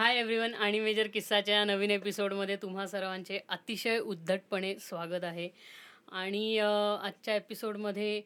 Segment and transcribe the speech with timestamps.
[0.00, 5.48] Hi everyone आणि major किस्साच्या नवीन एपिसोडमध्ये तुम्हा सर्वांचे अतिशय उद्धटपणे स्वागत आहे.
[6.12, 8.22] आणि आजच्या एपिसोडमध्ये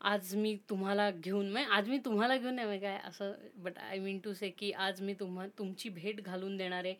[0.00, 3.98] आज मी तुम्हाला घेऊन म्हणजे आज मी तुम्हाला घेऊन नाही म्हणजे काय असं but I
[3.98, 6.94] mean to say की आज मी तुम्हा तुमची भेट घालून देणारे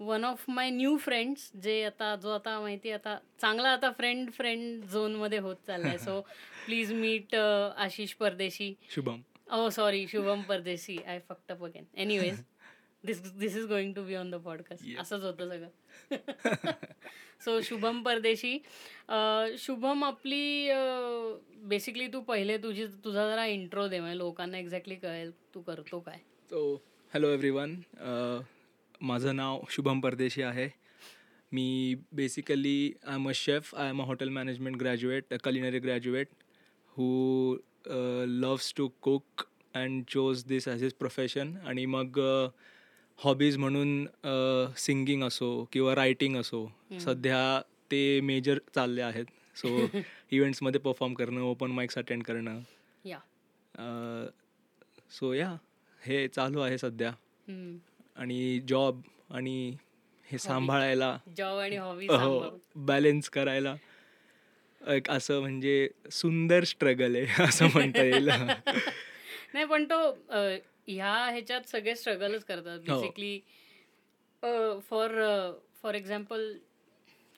[0.00, 4.30] one of my new friends जे आता जो आता माहिती आहे आता चांगला आता फ्रेंड
[4.30, 5.98] फ्रेंड झोनमध्ये होत चाललाय.
[5.98, 6.20] So
[6.66, 8.74] please meet Ashish Pardeshi.
[8.90, 9.20] Shubham.
[9.54, 10.94] Oh, sorry, Shubham Pardesi.
[11.04, 12.44] I fucked up again.
[13.04, 14.82] This is going to be on the podcast.
[14.86, 15.00] Yes.
[15.00, 16.70] असंच होतं सगळं.
[17.44, 18.54] सो शुभम परदेशी
[19.08, 20.68] अं, शुभम आपली
[21.68, 26.18] बेसिकली तू पहिले तुझी तुझा जरा इंट्रो दे म्हणजे लोकांना एक्झॅक्टली कळेल तू करतो काय.
[26.50, 26.74] तो
[27.14, 27.74] हॅलो एव्हरीवन
[29.00, 30.68] माझं नाव शुभम परदेशी आहे.
[31.52, 36.28] मी basically I am a chef I am a hotel management graduate culinary graduate
[36.96, 37.56] who
[38.42, 42.20] loves to cook and chose this as is profession आणि मग
[43.18, 46.66] हॉबीज म्हणून सिंगिंग असो किंवा रायटिंग असो
[47.00, 49.24] सध्या ते मेजर चालले आहेत.
[49.56, 49.68] सो
[50.30, 52.60] इव्हेंट्समध्ये परफॉर्म करणं ओपन माइक्स अटेंड करणं.
[53.04, 53.18] या
[55.10, 55.54] सो या
[56.02, 57.10] हे चालू आहे सध्या.
[58.16, 59.00] आणि जॉब
[59.30, 59.74] आणि
[60.26, 61.16] हे सांभाळायला.
[61.36, 63.74] जॉब आणि हॉबी हो बॅलेन्स करायला.
[64.80, 68.28] एक असं म्हणजे सुंदर स्ट्रगल आहे असं म्हणता येईल.
[69.54, 70.00] नाही पण तो
[70.94, 73.00] ह्या ह्याच्यात सगळे स्ट्रगलच करतात हो.
[73.00, 73.38] बेसिकली
[74.90, 75.10] फॉर
[75.82, 76.52] फॉर एक्झाम्पल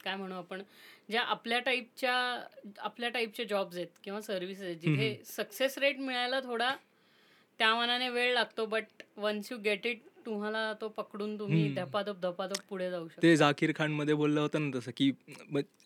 [0.05, 0.63] काय म्हणू आपण
[1.11, 2.15] ज्या आपल्या टाईपच्या
[2.79, 6.75] आपल्या टाईपचे जॉब्स आहेत किंवा सर्व्हिसेस आहेत जिथे सक्सेस रेट मिळायला थोडा
[7.61, 11.69] त्या मनाने वेळ लागतो but once you get it तुम्हाला तो पकडून तुम्ही.
[11.75, 15.11] धपाधप धपाधप पुढे जाऊ शकता ते झाकीर खानमध्ये बोललं होतं ना तसं की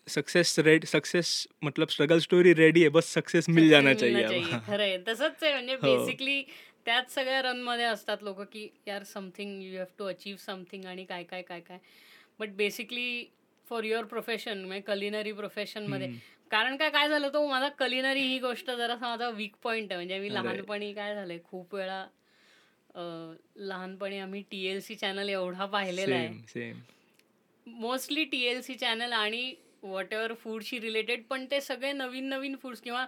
[0.07, 1.31] सक्सेस रेड सक्सेस
[1.63, 4.59] मतलब स्ट्रगल स्टोरी रेडी है बस सक्सेस मिल जाना चाहिए अब.
[4.67, 5.81] खरंय तसंच आहे म्हणजे हो.
[5.97, 6.43] बेसिकली
[6.89, 11.23] त्याच सगळ्या रनमध्ये असतात लोक की यार something you have to achieve something आणि काय
[11.23, 11.77] काय काय काय.
[12.39, 13.25] But basically
[13.67, 16.07] for your profession म्हणजे कलिनरी प्रोफेशनमध्ये.
[16.07, 16.17] हम्म.
[16.51, 19.97] कारण काय काय झालं तो माझा कलिनरी ही गोष्ट जरासा माझा वीक पॉइंट आहे.
[19.97, 20.33] म्हणजे मी.
[20.33, 22.05] लहानपणी काय झालंय खूप वेळा
[23.57, 26.71] लहानपणी आम्ही टीएलसी चॅनल एवढा पाहिलेला आहे.
[27.67, 32.55] Mostly T L C channel आणि वॉट एव्हर फूडशी रिलेटेड पण ते सगळे नवीन नवीन
[32.61, 33.05] फूड्स किंवा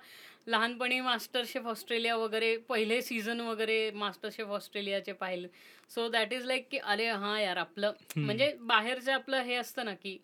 [0.48, 5.48] लहानपणी मास्टर शेफ ऑस्ट्रेलिया वगैरे पहिले सीझन वगैरे मास्टर शेफ ऑस्ट्रेलियाचे पाहिले
[5.90, 9.94] सो दॅट इज लाईक की अरे हां यार आपलं म्हणजे बाहेरचं आपलं हे असतं ना
[9.94, 10.18] की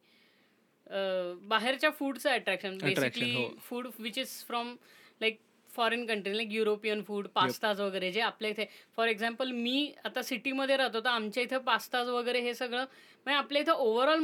[1.44, 3.48] बाहेरच्या फूडचं attraction basically.
[3.60, 4.76] Food which is from
[5.22, 5.40] like
[5.70, 8.66] foreign country like European food pastas वगैरे जे आपल्या इथे
[8.98, 13.62] फॉर एक्झाम्पल मी आता सिटीमध्ये राहतो तर आमच्या इथं पास्ताज वगैरे हे सगळं म्हणजे आपल्या
[13.62, 14.20] इथं ओव्हरऑल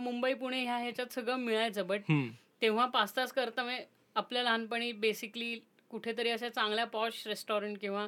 [0.00, 2.10] मुंबई पुणे ह्या ह्याच्यात सगळं मिळायचं बट.
[2.62, 3.84] तेव्हा पास्ताज करता म्हणजे
[4.16, 5.54] आपल्या लहानपणी बेसिकली
[5.90, 8.06] कुठेतरी अशा चांगल्या पॉश रेस्टॉरंट किंवा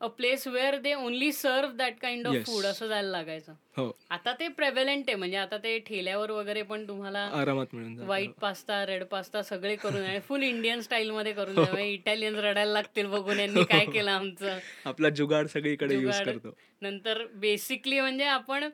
[0.00, 2.34] a place where they only serve that kind of.
[2.46, 3.52] Food असं जायला लागायचं.
[3.76, 3.90] हो.
[4.10, 7.74] आता ते प्रेव्हलेंट आहे म्हणजे आता ते ठेल्यावर वगैरे पण तुम्हाला आरामात.
[7.74, 13.40] व्हाईट पास्ता रेड पास्ता सगळे करून फुल इंडियन स्टाईल मध्ये करून इटालियन रडायला लागतील बघून
[13.40, 14.58] यांनी काय केलं आमचं.
[14.84, 15.98] आपला जुगाड सगळीकडे.
[16.24, 16.54] करतो.
[16.82, 18.68] नंतर बेसिकली म्हणजे आपण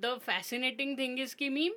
[0.00, 1.68] द फॅसिनेटिंग थिंग इज की मी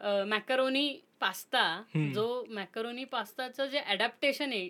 [0.00, 0.88] मॅकरोनी
[1.20, 1.82] पास्ता.
[2.14, 4.68] जो मॅकरोनी पास्ताचं जे अडॅप्टेशन आहे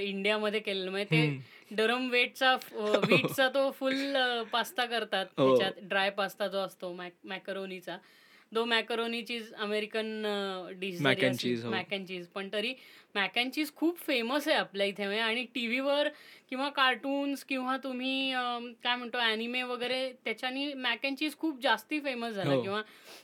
[0.00, 4.16] इंडियामध्ये केलेलं म्हणजे ते डरम वेटचा वीटचा तो फुल
[4.52, 5.48] पास्ता करतात हो.
[5.48, 7.96] त्याच्यात ड्राय पास्ता जो असतो मॅकरोनीचा
[8.52, 10.22] though macaroni cheese American
[10.80, 11.70] dish and cheese, हो.
[11.70, 12.72] मॅक अँड चीज पण तरी
[13.14, 16.08] मॅक अँड चीज खूप फेमस आहे आपल्या इथे म्हणजे आणि टी व्हीवर
[16.50, 18.32] किंवा कार्टून्स किंवा तुम्ही
[18.84, 22.62] काय म्हणतो अॅनिमे वगैरे त्याच्यानी मॅक अँड चीज खूप जास्ती फेमस झाला हो.
[22.62, 22.82] किंवा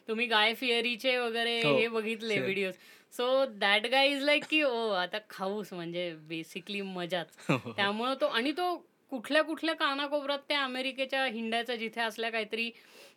[0.09, 1.77] तुम्ही गाय फिअरीचे वगैरे हो.
[1.79, 2.39] हे बघितले.
[2.39, 2.75] Videos
[3.13, 8.27] so that guy is like की ओ आता खाऊस म्हणजे बेसिकली मजाच हो, त्यामुळं तो
[8.29, 8.75] आणि तो
[9.13, 12.71] कुठल्या कुठल्या कानाकोपऱ्यात त्या अमेरिकेच्या हिंड्याच्या जिथे असल्या काहीतरी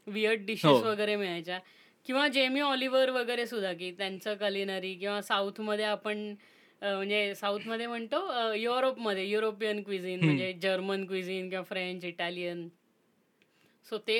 [0.07, 0.84] वियर्ड डिशेस.
[0.84, 1.59] वगैरे मिळायच्या
[2.07, 6.34] किंवा जेमी ऑलिव्हर वगैरे सुद्धा की त्यांचं कलिनरी किंवा साऊथमध्ये आपण
[6.81, 8.18] म्हणजे साऊथमध्ये म्हणतो
[8.56, 10.23] युरोपमध्ये युरोपियन क्विझिन.
[10.23, 12.67] म्हणजे जर्मन क्विझिन किंवा फ्रेंच इटालियन
[13.85, 14.17] सो ते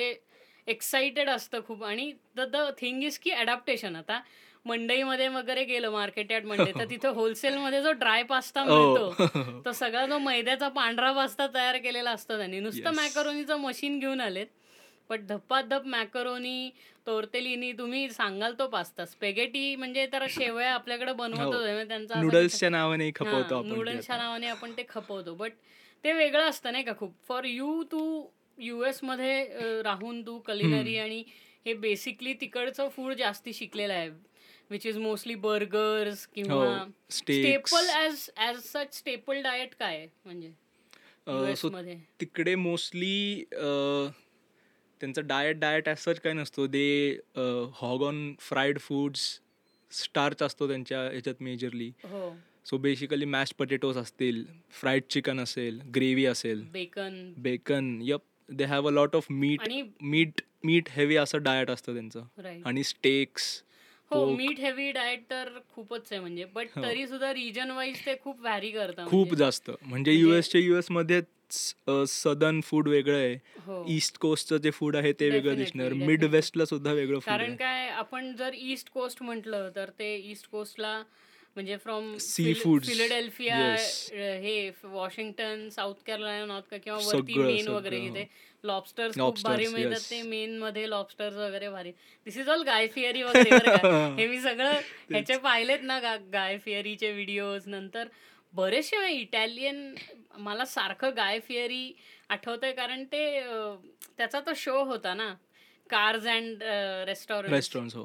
[0.66, 1.84] एक्साइटेड असतं खूप.
[1.84, 4.20] आणि द द थिंग इज की अडॅप्टेशन आता
[4.66, 9.72] मंडईमध्ये वगैरे गेलं मार्केट यार्ड मंडई तर तिथं होलसेलमध्ये जो ड्राय पास्ता मिळतो हो तो
[9.72, 12.60] सगळा जो मैद्याचा पांढरा पास्ता तयार केलेला असतो त्यांनी.
[12.60, 12.94] नुसतं.
[12.96, 14.46] मॅकरोनीचं मशीन घेऊन आलेत
[15.10, 16.70] पण धप्पाधप मॅकरोनी
[17.08, 21.84] तोरतेलिनी तुम्ही सांगाल तो पास्ता स्पेगेटी म्हणजे तर शेवया आपल्याकडे बनवतो हो.
[21.84, 24.16] त्यांचा नूडल्सच्या नावाने खपवतो आपण नूडल्सच्या.
[24.16, 25.52] नावाने आपण ते खपवतो बट
[26.04, 28.02] ते वेगळं असतं नाही का खूप फॉर यू तू
[28.58, 31.22] युएसमध्ये राहून तू कलिनरी आणि
[31.66, 34.08] हे बेसिकली तिकडचं फूड जास्ती शिकलेलं आहे
[34.70, 36.84] विच इज मोस्टली बर्गर्स किंवा.
[37.10, 40.52] Staple as as such staple diet काय म्हणजे
[42.20, 43.44] तिकडे मोस्टली
[45.00, 46.66] त्यांचं डाएट डाएट ॲज सच काय नसतो.
[46.66, 47.18] They
[47.74, 49.20] hog on fried foods
[49.92, 52.30] starch असतो त्यांच्या ह्याच्यात मेजरली हो.
[52.66, 56.62] सो बेसिकली मॅश पटेटोज असतील फ्राईड चिकन असेल ग्रेव्ही असेल.
[56.72, 59.68] Bacon bacon yup they have a lot of meat
[60.02, 62.60] meat meat heavy असं डाएट असतं त्यांचं.
[62.64, 63.62] आणि स्टेक्स
[64.10, 64.24] हो.
[64.34, 66.44] मीठ हेवी डाएट तर खूपच आहे म्हणजे.
[66.44, 66.66] बट.
[66.76, 69.36] तरी सुद्धा रिजन वाईज ते खूप व्हॅरी करतं खूप म्हणजे.
[69.36, 69.70] जास्त.
[69.70, 71.20] म्हणजे म्हणजे- युएसच्या युएसमध्ये
[71.52, 73.34] सदर्न फूड वेगळं आहे
[73.66, 76.24] हो ईस्ट कोस्टचं जे फूड आहे ते वेगळं दिसणार मिड.
[76.24, 81.02] वेस्टला सुद्धा वेगळं फूड कारण काय आपण जर ईस्ट कोस्ट म्हटलं तर ते ईस्ट कोस्टला
[81.56, 82.86] म्हणजे फ्रॉम Seafoods.
[82.86, 84.10] Philadelphia Yes.
[84.42, 88.08] हे वॉशिंगटन साऊथ कॅरोलायना नॉर्थ किंवा वरती मेन वगैरे सगळं.
[88.08, 88.26] जिथे
[88.64, 90.00] लॉबस्टर्स खूप भारी मिळतात.
[90.10, 91.90] ते मेन मध्ये लॉबस्टर्स वगैरे भारी
[92.26, 93.34] दिस इज ऑल गाय फिअरी वगैरे.
[94.20, 94.72] हे मी सगळं
[95.10, 95.98] ह्याचे पाहिलेत ना
[96.32, 98.08] गाय फिअरीचे व्हिडिओज नंतर
[98.58, 99.94] बरेचसे इटॅलियन
[100.38, 101.92] मला सारखं गाय फिअरी
[102.30, 103.22] आठवतंय कारण ते
[104.16, 105.32] त्याचा तो शो होता ना
[105.90, 106.62] कार्स अँड
[107.06, 108.04] रेस्टॉरंट रेस्टॉरंट हो.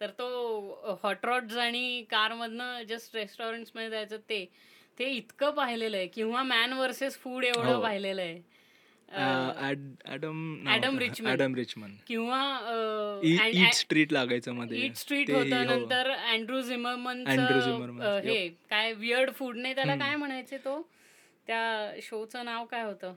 [0.00, 4.44] तर तो हॉट रॉड्स आणि कारमधनं जस्ट रेस्टॉरंट्समध्ये जायचं ते
[4.98, 6.06] ते इतकं पाहिलेलं आहे.
[6.06, 7.82] किंवा मॅन वर्सेस फूड एवढं हो.
[7.82, 8.40] पाहिलेलं आहे.
[9.12, 11.32] Adam Richman.
[11.32, 12.40] ऍडम रिचमन किंवा
[13.24, 15.64] ईट स्ट्रीट लागायचं मध्ये ईट स्ट्रीट होतं हो.
[15.64, 19.96] नंतर अँड्रू झिमरमन Andrew Zimmerman, हे काय वियर्ड फूड नाही त्याला.
[19.96, 20.80] काय म्हणायचे तो
[21.48, 23.14] त्या शोचं नाव काय होतं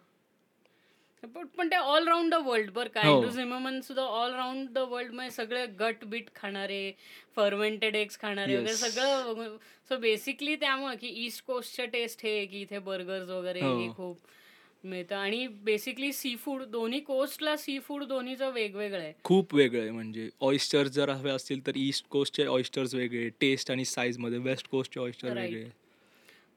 [1.57, 3.13] पण ते ऑल राऊंड द वर्ल्ड बरं का हो.
[3.13, 6.91] अँड्रू झिमरमन सुद्धा ऑल राऊंड द वर्ल्डमध्ये सगळे गट बीट खाणारे
[7.35, 8.73] फर्मेंटेड एग्स खाणारे वगैरे.
[8.75, 9.57] सगळं
[9.89, 13.77] सो बेसिकली त्यामुळे की ईस्ट कोस्टचे टेस्ट हे की इथे बर्गर्स वगैरे हो.
[13.79, 14.17] हे खूप
[14.85, 15.15] मिळतं.
[15.15, 19.13] आणि बेसिकली सी फूड दोन्ही कोस्टला सी फूड दोन्हीचं वेगवेगळं आहे.
[19.23, 19.91] खूप वेगळं आहे.
[19.91, 24.99] म्हणजे ऑइस्टर्स जर हवे असतील तर ईस्ट कोस्टचे ऑइस्टर्स वेगळे टेस्ट आणि साईजमध्ये वेस्ट कोस्टचे
[24.99, 25.33] ऑइस्टर.
[25.33, 25.69] वेगळे.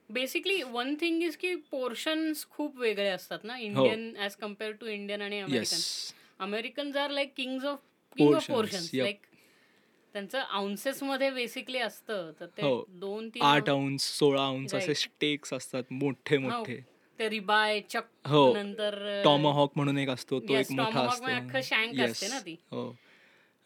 [0.09, 5.21] बेसिकली वन थिंग इज की पोर्शन्स खूप वेगळे असतात ना Indian as compare to Indian
[5.21, 7.79] आणि American Americans are like kings of
[8.17, 8.89] king of portions.
[8.93, 9.19] Like
[10.15, 12.83] त्यांचं आउन्सेस मध्ये बेसिकली असतं तर ते हो.
[12.89, 14.93] दोन तीन आठ औंस सोळा औंस असे.
[14.93, 16.79] स्टेक्स असतात मोठे हो, मोठे.
[17.19, 18.53] ते रिबाय चक हो.
[18.53, 22.55] नंतर टॉमहॉक म्हणून एक असतो तो एक मोठा असतो ना ती.
[22.71, 22.89] हो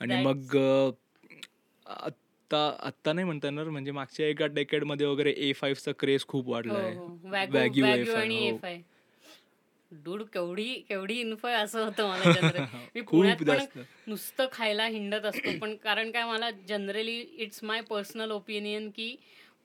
[0.02, 0.92] आणि मग अं,
[1.86, 6.78] आत्ता आत्ता नाही म्हणता येणार म्हणजे मागच्या एका डेकेडमध्ये वगैरे ए फाईव्हचा क्रेज खूप वाढला
[6.80, 8.48] आहे हो वॅग्यू Wagyu वॅग्यू A5, आणि.
[8.48, 8.80] एफ आय
[9.92, 12.24] डूड केवढी केवढी इन्फो आहे असं होतं मला
[12.96, 13.82] मी खूप पुण्यात पण.
[14.08, 19.16] नुसतं खायला हिंडत असतो पण कारण काय मला generally it's my personal opinion की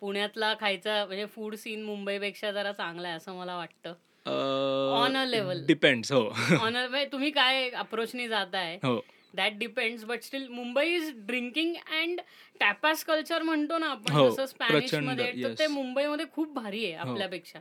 [0.00, 3.94] पुण्यातला खायचा म्हणजे फूड सीन मुंबईपेक्षा जरा चांगला आहे असं मला वाटतं
[4.26, 5.64] On a level.
[5.66, 6.20] डिपेंड्स हो
[6.60, 9.00] ऑनर तुम्ही काय अप्रोचनी जाताय हो
[9.34, 12.20] that depends but still Mumbai is drinking and
[12.60, 15.52] tapas culture म्हणतो ना आपण हो, जसं स्पॅनिशमध्ये तर.
[15.58, 17.10] ते मुंबईमध्ये खूप भारी आहे हो.
[17.10, 17.58] आपल्यापेक्षा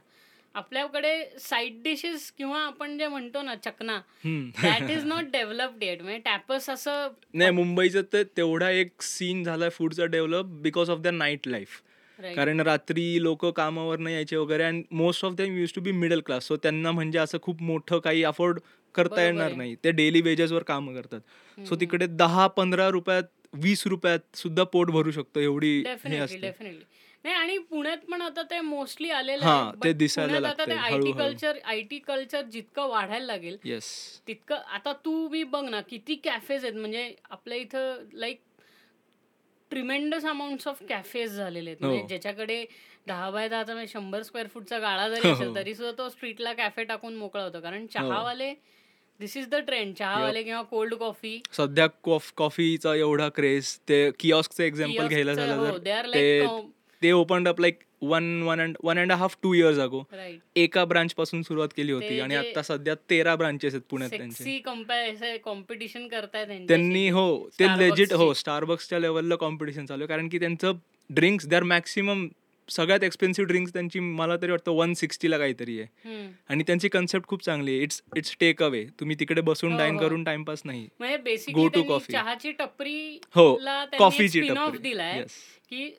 [0.56, 4.00] आपल्याकडे साईड डिशेस किंवा आपण जे म्हणतो ना चकना.
[4.62, 9.70] That is not developed yet म्हणजे टॅपस असं नाही मुंबईचं तर तेवढा एक सीन झालाय
[9.70, 11.82] फूडचा develop because of the night life
[12.20, 16.20] कारण रात्री लोक कामावर नाही यायचे वगैरे and most of them use to be middle
[16.22, 18.60] class so त्यांना म्हणजे असं खूप मोठं काही अफोर्ड
[18.96, 19.56] करता बरोबर येणार आहे.
[19.56, 19.76] नाही.
[19.76, 21.20] ते डेली वेजेसवर काम करतात.
[21.58, 23.24] सो तिकडे दहा पंधरा रुपयात
[23.56, 26.38] वीस रुपयात सुद्धा पोट भरू शकतो एवढी हे डेफिनेटली असते.
[26.40, 26.84] डेफिनेटली
[27.26, 30.66] नाही आणि पुण्यात पण आता ते मोस्टली आलेलं हा, आहे ते but दिसायला पुण्यात आता
[30.66, 31.18] ते लागतंय, आय टी हळूहळू.
[31.20, 33.86] कल्चर आय टी कल्चर जितकं वाढायला लागेल येस
[34.28, 38.40] तितकं आता तू बी बघ ना किती कॅफेज आहेत म्हणजे आपल्या इथं like
[39.72, 41.82] tremendous amount of cafes झालेले आहेत.
[41.82, 42.08] म्हणजे हो.
[42.08, 42.64] ज्याच्याकडे
[43.08, 45.56] दहा बाय दहाचा म्हणजे शंभर स्क्वेअर फूटचा गाळा जरी हो, असेल हो.
[45.56, 47.60] तरी सुद्धा तो स्ट्रीटला कॅफे टाकून मोकळा होतो.
[47.62, 48.54] कारण चहावाले
[49.20, 54.64] दिस इज द ट्रेंड चहावाले किंवा कोल्ड कॉफी सध्या कॉफ कॉफीचा एवढा क्रेज ते किऑस्कचं
[54.64, 56.60] एक्झाम्पल घ्यायला झालं हो,
[57.02, 60.02] ते open up like one one and one and half two years ago
[60.56, 64.44] एका ब्रांच पासून सुरुवात केली होती आणि आता सध्या तेरा ब्रांचेस आहेत पुण्यात त्यांचे
[65.38, 66.08] कॉम्पिटिशन
[66.46, 66.68] त्यांच्याशी.
[66.68, 68.34] त्यांनी हो ते लेजिट हो.
[68.34, 70.74] स्टारबक्सच्या लेवलला कॉम्पिटिशन चालू आहे कारण की त्यांचं
[71.10, 72.28] ड्रिंक्स दर मॅक्सिमम
[72.70, 76.26] सगळ्यात एक्सपेन्सिव्ह ड्रिंक्स त्यांची मला तरी वाटतं वन सिक्स्टीला काहीतरी आहे.
[76.50, 79.94] आणि त्यांची कन्सेप्ट खूप चांगली आहे इट्स इट्स टेक अवे तुम्ही तिकडे बसून हो, डाईन
[79.94, 80.00] हो.
[80.02, 80.88] करून टाइमपास नाही
[81.68, 82.12] to त्यांनी coffee.
[82.12, 83.54] चहाची टपरी हो
[84.00, 85.22] कॉफीची टपरी.
[85.70, 85.90] की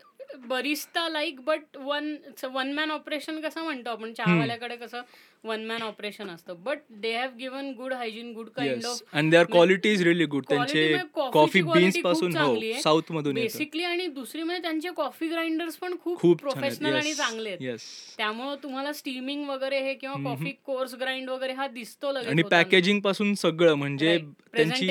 [0.47, 2.15] Barista like but one
[2.45, 4.13] one man operation कसं म्हणतो आपण?
[4.13, 5.01] चहावाल्याकडे कसं
[5.45, 6.55] वन मॅन ऑपरेशन असतं.
[6.65, 10.45] But they have given good hygiene good kind of and their quality is really good
[10.49, 12.55] त्यांचे म्हणजे कॉफी quality बीन्सपासून हो.
[12.83, 13.45] साऊथ मधून येतं.
[13.45, 17.79] बेसिकली आणि दुसरी म्हणजे त्यांचे कॉफी ग्राइंडर्स पण खूप प्रोफेशनल आणि चांगले आहेत.
[18.17, 22.43] त्यामुळे तुम्हाला स्टीमिंग वगैरे हे किंवा कॉफी कोर्स ग्राइंड वगैरे हा दिसतो लगेच आणि.
[22.43, 24.19] पॅकेजिंगपासून सगळं म्हणजे.
[24.57, 24.87] त्यांची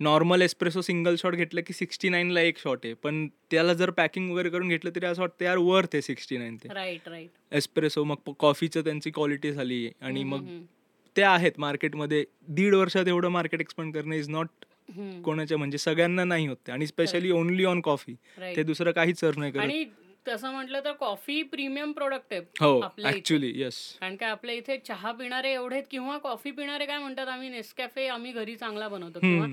[0.00, 2.94] नॉर्मल एस्प्रेसो सिंगल शॉट घेतलं की सिक्स्टी ला एक शॉट आहे.
[2.94, 6.56] पण त्याला जर पॅकिंग वगैरे करून घेतलं तरी असं वाटतं यार वर्थ आहे सिक्स्टी नाईन
[6.56, 6.68] ते.
[6.74, 10.46] राईट राईट एस्प्रेसो मग कॉफीचं त्यांची क्वालिटी झाली आणि मग
[11.16, 12.24] ते आहेत मार्केटमध्ये.
[12.48, 14.48] दीड वर्षात एवढं मार्केट एक्सपांड करणं इज नॉट.
[15.24, 16.72] कोणाच्या म्हणजे सगळ्यांना नाही होत ते.
[16.72, 18.14] आणि स्पेशली ओनली ऑन कॉफी.
[18.56, 19.94] ते दुसरं काहीच सर्व नाही करत.
[20.26, 22.80] तसं म्हटलं तर कॉफी प्रीमियम प्रोडक्ट आहे हो.
[23.04, 27.48] ऍक्च्युली येस कारण काय आपल्या इथे चहा पिणारे एवढे किंवा कॉफी पिणारे काय म्हणतात आम्ही
[27.48, 29.20] नेसकॅफे आम्ही घरी चांगला बनवतो.
[29.20, 29.46] किंवा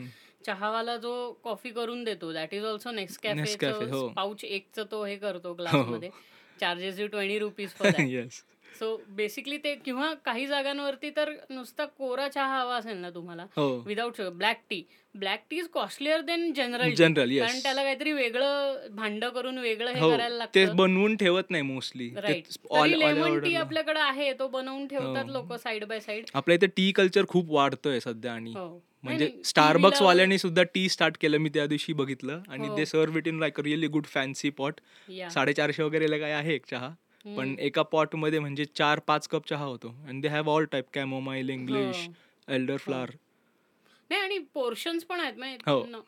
[0.46, 4.08] चहावाला जो कॉफी करून देतो दॅट इज ऑल्सो नेक्स्ट हो.
[4.08, 5.56] पाऊच एकचं तो हे करतो हो.
[5.56, 6.10] ग्लासमध्ये.
[6.60, 7.92] Charges you twenty rupees for
[8.80, 13.46] so basically ते किंवा काही जागांवरती तर नुसता कोरा चहा हवा असेल ना तुम्हाला
[13.86, 14.82] without sugar black tea
[15.16, 20.00] black tea is costlier then general general कारण त्याला काहीतरी वेगळं भांड करून वेगळं हे
[20.00, 20.10] हो.
[20.10, 20.76] करायला ते लागतं.
[20.76, 22.10] बनवून ठेवत नाही मोस्टली
[22.90, 25.26] लेमन टी आपल्याकडे आहे तो बनवून ठेवतात.
[25.26, 28.68] लोक साइड बाय साइड आपल्या इथे टी कल्चर खूप वाढतोय सध्या आणि हो.
[29.04, 32.42] म्हणजे नाही, स्टारबक्स वाल्यांनी सुद्धा टी स्टार्ट केलं मी त्या दिवशी बघितलं.
[32.50, 32.78] आणि हो.
[32.78, 34.74] ते serve it in like really good fancy pot.
[35.34, 36.90] साडेचारशे वगैरे काय आहे एक चहा.
[37.26, 39.96] पण एका पॉटमध्ये म्हणजे चार पाच कप चहा होतो.
[40.08, 42.54] आणि they have all type chamomile English हो.
[42.54, 43.10] एल्डर फ्लावर
[44.10, 45.34] नाही आणि पोर्शन्स पण आहेत.
[45.34, 45.40] हो.
[45.40, 46.02] माहिती न-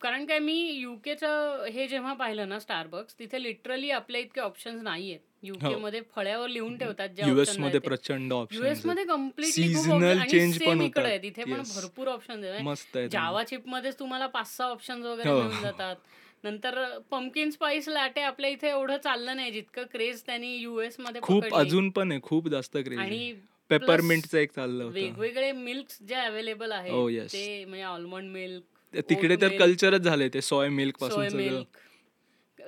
[0.00, 5.18] कारण काय मी युकेचं हे जेव्हा पाहिलं ना स्टारबक्स तिथे लिटरली आपल्या इतके ऑप्शन्स नाहीयेत.
[5.42, 5.78] युके हो.
[5.78, 7.80] मध्ये फळ्यावर लिहून ठेवतात युएसमध्ये.
[7.80, 11.04] प्रचंड युएस ऑप्शनमध्ये कम्प्लिटली Seasonal change पण इकडे.
[11.04, 11.60] आहे तिथे पण.
[11.66, 15.36] भरपूर ऑप्शन मस्त आहे जावा चिप मध्येच तुम्हाला पाच सहा ऑप्शन वगैरे हो.
[15.38, 15.96] मिळून जातात
[16.44, 16.78] नंतर
[17.10, 21.44] पंकिन स्पाइस लॅटे आपल्या इथे एवढं चाललं नाही जितकं क्रेज त्यांनी युएसमध्ये खूप.
[21.54, 23.32] अजून पण आहे खूप जास्त क्रेज आणि
[23.70, 27.32] पेपरमिंटचं एक चाललं वेगवेगळे मिल्क जे अवेलेबल Oh, आहेत yes.
[27.32, 31.62] ते म्हणजे आल्मंड मिल्क तिकडे तर कल्चरच झालंय ते सॉय मिल्कपासून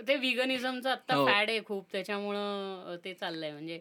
[0.08, 1.26] ते विगनिझमचं आता हो.
[1.26, 1.86] फॅड आहे खूप.
[1.92, 3.52] त्याच्यामुळं ते चाललंय.
[3.52, 3.80] म्हणजे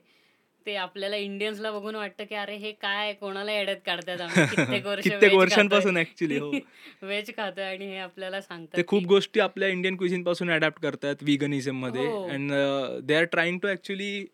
[0.66, 4.18] ते आपल्याला इंडियन्सला बघून वाटतं की अरे हे काय कोणाला एडत काढतात
[4.80, 6.52] कित्येक वर्ष कित्येक वर्षांपासून ऍक्च्युली हो.
[7.04, 12.06] व्हेज खातोय आणि हे आपल्याला सांगतात ते खूप गोष्टी आपल्या इंडियन क्विझिनपासून अडॅप्ट करतात विगनिझममध्ये.
[12.08, 12.28] हो.
[12.30, 12.52] And
[13.04, 14.26] they are trying to actually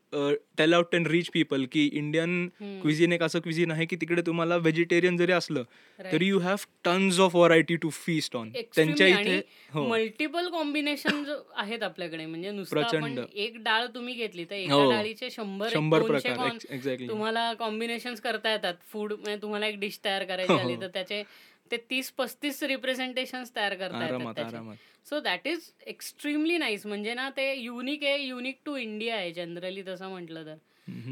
[0.57, 2.48] tell out and rich people की इंडियन.
[2.81, 5.63] क्विझिन एक असं क्विझिन आहे की तिकडे तुम्हाला व्हेजिटेरियन जरी असलं.
[6.00, 9.39] तरी you have tons of variety to feast on त्यांच्या इथे
[9.74, 11.24] हो मल्टिपल कॉम्बिनेशन
[11.55, 13.19] आहेत आपल्याकडे म्हणजे नुसतं प्रचंड.
[13.36, 14.91] एक डाळ तुम्ही घेतली तर एका हो.
[14.91, 20.24] डाळीचे शंभर शंभर प्रकार एक्झॅक्टली तुम्हाला कॉम्बिनेशन करता येतात फूड म्हणजे तुम्हाला एक डिश तयार
[20.24, 20.81] करायची हो, आली हो.
[20.81, 21.24] तर त्याचे
[21.72, 24.75] ते तीस पस्तीस रिप्रेझेंटेशन तयार करता येतात आरामात त्याचे आरामात
[25.06, 29.84] so that is extremely nice म्हणजे ना ते युनिक आहे युनिक टू इंडिया आहे जनरली
[29.88, 30.56] तसं म्हटलं तर.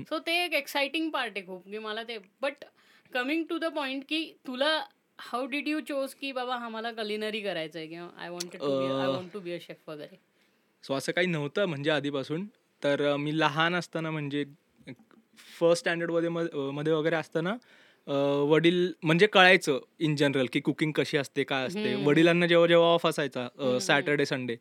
[0.10, 2.66] सो ते एक एक्साइटिंग पार्ट आहे खूप की मला ते but
[3.12, 4.74] coming to the point की तुला
[5.20, 9.08] हाऊ डिड यू चोज की बाबा आम्हाला कलिनरी करायचं आहे किंवा I want to I
[9.08, 10.20] want to be a chef वगैरे.
[10.84, 12.46] सो असं काही नव्हतं म्हणजे आधीपासून.
[12.82, 14.44] तर मी लहान असताना म्हणजे
[15.60, 17.56] फर्स्ट स्टँडर्डमध्ये मध्ये वगैरे असताना
[18.08, 22.08] अं, वडील म्हणजे कळायचं इन जनरल की कुकिंग कशी असते काय असते हम्म.
[22.08, 23.78] वडिलांना जेव्हा जेव्हा ऑफ असायचा हम्म.
[23.78, 24.56] Saturday Sunday.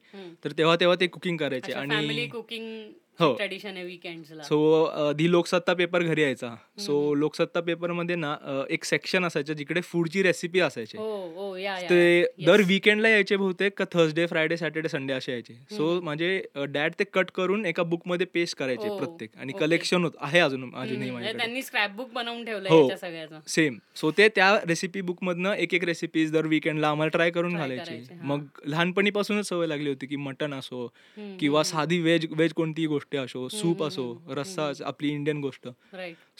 [0.44, 3.32] तर तेव्हा तेव्हा ते कुकिंग करायचे आणि कुकिंग हो.
[3.34, 6.94] ट्रेडिशन आहे विकेंड्सला सो दी लोकसत्ता पेपर घरी यायचा सो.
[7.14, 11.88] लोकसत्ता पेपरमध्ये ना अं, एक सेक्शन असायचं जिकडे फूडची रेसिपी असायची हो हो या या
[11.90, 12.22] ते.
[12.46, 16.00] दर विकेंडला यायचे बहुतेक का थर्सडे फ्रायडे सॅटर्डे संडे असे यायचे सो.
[16.02, 16.30] माझे
[16.68, 19.60] डॅड ते कट करून एका बुकमध्ये पेस्ट करायचे हो, प्रत्येक आणि okay.
[19.60, 22.80] कलेक्शन होत आहे अजून अजूनही म्हणजे माझ्याकडे त्यांनी स्क्रॅप बुक बनवून ठेवलंय हो.
[22.82, 27.10] याच्या सगळ्याचं सेम सो ते त्या रेसिपी बुक मधनं एक एक रेसिपीज दर विकेंडला आम्हाला
[27.10, 28.20] ट्राय करून Try घालायचे करायचे, हा.
[28.24, 30.84] मग लहानपणीपासूनच सवय लागली होती की मटन असो
[31.16, 34.72] हम्म, किंवा साधी व्हेज व्हेज कोणतीही गोष्टी असो सूप असो रस्सा.
[34.84, 35.68] आपली इंडियन गोष्ट.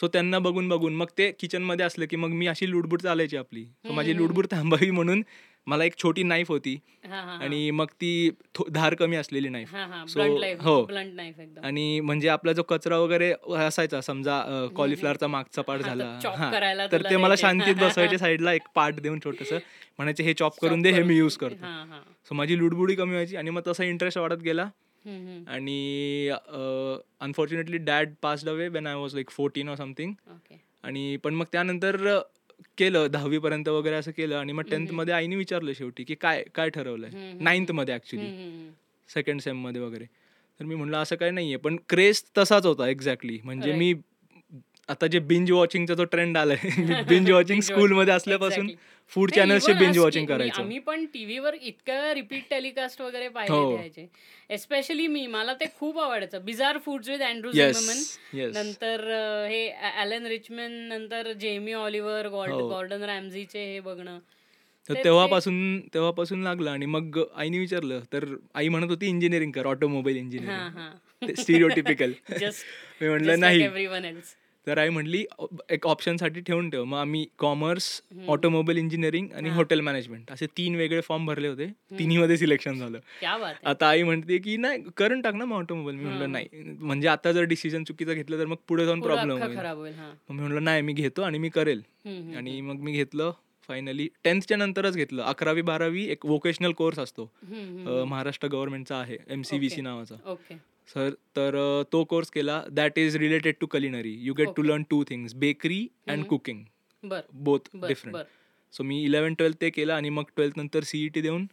[0.01, 3.65] सो त्यांना बघून बघून मग ते किचनमध्ये असलं की मग मी अशी लुडबुड चालायची आपली.
[3.65, 4.17] सो माझी.
[4.17, 5.23] लुडबुड थांबावी म्हणून
[5.67, 6.79] मला एक छोटी नाईफ होती.
[7.11, 8.31] आणि मग ती
[8.71, 11.61] धार कमी असलेली नाईफ हा हा.
[11.63, 16.19] आणि म्हणजे आपला जो कचरा वगैरे असायचा समजा कॉलिफ्लॉवरचा मागचा पार्ट झाला.
[16.93, 17.35] तर ते मला.
[17.37, 19.53] शांतीत बसवायचे साईडला एक पार्ट देऊन छोटस.
[19.99, 21.17] म्हणायचे हे चॉप करून दे हे मी.
[21.17, 21.67] यूज करतो.
[22.29, 24.69] सो माझी लुडबुडी कमी व्हायची आणि मग तसा इंटरेस्ट वाढत गेला.
[25.05, 26.29] आणि
[27.21, 30.13] unfortunately dad passed away when I was like fourteen or something
[30.85, 31.97] आणि पण मग त्यानंतर
[32.79, 34.99] केलं दहावी पर्यंत वगैरे असं केलं आणि मग टेन्थ हम्म.
[34.99, 37.43] मध्ये आईने विचारलं शेवटी की काय काय ठरवलंय हम्म.
[37.45, 38.71] नाईन्थमध्ये ऍक्च्युली हम्म, हम्म, हम्म.
[39.11, 40.05] सेकंड सेममध्ये वगैरे
[40.61, 43.73] तर मी म्हणलं असं काही नाहीये पण क्रेज तसाच होता एक्झॅक्टली म्हणजे.
[43.73, 43.95] मी
[44.89, 46.57] आता जे बिंज वॉचिंगचा जो ट्रेंड आलाय
[47.09, 48.71] बिंज वॉचिंग Binge स्कूल मध्ये watching, असल्यापासून.
[49.13, 49.31] फूड
[49.79, 50.61] बिंज us वॉचिंग करायचं.
[50.63, 53.77] आम्ही पण टीव्हीवर इतक्या रिपीट टेलिकास्ट वगैरे हो.
[53.77, 54.07] द्यायचे
[54.51, 55.27] एस्पेशली मी.
[55.27, 56.45] मला ते खूप आवडायचं.
[56.45, 59.05] Bizarre foods with Andrew Zimmerman नंतर
[59.51, 62.69] हे ॲलन रिचमन नंतर जेमी ऑलिव्हर हो.
[62.69, 64.19] गॉर्डन रॅमझीचे हे बघणं.
[64.89, 70.17] तर तेव्हापासून तेव्हापासून लागलं आणि मग आईने विचारलं तर आई म्हणत होती इंजिनिअरिंग कर ऑटोमोबाईल
[70.17, 73.69] हा इंजिनिअरिंग हा स्टिरिओटिपिकल मी म्हणलं नाही.
[74.67, 76.85] तर आई म्हटली "अ, एक ऑप्शनसाठी ठेवून ठेव.
[76.85, 77.87] मग आम्ही कॉमर्स
[78.29, 79.49] ऑटोमोबाईल इंजिनिअरिंग आणि.
[79.51, 81.67] हॉटेल मॅनेजमेंट असे तीन वेगळे फॉर्म भरले होते.
[81.99, 82.99] तिन्हीमध्ये सिलेक्शन झालं.
[83.21, 83.69] क्या बात आहे.
[83.71, 86.05] आता आई म्हणते की नाही करून टाक ना मग ऑटोमोबाईल मी.
[86.05, 86.49] म्हणलं नाही.
[86.81, 89.57] म्हणजे आता जर डिसिजन चुकीचं घेतलं तर मग पुढे जाऊन प्रॉब्लेम होईल.
[90.29, 91.83] मग मी म्हणलं नाही मी घेतो आणि मी करेल.
[92.37, 93.33] आणि मग मी घेतलं.
[93.73, 95.23] फायनली टेन्थच्या नंतरच घेतलं.
[95.23, 97.31] अकरावी बारावी एक वोकेशनल कोर्स असतो.
[98.09, 99.81] महाराष्ट्र गव्हर्नमेंटचा आहे एम सी व्ही सी.
[99.81, 100.17] नावाचा.
[100.89, 101.57] सर तर
[101.93, 102.63] तो कोर्स केला.
[102.71, 104.63] That is related to culinary you get to.
[104.63, 106.25] Learn two things bakery and.
[106.27, 106.65] Cooking
[107.35, 108.17] both different
[108.75, 111.47] so me eleven twelfth ते केलं आणि मग ट्वेल्थ नंतर C E T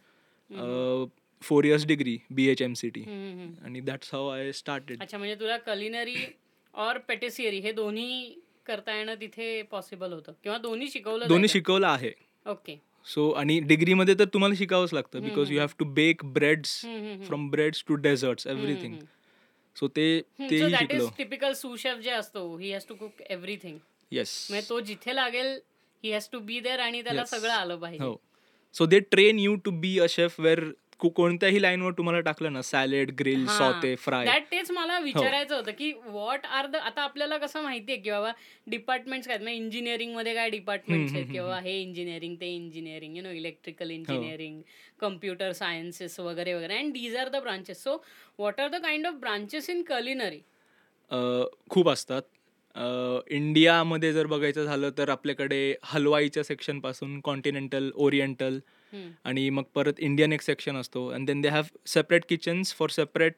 [1.42, 3.02] four years degree B H M C T.
[3.64, 6.16] आणि that's how I started अच्छा म्हणजे तुला culinary
[6.74, 8.34] और पेटेसियरी हे दोन्ही
[8.70, 10.32] करता येणं तिथे पॉसिबल होतं.
[10.42, 11.48] किंवा दोन्ही शिकवलं दोन्ही?
[11.48, 12.12] शिकवलं आहे.
[12.46, 17.22] ओके सो आणि डिग्रीमध्ये तर तुम्हाला शिकावंच लागतं because you have to bake breads hmm.
[17.24, 18.94] From breads to desserts everything
[19.76, 20.04] so ते
[20.40, 21.08] तेही शिकलो.
[21.18, 23.78] टिपिकल सुशेफ जे असतो he has to cook everything
[24.12, 25.58] yes म्हणजे तो जिथे लागेल
[26.04, 27.24] he has to be there आणि त्याला.
[27.24, 28.12] सगळं आलं पाहिजे.
[28.74, 30.64] So they train you to be a chef where
[31.08, 33.56] कोणत्याही लाईनवर तुम्हाला टाकलं ना सॅलेड ग्रिल हा.
[33.58, 38.10] सॉते फ्राय तेच मला विचारायचं होतं की व्हॉट आर द आता आपल्याला कसं माहितीये की
[38.10, 38.30] बाबा
[38.66, 41.26] डिपार्टमेंट्स काय इंजिनिअरिंगमध्ये काय डिपार्टमेंट्स आहेत?
[41.32, 44.60] किंवा हे इंजिनिअरिंग ते engineering you know electrical engineering
[45.00, 46.78] computer sciences वगैरे वगैरे.
[46.78, 47.94] And these are the branches so
[48.38, 50.40] what are the kind of branches in culinary
[51.70, 52.22] खूप असतात.
[53.30, 58.58] इंडियामध्ये जर बघायचं झालं तर आपल्याकडे हलवाईच्या सेक्शनपासून कॉन्टिनेंटल ओरिएंटल
[59.24, 61.06] आणि मग परत इंडियन एक सेक्शन असतो.
[61.08, 63.34] And then they have separate kitchens for separate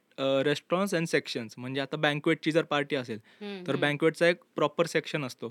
[0.47, 3.19] restaurants and sections म्हणजे आता बँकवेटची जर पार्टी असेल
[3.67, 5.49] तर बँकवेटचा एक प्रॉपर सेक्शन असतो.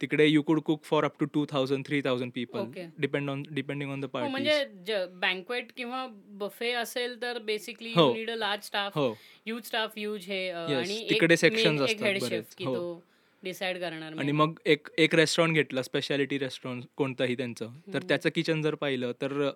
[0.00, 2.64] तिकडे you could cook for up to two thousand three thousand people.
[2.98, 6.06] Depend on depending on the हो पार्टी म्हणजे बँकवेट किंवा
[6.40, 8.12] बफे असेल तर बेसिकली हो.
[8.28, 9.10] लार्ज स्टाफ हो.
[9.46, 13.00] ह्यूज स्टाफ ह्यूज हे आणि तिकडे एक असतात
[13.42, 14.32] डिसाइड करणार आणि.
[14.32, 19.50] मग एक एक रेस्टॉरंट घेतलं स्पेशालिटी रेस्टॉरंट कोणतंही त्यांचं तर त्याचं किचन जर पाहिलं तर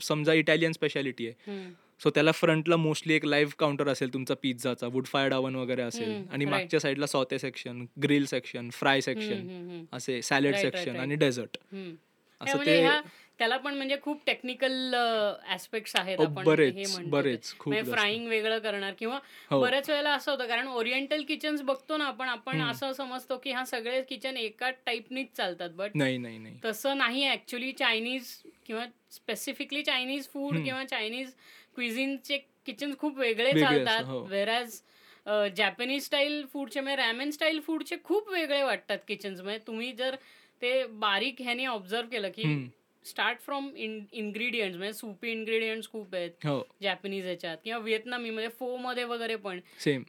[0.00, 1.62] समजा इटालियन स्पेशालिटी आहे.
[2.02, 6.22] सो त्याला फ्रंटला मोस्टली एक लाईव्ह काउंटर असेल तुमचा पिझ्झाचा वुड फायर्ड अवन वगैरे असेल
[6.30, 6.44] आणि.
[6.44, 9.84] मागच्या साईडला saute section grill section fry section.
[9.92, 10.96] असे सॅलेड सेक्शन.
[10.96, 11.56] आणि डेझर्ट
[12.40, 12.82] असं ते
[13.38, 14.94] त्याला पण म्हणजे खूप टेक्निकल
[15.52, 17.52] ऍस्पेक्ट्स आहेत हो, आपण बरेच, हे म्हणतो बरेच.
[17.58, 17.90] खूप म्हणजे.
[17.92, 19.18] फ्राईंग वेगळं करणार किंवा
[19.50, 19.60] हो.
[19.60, 22.60] बऱ्याच वेळेला असं होतं कारण ओरिएंटल किचन्स बघतो ना आपण आपण.
[22.62, 27.28] असं समजतो की हा सगळे किचन एकाच टाईपनीच चालतात बट नाही नाही नाही तसं नाही
[27.30, 28.28] ऍक्च्युली चायनीज
[28.66, 30.56] किंवा स्पेसिफिकली चायनीज फूड.
[30.56, 31.32] किंवा चायनीज
[31.74, 34.04] क्विझिनचे किचन खूप वेगळे चालतात.
[34.28, 34.80] वेरॅज
[35.56, 40.16] जॅपनीज स्टाईल फूडचे म्हणजे रॅमेन स्टाईल फूडचे खूप वेगळे वाटतात किचन्स म्हणजे तुम्ही जर
[40.62, 42.44] ते बारीक ह्याने ऑब्झर्व केलं की.
[43.04, 46.30] स्टार्ट फ्रॉम इन्ग्रेडियंट्स म्हणजे सुपी इन्ग्रेडियंट्स खूप आहेत.
[46.46, 46.60] हो.
[46.82, 49.60] जॅपनीज ह्याच्यात किंवा व्हिएतनामी मध्ये फो मध्ये वगैरे पण.
[49.80, 50.02] सेम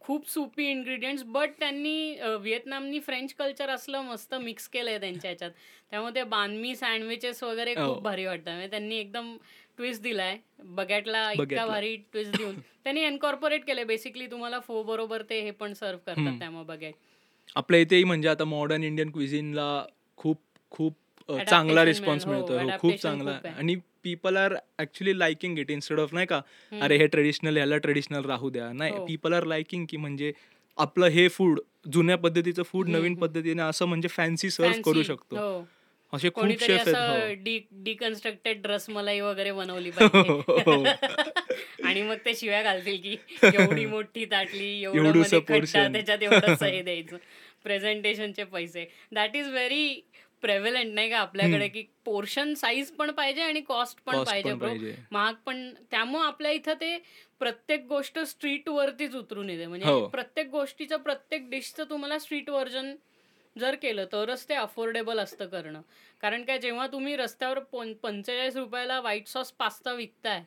[0.00, 5.50] खूप सुपी इन्ग्रेडियंट्स बट त्यांनी व्हिएतनामनी फ्रेंच कल्चर असलं मस्त मिक्स केलंय त्यांच्या ह्याच्यात.
[5.90, 7.86] त्यामुळे ते बानमी सँडविचेस वगैरे हो.
[7.86, 9.36] खूप भारी वाटतात म्हणजे त्यांनी एकदम
[9.76, 10.36] ट्विस्ट दिलाय.
[10.60, 11.66] बगॅटला इतका.
[11.66, 12.54] भारी ट्विस्ट देऊन.
[12.84, 13.84] त्यांनी एन्कॉर्पोरेट केलंय.
[13.84, 16.38] बेसिकली तुम्हाला फो बरोबर ते हे पण सर्व करतात.
[16.38, 16.94] त्यामुळे बगॅट
[17.56, 19.84] आपल्या इथेही म्हणजे आता मॉडर्न इंडियन क्विझिनला
[20.18, 20.94] खूप खूप
[21.28, 22.24] चांगला रिस्पॉन्स.
[22.26, 23.38] हो, मिळतोय हो, खूप चांगला.
[23.58, 26.40] आणि people are actually liking it instead of नाही का
[26.72, 28.92] अरे हे ट्रेडिशनल ह्याला ट्रेडिशनल राहू द्या नाही.
[29.06, 30.32] पीपल आर लाइकिंग की म्हणजे
[30.78, 31.60] आपलं हे फूड
[31.92, 33.14] जुन्या पद्धतीचं फूड नवीन.
[33.14, 35.02] पद्धतीने असं म्हणजे फॅन्सी सर्व करू.
[35.02, 35.64] शकतो हो.
[36.12, 39.90] असे खूप शेफ आहेत डिकन्स्ट्रक्टेड रसमलाई वगैरे बनवली
[41.84, 45.22] आणि मग ते शिव्या घालतील की एवढी मोठी ताटली एवढं.
[45.22, 47.16] त्याच्यात एवढंच हे द्यायचं
[47.64, 50.00] प्रेझेंटेशनचे पैसे दॅट इज व्हेरी
[50.46, 54.94] प्रेव्हलंट नाही का आपल्याकडे की पोर्शन साईज पण पाहिजे आणि कॉस्ट पण पाहिजे.
[55.12, 56.96] महाग पण त्यामुळे आपल्या इथं ते
[57.40, 60.06] प्रत्येक गोष्ट स्ट्रीट वरतीच उतरून येते म्हणजे हो.
[60.08, 62.94] प्रत्येक गोष्टीचं प्रत्येक डिशचं तुम्हाला स्ट्रीट व्हर्जन
[63.56, 65.80] जर केलं तरच ते अफोर्डेबल असतं करणं
[66.22, 67.58] कारण काय जेव्हा तुम्ही रस्त्यावर
[68.02, 70.42] पंचेचाळीस रुपयाला white sauce pasta विकताय.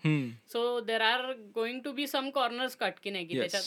[0.51, 3.39] So there are going to be some corners cut की नाही की.
[3.39, 3.63] त्याच्यात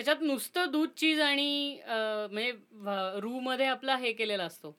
[0.00, 2.50] त्याच्यात नुसतं दूध चीज आणि म्हणजे
[3.20, 4.74] रू मध्ये आपला हे केलेला असतो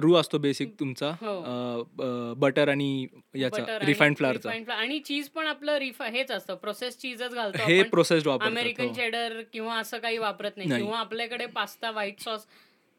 [0.00, 2.34] रू असतो बेसिक तुमचा हो.
[2.36, 4.70] बटर आणि याचा रिफाईंड फ्लावरचा flour.
[4.70, 8.92] आणि चीज पण आपलं रिफा हेच असतं प्रोसेस चीजच घालतो हे वापरतात अमेरिकन.
[8.92, 10.70] चेडर किंवा असं काही वापरत नाही.
[10.70, 12.46] किंवा आपल्याकडे पास्ता व्हाईट सॉस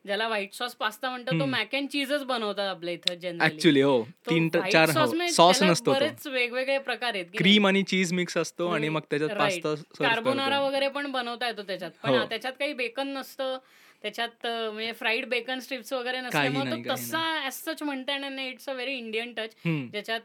[0.06, 1.46] ज्याला व्हाईट सॉस पास्ता म्हणतात तो.
[1.46, 4.02] मॅक अँड चीजच बनवतात आपल्या इथं जनरली ऍक्च्युली हो.
[4.30, 4.92] तीन चार
[5.32, 5.94] सॉस नसतो तो.
[5.94, 7.26] बरेच वेगवेगळे प्रकार आहेत?
[7.38, 9.38] क्रीम आणि चीज मिक्स असतो आणि मग त्याच्यात.
[9.38, 11.92] पास्ता कार्बोनारा वगैरे पण बनवता येतो त्याच्यात.
[12.04, 12.16] पण हो.
[12.16, 13.58] हा, त्याच्यात काही बेकन नसतं.
[14.02, 18.13] त्याच्यात म्हणजे फ्राईड बेकन स्ट्रिप्स वगैरे काही नसल्यामुळे नाही, तो काही तसा ऍज सच म्हणता
[18.13, 18.50] येणार नाही.
[18.50, 20.22] It's a very Indian touch ज्याच्यात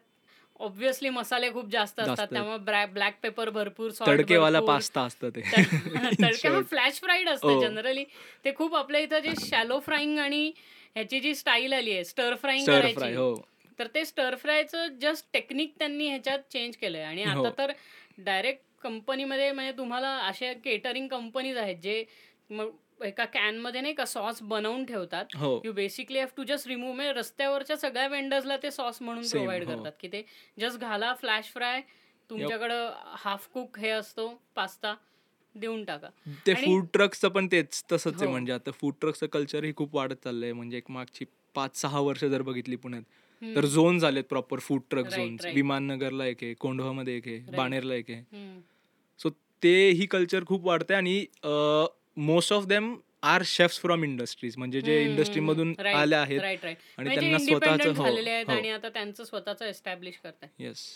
[0.60, 2.26] ऑब्व्हियसली मसाले खूप जास्त असतात.
[2.28, 4.60] त्यामुळे ब्लॅक पेपर भरपूर तडकेवाला.
[4.62, 5.40] पास्ता असतं ते
[6.22, 6.62] तडके.
[6.62, 7.60] फ्लॅश फ्राईड असतं हो.
[7.60, 8.04] जनरली
[8.44, 10.50] ते खूप आपल्या इथं जे शॅलो फ्राईंग आणि
[10.94, 13.34] ह्याची जी स्टाईल आली आहे स्टर फ्राईंग करायची हो
[13.78, 17.44] तर ते स्टर फ्रायचं जस्ट टेक्निक त्यांनी ह्याच्यात चेंज केलंय आणि हो.
[17.44, 17.72] आता तर
[18.20, 22.04] डायरेक्ट कंपनीमध्ये म्हणजे तुम्हाला अशा केटरिंग कंपनीज आहेत जे
[22.50, 27.76] मग एका कॅनमध्ये नाही का सॉस बनवून ठेवतात you basically have to just remove रस्त्यावरच्या
[27.76, 29.74] सगळ्या वेंडर्सला ते सॉस म्हणून प्रोव्हाइड हो.
[29.74, 30.22] करतात की ते
[30.58, 31.80] जस्ट घाला फ्लॅश फ्राय
[32.30, 34.94] तुमच्याकडं हाफ कुक हे असतो पास्ता
[35.56, 36.08] देऊन टाका
[36.46, 38.30] ते फूड ट्रक्सचं पण तेच तसंच आहे हो.
[38.30, 42.24] म्हणजे आता फूड ट्रकचं कल्चर ही खूप वाढत चाललंय म्हणजे एक मागची पाच सहा वर्ष
[42.24, 43.02] जर बघितली पुण्यात.
[43.42, 45.54] तर झोन झालेत प्रॉपर फूड ट्रक right.
[45.54, 47.38] विमाननगरला एक आहे कोंढवामध्ये एक आहे.
[47.56, 48.60] बाणेरला एक आहे.
[49.20, 49.30] सो
[49.62, 51.24] ते ही कल्चर खूप वाढते आणि
[52.18, 56.40] most of them are chefs from industries म्हणजे जे इंडस्ट्रीमधून आले आहेत.
[56.40, 56.56] आणि
[56.98, 58.52] म्हणजे त्यांना स्वतःचं- हो, आहेत हो.
[58.52, 60.86] आणि आता त्यांचं स्वतःचं एस्टॅब्लिश करताय येस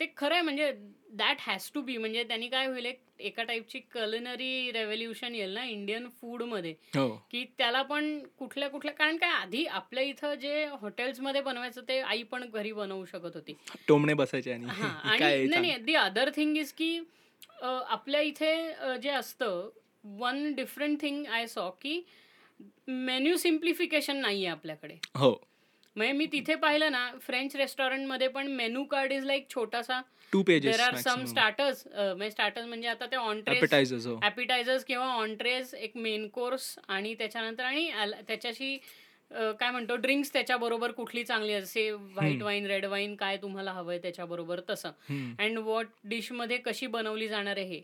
[0.00, 0.70] ते खरं आहे म्हणजे
[1.12, 2.86] दॅट हॅज टू बी म्हणजे त्यांनी काय होईल
[3.20, 7.08] एक टाईपची कलिनरी रेव्होल्युशन येईल ना इंडियन फूडमध्ये हो.
[7.30, 12.22] की त्याला पण कुठल्या कुठल्या कारण काय आधी आपल्या इथं जे हॉटेल्समध्ये बनवायचं ते आई
[12.22, 13.54] पण घरी बनवू शकत होती.
[13.88, 14.64] टोमणे बसायचे आणि
[15.50, 16.98] नाही दी अदर थिंग इज की
[17.62, 18.54] आपल्या इथे
[19.02, 19.68] जे असतं
[20.04, 22.00] one different thing I saw की
[22.88, 24.94] मेन्यू सिम्प्लिफिकेशन नाही आहे आपल्याकडे.
[25.14, 25.30] हो.
[25.96, 30.00] म्हणजे मी तिथे पाहिलं ना फ्रेंच रेस्टॉरंटमध्ये पण मेनू कार्ड इज लाईक छोटासा
[30.32, 34.84] two pages there are some starters म्हणजे स्टार्टर्स म्हणजे आता ते ऑनट्रेस ॲपेटायझर्स हो.
[34.86, 37.90] किंवा ऑनट्रेस एक मेन कोर्स आणि त्याच्यानंतर आणि
[38.28, 38.76] त्याच्याशी
[39.30, 42.42] काय म्हणतो ड्रिंक्स त्याच्याबरोबर कुठली चांगली असे व्हाईट.
[42.42, 44.90] वाईन रेड वाईन काय तुम्हाला हवंय त्याच्याबरोबर तसं.
[45.38, 47.80] अँड वॉट डिशमध्ये कशी बनवली जाणार आहे हे.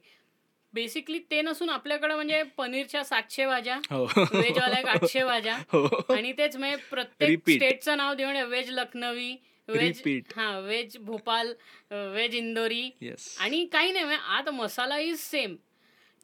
[0.74, 4.04] बेसिकली ते नसून आपल्याकडे म्हणजे पनीरच्या सातशे भाज्या हो.
[4.04, 5.56] व्हेजवाल्या एक आठशे भाज्या.
[5.72, 5.86] हो.
[6.12, 7.38] आणि तेच म्हणजे प्रत्येक.
[7.50, 9.36] स्टेटचं नाव देऊन व्हेज लखनवी
[9.68, 10.02] व्हेज.
[10.36, 11.52] हा व्हेज भोपाल
[11.90, 12.90] व्हेज इंदोरी.
[13.40, 15.56] आणि काही नाही म्हणजे आत मसाला इज सेम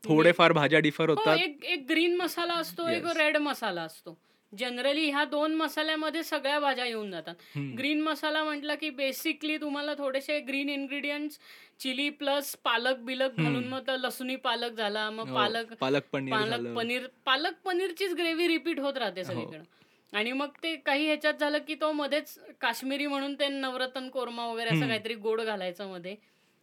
[0.04, 1.38] थोडेफार भाज्या डिफर हो होतात.
[1.38, 3.06] एक एक ग्रीन मसाला असतो एक.
[3.16, 4.18] रेड मसाला असतो.
[4.52, 7.34] जनरली ह्या दोन मसाल्यामध्ये सगळ्या भाज्या येऊन जातात.
[7.78, 11.38] ग्रीन मसाला म्हटलं की बेसिकली तुम्हाला थोडेसे ग्रीन इन्ग्रेडियंट्स
[11.80, 13.68] चिली प्लस पालक बिलक घालून.
[13.68, 18.80] मग लसुणी पालक झाला मग हो, पालक पालक पनीर पालक पनीर पालक पनीरचीच ग्रेव्ही रिपीट
[18.80, 19.26] होत राहते हो.
[19.26, 19.78] सगळीकडे
[20.12, 24.70] आणि मग ते काही ह्याच्यात झालं की तो मध्येच काश्मीरी म्हणून ते नवरत्न कोरमा वगैरे
[24.70, 24.86] असं.
[24.88, 26.14] काहीतरी गोड घालायचं मध्ये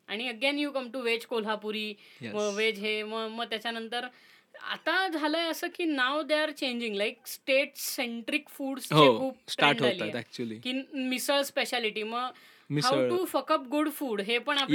[0.09, 1.93] आणि again you come to veg Kolhapuri.
[2.23, 4.07] Veg हे मग त्याच्यानंतर
[4.61, 9.81] आता झालंय असं की नाव they are changing like state centric food हो खूप स्टार्ट
[9.81, 10.15] होतात.
[10.15, 12.29] ऍक्च्युली की मिसळ स्पेशालिटी मग
[12.69, 13.09] misal.
[13.09, 14.57] To fuck up good food हे पण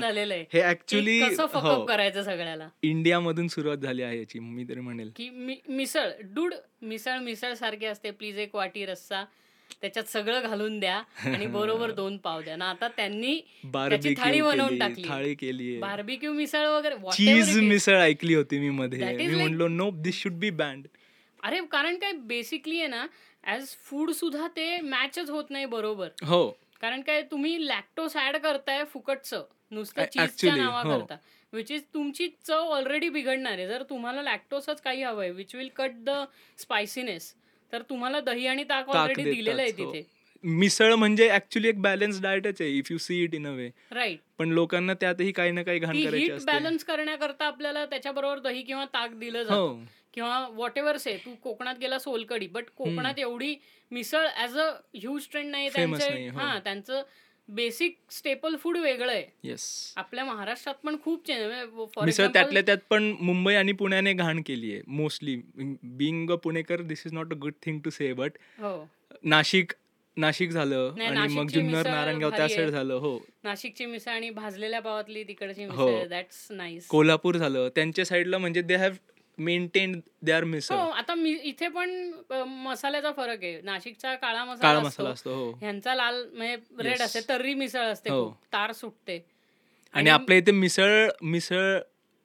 [0.00, 0.44] झालेलं आहे.
[0.52, 2.68] हे ऍक्च्युली फकअप करायचं सगळ्याला?
[2.82, 5.10] इंडिया मधून सुरुवात झाली आहे याची मी तरी म्हणेल.
[5.16, 5.28] की
[5.68, 6.10] मिसळ.
[6.22, 8.10] डूड मिसळ मिसळ सारखी असते.
[8.10, 9.24] प्लीज एक वाटी रस्सा.
[9.80, 12.56] त्याच्यात सगळं घालून द्या आणि बरोबर दोन पाव द्या.
[12.56, 15.08] ना आता त्यांनी त्याची थाळी बनवून केली टाकली.
[15.08, 17.58] थाळी केली बार्बिक्यू मिसळ वगैरे चीज.
[17.60, 19.16] मिसळ ऐकली होती मी मध्ये.
[19.16, 20.86] मी म्हणलो no this should be banned
[21.40, 23.06] अरे कारण काय बेसिकली आहे ना
[23.46, 26.08] ऍज फूड सुद्धा ते मॅचच होत नाही बरोबर.
[26.22, 26.48] हो.
[26.80, 29.44] कारण काय तुम्ही लॅक्टोस ऍड करताय फुकटचं.
[29.70, 30.82] नुसतं चीजच्या नावा.
[30.84, 31.16] करता
[31.52, 33.66] विच इज तुमची चव ऑलरेडी बिघडणार आहे.
[33.68, 36.10] जर तुम्हाला लॅक्टोसच काही हवंय which will cut the
[36.58, 37.32] spiciness
[37.74, 39.92] तर तुम्हाला दही आणि ताक ऑलरेडी दिलेलं आहे हो.
[39.92, 40.06] तिथे.
[40.44, 44.18] मिसळ म्हणजे ऍक्च्युली एक बॅलन्स डाएटच आहे if you see it in a way right
[44.38, 46.52] पण लोकांना त्यातही काही ना काही घाण करायची असते.
[46.52, 49.54] बॅलन्स करण्याकरता आपल्याला त्याच्याबरोबर दही किंवा ताक दिलं जातं.
[49.54, 49.78] हो.
[50.14, 53.54] किंवा व्हॉट एव्हर से तू कोकणात गेला सोलकडी बट कोकणात एवढी
[53.90, 56.28] misal as a huge trend नाही त्यांचे.
[56.28, 56.38] हो.
[56.38, 57.02] हा त्यांचं
[57.48, 59.24] बेसिक स्टेपल फूड वेगळं आहे.
[59.42, 59.64] येस
[59.96, 61.30] आपल्या महाराष्ट्रात पण खूप
[62.02, 65.36] मिसळ त्यातल्या त्यात पण मुंबई आणि पुण्याने घाण केली आहे mostly
[65.96, 68.38] being a Punekar this is not a good thing to say but
[69.24, 69.72] Nashik
[70.16, 72.48] Nashik झालं आणि मग जुन्नर नारायणगाव त्या.
[72.48, 73.18] साईड झालं हो.
[73.44, 75.86] नाशिकची मिसळ आणि भाजलेल्या पावातली तिकडची हो.
[75.86, 77.68] मिसळ दॅट्स नाईस कोल्हापूर झालं.
[77.74, 78.92] त्यांच्या साईडला म्हणजे they have
[79.38, 81.90] maintain their misal हो आता मी इथे पण
[82.46, 83.60] मसाल्याचा फरक आहे.
[83.60, 85.50] नाशिकचा काळा मसाला मसाला असतो हो.
[85.60, 87.02] ह्यांचा लाल म्हणजे रेड.
[87.02, 88.28] असते तर्री मिसळ असते हो.
[88.52, 89.24] तार सुटते.
[89.94, 91.78] आणि आपल्या इथे मिसळ मिसळ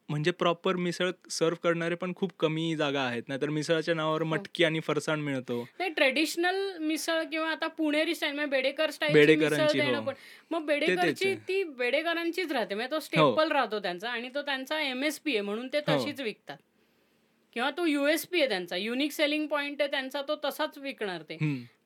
[0.08, 3.22] म्हणजे प्रॉपर मिसळ सर्व करणारे पण खूप कमी जागा आहेत.
[3.28, 5.62] नाहीतर मिसळच्या नावावर मटकी आणि फरसाण मिळतो.
[5.80, 10.10] ट्रेडिशनल मिसळ किंवा आता पुणेरी स्टाईल म्हणजे बेडेकर स्टाईल बेडेकरांची, हो.
[10.50, 11.34] मग बेडेकरची.
[11.48, 12.74] ती बेडेकरांचीच राहते.
[12.74, 15.96] म्हणजे तो स्टेपल राहतो त्यांचा आणि तो त्यांचा एमएसपी आहे म्हणून ते हो.
[15.96, 16.56] तशीच विकतात.
[17.56, 18.76] किंवा तो युएसपी आहे त्यांचा.
[18.76, 21.36] युनिक सेलिंग पॉइंट आहे त्यांचा तो तसाच विकणार ते.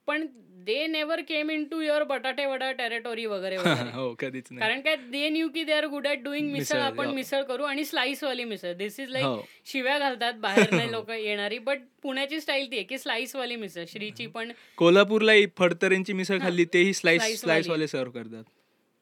[0.06, 0.26] पण
[0.66, 3.90] they never came into your batate vada territory वगैरे वगैरे.
[3.92, 7.12] हो कधीच कारण काय दे न्यू की they are good at doing misal आपण हो.
[7.14, 8.72] मिसळ करू आणि स्लाइस वाली मिसळ.
[8.72, 9.42] दिस इज लाईक हो.
[9.66, 13.84] शिव्या घालतात बाहेर नाही लोक येणारी बट पुण्याची स्टाईल ती आहे की स्लाइस वाली मिसळ
[13.88, 17.68] श्रीची पण कोल्हापूरला ही फडतरेंची मिसळ खाल्ली तेही स्लाइस स्लाइस.
[17.68, 18.44] वाले सर्व करतात.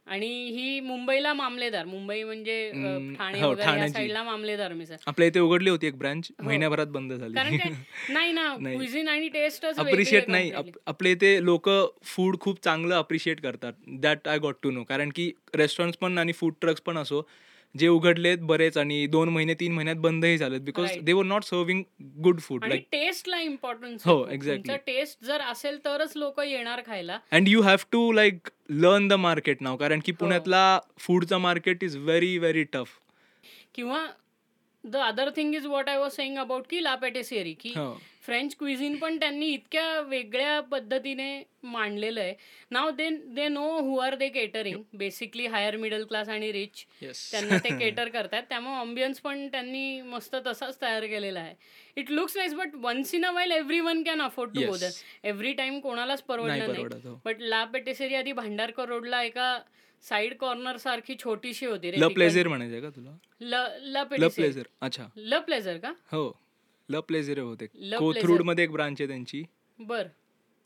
[0.06, 2.56] आणि ही मुंबईला मामलेदार मुंबई म्हणजे
[3.18, 3.92] ठाणे हो, वगैरे या ठाण्याची.
[3.92, 7.18] साईडला मामलेदार मिसळ आपल्या इथे उघडली होती एक ब्रांच महिन्याभरात बंद हो.
[7.18, 7.58] कारण झाली
[8.12, 8.48] नाही ना.
[8.76, 11.68] क्विझिन आणि टेस्टच अप्रिशिएट नाही आप- आपल्या इथे लोक
[12.04, 16.32] फूड खूप चांगलं अप्रिशिएट करतात that I got to know कारण की रेस्टॉरंट्स पण आणि
[16.32, 17.22] फूड ट्रक्स पण असो
[17.74, 20.90] जे उघडलेत बरेच आणि दोन महिने तीन महिन्यात बंदही झालेत because.
[21.02, 21.82] They were not serving
[22.22, 24.76] good food like टेस्टला importance हो, exactly.
[24.86, 29.62] टेस्ट जर असेल तरच लोक येणार खायला and you have to like learn the market
[29.62, 30.16] नाव कारण की हो.
[30.20, 32.98] पुण्यातला फूडचा market is very very tough
[33.74, 34.06] किंवा
[34.84, 38.54] the other thing is what I was saying about की ला पेटेसियरी की हो फ्रेंच
[38.58, 42.34] क्विझिन पण त्यांनी इतक्या वेगळ्या पद्धतीने मांडलेलं आहे.
[42.70, 46.84] नाव they they know who are they catering basically higher middle class आणि रिच
[47.30, 48.42] त्यांना ते केटर करतात.
[48.48, 51.54] त्यामुळे ऑम्बियन्स पण त्यांनी मस्त तसाच तयार केलेला आहे.
[51.96, 54.76] It looks nice but once in a while every one can afford to go.
[54.76, 54.90] दर
[55.24, 59.58] एव्हरी टाइम कोणालाच परवडलं नाही बट ला पेटेसरी आधी भांडारकर रोडला एका
[60.04, 63.16] साईड कॉर्नर सारखी छोटीशी होती रे म्हणायचे का तुला?
[63.40, 65.06] ल प्लेझर अच्छा.
[65.16, 65.92] ल प्लेझर का?
[66.12, 66.30] हो.
[66.88, 68.42] ल प्लेझर होते ल कोथरूड.
[68.42, 69.42] मध्ये एक ब्रांच आहे त्यांची.
[69.78, 70.06] बर.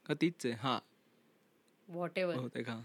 [0.07, 0.55] का तीच आहे?
[0.55, 0.79] हा.
[1.89, 2.81] व्हॉट एव्हर होते का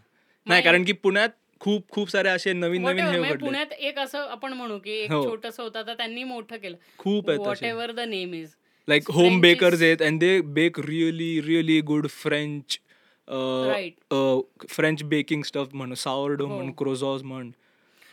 [0.48, 1.30] नाही कारण की पुण्यात
[1.62, 5.12] खूप खूप सारे असे नवीन नवीन हे उघडले पुण्यात एक असं आपण म्हणू की एक
[5.12, 5.24] हो.
[5.26, 6.76] छोटस होतं आता त्यांनी मोठं केलं.
[6.98, 8.56] खूप आहेत whatever the name is
[8.88, 12.80] like home bakers आहेत and they bake really really good French
[14.70, 16.56] French baking stuff म्हण सावरडो हो.
[16.56, 17.52] म्हण क्रोझॉस म्हण.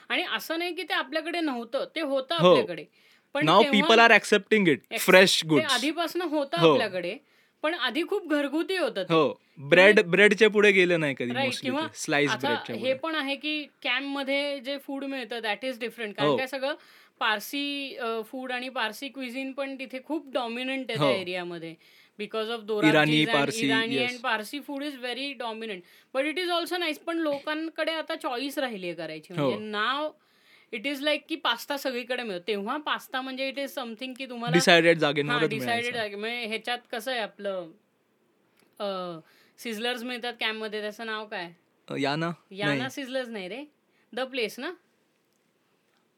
[0.08, 2.48] आणि असं नाही की ते आपल्याकडे नव्हतं ते होतं हो.
[2.50, 2.84] आपल्याकडे.
[3.34, 6.72] पण नाव people are accepting it fresh good आधीपासून होतं हो.
[6.72, 7.16] आपल्याकडे
[7.62, 9.04] पण आधी खूप घरगुती होतं.
[9.10, 14.76] हो ब्रेड ब्रेडच्या पुढे गेलं नाही कधी किंवा स्लाइस हे पण आहे की कॅम्पमध्ये जे
[14.86, 16.36] फूड मिळतं दॅट इज डिफरंट कारण.
[16.36, 16.74] काय सगळं
[17.20, 17.96] पारसी
[18.30, 21.10] फूड आणि पारसी क्विझिन पण तिथे खूप डॉमिनंट आहे त्या.
[21.10, 21.74] एरियामध्ये
[22.18, 24.10] because of Irani, Parsi, Irani yes.
[24.10, 25.82] And Parsi food is very dominant
[26.14, 29.40] but it is also nice पण लोकांकडे आता चॉईस राहिली आहे करायची हो.
[29.40, 30.10] म्हणजे नाव
[30.72, 32.46] इट इज लाईक की पास्ता सगळीकडे मिळतो.
[32.46, 34.98] तेव्हा पास्ता म्हणजे इट इज समथिंग की तुम्हाला डिसाइडेड
[36.14, 37.70] म्हणजे ह्याच्यात कसं आहे आपलं
[39.58, 41.50] सिझलर्स मिळतात कॅम्पमध्ये त्याचं नाव काय?
[41.88, 42.30] याना?
[42.50, 42.90] नाही.
[42.90, 43.64] सिझलर्स नाही रे.
[44.12, 44.70] द प्लेस ना?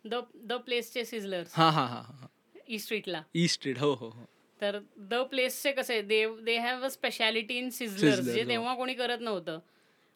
[0.05, 2.27] द द प्लेसचे सिझलर्स हा हा हा हा.
[2.69, 4.25] ई स्ट्रीटला ई स्ट्रीट हो हो हो.
[4.61, 8.49] तर द प्लेसचे कसे they they have a speciality in sizzlers Sizzlers, जे हो.
[8.49, 9.59] तेव्हा कोणी करत नव्हतं.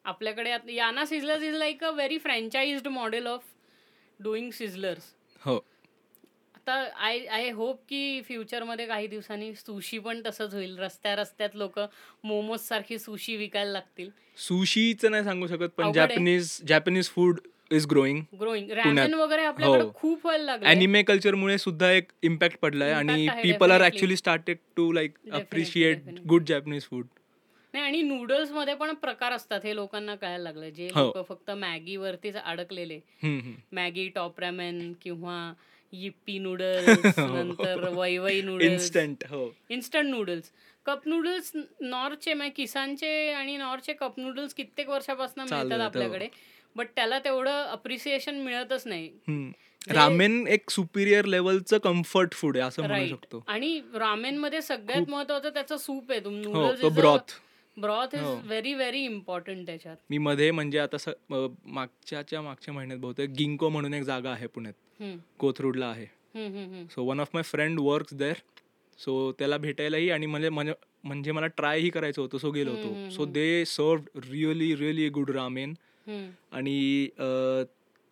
[0.04, 3.44] आपल्याकडे Yana sizzlers is like a very franchised model of
[4.24, 5.56] doing sizzlers हो
[6.56, 6.74] आता
[7.06, 11.78] आय आय होप की फ्युचरमध्ये काही दिवसांनी सुशी पण तसंच होईल रस्त्या रस्त्यात लोक
[12.24, 14.08] मोमोज सारखी सुशी विकायला लागतील
[14.38, 15.92] सुशीचं नाही सांगू शकत पण.
[15.92, 18.70] Japanese Japanese food is growing growing.
[18.70, 19.90] Ramen वगैरे आपल्याकडे हो.
[19.94, 23.82] खूप व्हायला लागले अॅनिमे कल्चरमुळे सुद्धा एक इम्पॅक्ट पडलाय Impact आणि people are.
[23.82, 26.02] Actually started to like appreciate.
[26.28, 27.06] Good Japanese food
[27.74, 30.68] नाही आणि नूडल्समध्ये पण प्रकार असतात हे लोकांना कळायला लागलं.
[30.70, 31.04] जे हो.
[31.04, 33.00] लोक फक्त मॅगी वरतीच अडकलेले
[33.72, 35.52] मॅगी टॉप रॅमेन किंवा
[35.92, 39.54] yippee नूडल्स नंतर वैवई नूडल्स इन्स्टंट हो.
[39.70, 40.50] इन्स्टंट नूडल्स
[40.86, 45.84] कप नूडल्स नॉरचे म्हणजे किसानचे आणि नॉरचे कप नूडल्स कित्येक वर्षापासून मिळतात हो.
[45.84, 46.28] आपल्याकडे.
[46.76, 49.10] बट त्याला तेवढं अप्रिसिएशन मिळतच नाही.
[49.90, 53.44] रामेन एक सुपिरियर लेवलचं कम्फर्ट फूड आहे असं म्हणू शकतो.
[53.46, 56.20] आणि रामेन मध्ये सगळ्यात महत्वाचं त्याचं सूप आहे.
[56.80, 57.40] हो broth
[57.76, 58.14] broth.
[58.14, 59.96] Is very very important त्याच्यात.
[60.10, 60.96] मी मध्ये म्हणजे आता
[61.30, 65.18] मागच्याच्या मागच्या महिन्यात बहुतेक गिंको म्हणून एक जागा आहे पुण्यात.
[65.38, 66.06] कोथरूडला आहे.
[66.90, 68.36] So one of my friend works there
[68.98, 70.72] so त्याला भेटायलाही आणि म्हणजे म्हणजे
[71.04, 73.08] म्हणजे मला ट्रायही करायचं होतं सो गेलो होतो.
[73.10, 75.74] So they serve really really good ramen.
[76.52, 77.08] आणि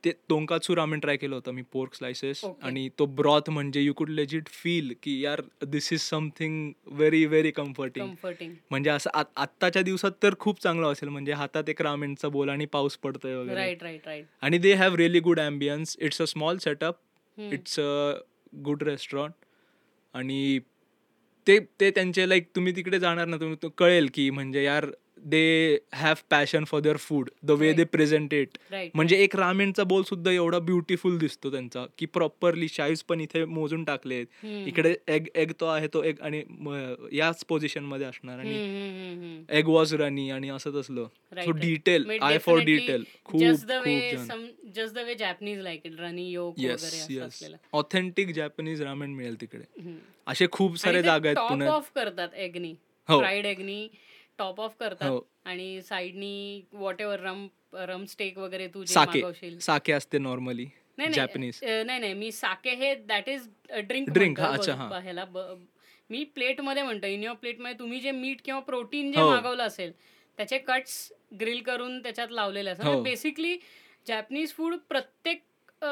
[0.04, 2.40] ते टोंकाचू रामेन ट्राय केलं होतं मी पोर्क स्लायसेस.
[2.62, 7.50] आणि तो ब्रॉथ म्हणजे यू कुड लेजिट फील की यार this is something very very
[7.50, 8.04] comforting
[8.70, 12.66] म्हणजे असं आत- आत्ताच्या दिवसात तर खूप चांगलं असेल म्हणजे हातात एक रामेनचा बोल आणि
[12.66, 13.54] पाऊस पडतोय वगैरे.
[14.42, 16.96] आणि they have really good ambience it's a small setup
[17.38, 18.12] it's a
[18.64, 19.32] good restaurant
[20.14, 20.58] आणि
[21.46, 24.86] ते ते त्यांचे लाईक तुम्ही तिकडे जाणार ना तुम्ही तो कळेल की म्हणजे यार
[25.22, 27.72] they have passion for their food the way.
[27.72, 28.58] They present it
[28.94, 33.84] म्हणजे एक रामेनचा बोल सुद्धा एवढा ब्युटिफुल दिसतो त्यांचा की प्रॉपरली शाईज पण इथे मोजून
[33.84, 34.66] टाकलेत हम्म.
[34.66, 36.42] इकडे एग एग तो आहे तो एग आणि
[37.12, 41.06] याच पोझिशनमध्ये असणार आणि एग वॉज रनी आणि असं तसलं.
[41.32, 41.50] Right, so.
[41.52, 45.86] Detail I for detail खूप जस्ट द वे खूप छान just the way Japanese like
[45.86, 49.92] it runny yolk yes yes authentic Japanese ramen मिळेल तिकडे.
[50.26, 51.70] असे खूप सारे जागा आहेत पुण्यात.
[51.70, 52.74] ऑफ करतात एगनी.
[53.08, 53.86] फ्राईड एगनी
[54.38, 55.20] टॉप ऑफ करतात हो.
[55.44, 57.46] आणि साईडनी वॉट एव्हर रम
[57.84, 62.00] रम स्टेक वगैरे तू जे साके मागवशील साके असते नॉर्मली नाही नाही जॅपनीज अ, नाही
[62.00, 64.98] नाही मी साके हे दॅट इज ड्रिंक Drink, हा, अच्छा, हा.
[64.98, 65.54] ह्याला ब-
[66.10, 69.28] मी प्लेटमध्ये म्हणतो इन युअर प्लेटमध्ये तुम्ही जे मीठ किंवा प्रोटीन जे हो.
[69.30, 69.92] मागवलं असेल
[70.38, 70.96] त्याचे कट्स
[71.40, 73.00] ग्रिल करून त्याच्यात लावलेले असतात.
[73.02, 73.56] बेसिकली
[74.06, 75.42] जॅपनीज फूड प्रत्येक
[75.82, 75.86] अ,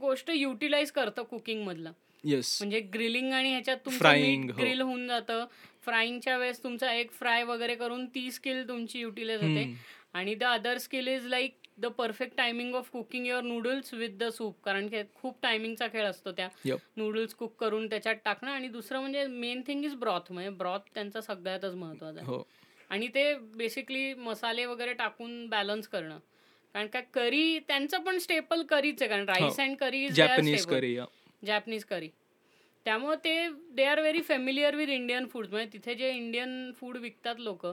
[0.00, 1.92] गोष्ट युटिलाइज करतं कुकिंग मधलं
[2.24, 4.56] येस म्हणजे ग्रिलिंग आणि ह्याच्यात तुमचं हो.
[4.58, 5.44] ग्रिल होऊन जातं.
[5.84, 9.74] फ्राईंगच्या वेळेस तुमचा एक फ्राय वगैरे करून ती स्किल तुमची युटिलाइज होते.
[10.14, 14.24] आणि the other skill is like the perfect timing of cooking your noodles with the
[14.24, 16.48] soup कारण की खूप टायमिंगचा खेळ असतो त्या.
[16.96, 18.50] नूडल्स कुक करून त्याच्यात टाकणं.
[18.50, 22.28] आणि दुसरं म्हणजे मेन थिंग इज ब्रॉथ म्हणजे ब्रॉथ त्यांचा सगळ्यातच महत्त्वाचा आहे.
[22.28, 22.46] हो.
[22.90, 26.18] आणि ते बेसिकली मसाले वगैरे टाकून बॅलन्स करणं.
[26.74, 29.08] कारण काय करी त्यांचं पण स्टेपल करीच आहे.
[29.10, 30.20] कारण rice and curry is
[30.66, 30.96] curry
[31.42, 32.08] Japanese curry
[32.86, 37.40] त्यामुळे ते they are very familiar with Indian food म्हणजे तिथे जे इंडियन फूड विकतात
[37.40, 37.66] लोक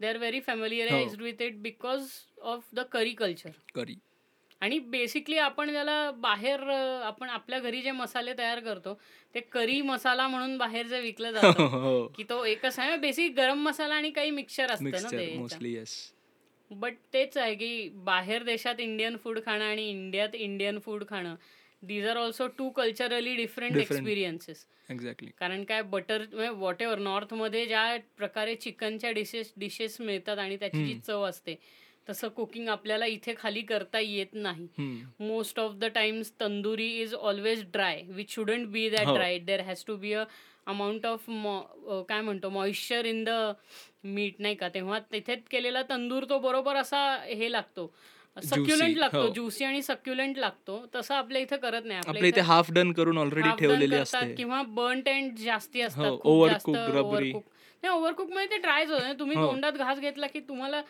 [0.00, 2.08] they are very familiarise with it because
[2.42, 3.94] of the curry culture curry
[4.62, 6.60] आणि बेसिकली आपण ज्याला बाहेर
[7.02, 8.94] आपण आपल्या घरी जे मसाले तयार करतो
[9.34, 12.06] ते करी मसाला म्हणून बाहेर जे विकलं जातं हो.
[12.08, 12.96] की तो एकच आहे.
[12.96, 18.42] बेसिक गरम मसाला आणि काही मिक्सर असतं ना मिक्सचर ते बट तेच आहे की बाहेर
[18.42, 21.34] देशात इंडियन फूड खाणं आणि इंडियात इंडियन फूड खाणं
[21.82, 23.92] these are also two culturally different Different.
[23.92, 26.24] Experiences exactly कारण काय बटर
[26.56, 31.54] वॉट एव्हर नॉर्थमध्ये ज्या प्रकारे चिकनच्या डिशेस डिशेस मिळतात आणि त्याची जी चव असते
[32.08, 34.66] तसं कुकिंग आपल्याला इथे खाली करता येत नाही.
[35.20, 39.08] Most of the times tandoori is always dry which shouldn't be that.
[39.08, 40.24] Dry there has to be a
[40.66, 41.24] amount of
[42.08, 43.30] काय म्हणतो मॉइश्चर इन द
[44.04, 44.68] मीट नाही का?
[44.68, 47.92] तेव्हा तिथे केलेला तंदूर तो बरोबर असा हे लागतो.
[48.36, 49.28] सक्युलंट लागतो हो.
[49.28, 53.48] ज्युसी आणि सक्युलंट लागतो तसं आपल्या इथं करत नाही आपल्या इथे हाफ डन करून ऑलरेडी
[53.58, 57.02] ठेवलेली करतात असते किंवा बर्न अँड जास्ती असतात हो, rubbery.
[57.02, 57.42] overcook.
[57.82, 59.46] नाही ओव्हरकुकमध्ये ते ड्रायच होत तुम्ही हो.
[59.46, 60.80] तोंडात घास घेतला की तुम्हाला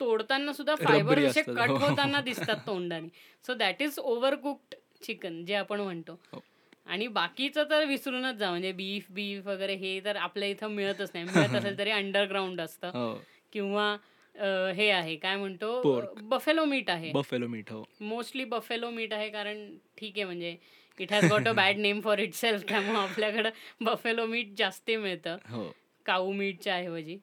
[0.00, 1.76] तोडताना सुद्धा फायबर असे असतात, कट हो.
[1.78, 3.08] होताना दिसतात तोंडाने
[3.44, 6.40] so that is overcooked chicken जे आपण म्हणतो हो.
[6.86, 11.24] आणि बाकीचं तर विसरूनच जा म्हणजे बीफ बीफ वगैरे हे तर आपल्या इथं मिळतच नाही
[11.26, 13.12] मिळत असेल तरी अंडरग्राऊंड असतं हो
[13.52, 13.96] किंवा
[14.38, 16.02] अं, हे आहे काय म्हणतो.
[16.28, 17.10] बफेलो मीट आहे.
[17.12, 17.82] बफेलो मीठ हो.
[18.00, 19.66] मोस्टली बफेलो मीट आहे कारण
[19.98, 20.56] ठीक आहे म्हणजे
[20.98, 25.36] it has got a bad name for itself त्यामुळे आपल्याकडं बफेलो मीट जास्ती मिळतं.
[25.50, 25.70] हो.
[26.06, 27.16] काऊ मीटच्या ऐवजी.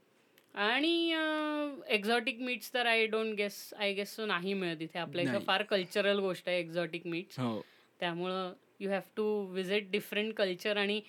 [0.55, 1.11] आणि
[1.87, 4.99] एक्झॉटिक मीट्स तर I don't guess I guess so नाही मिळत इथे.
[4.99, 5.45] आपल्या इथं नाही.
[5.45, 7.59] फार कल्चरल गोष्ट आहे एक्झॉटिक मीट्स हो.
[7.99, 10.99] त्यामुळं you have to visit different culture आणि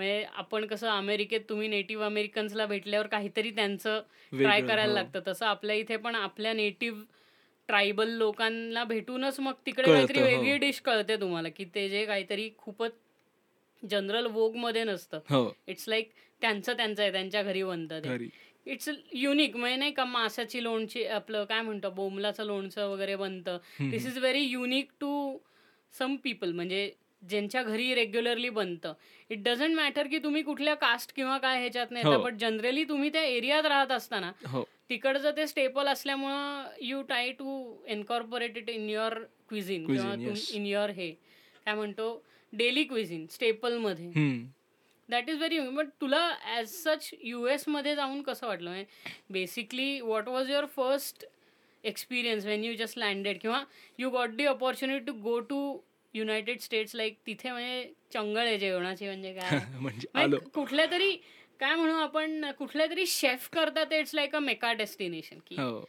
[0.00, 4.00] म्हणजे आपण कसं अमेरिकेत तुम्ही नेटिव्ह अमेरिकन्सला भेटल्यावर काहीतरी त्यांचं
[4.32, 4.94] ट्राय वेगळं, करायला हो.
[4.94, 5.20] लागतं.
[5.26, 7.02] तसं आपल्या इथे पण आपल्या नेटिव्ह
[7.68, 10.56] ट्रायबल लोकांना भेटूनच मग तिकडे काहीतरी वेगळी हो.
[10.58, 12.92] डिश कळते तुम्हाला की ते जे काहीतरी खूपच
[13.82, 15.18] जनरल वोगमध्ये नसतं.
[15.30, 15.50] हो.
[15.68, 16.10] इट्स लाईक
[16.42, 18.28] त्यांचं त्यांचं आहे त्यांच्या घरी बनतं ते.
[18.66, 23.58] इट्स युनिक म्हणजे नाही का माशाची लोणची आपलं काय म्हणतो बोमलाचं लोणचं वगैरे बनतं.
[23.80, 25.12] This is very unique to
[25.94, 26.90] some people म्हणजे
[27.22, 28.92] ज्यांच्या घरी रेग्युलरली बनतं.
[29.30, 32.16] इट डझंट मॅटर की तुम्ही कुठल्या कास्ट किंवा काय ह्याच्यात नाही.
[32.16, 34.62] बट जनरली तुम्ही त्या एरियात राहत असताना हो.
[34.90, 40.14] तिकडचं ते स्टेपल असल्यामुळं you try to incorporate it in your cuisine किंवा.
[40.54, 41.10] इन युअर हे.
[41.66, 42.22] काय म्हणतो?
[42.52, 44.10] डेली क्विझिन स्टेपलमध्ये.
[45.08, 48.82] दॅट इज व्हेरी बट तुला ॲज सच यू मध्ये जाऊन कसं वाटलं?
[49.30, 51.24] Basically what was your first
[51.84, 53.62] experience when you just landed किंवा
[53.98, 55.60] you got the opportunity to go to
[56.14, 59.58] United States like तिथे म्हणजे चंगळ आहे जेवणाची म्हणजे काय?
[59.80, 61.16] म्हणजे कुठल्या तरी
[61.60, 65.80] काय म्हणू आपण कुठल्या तरी शेफ करतात it's like a Mecca destination की हो.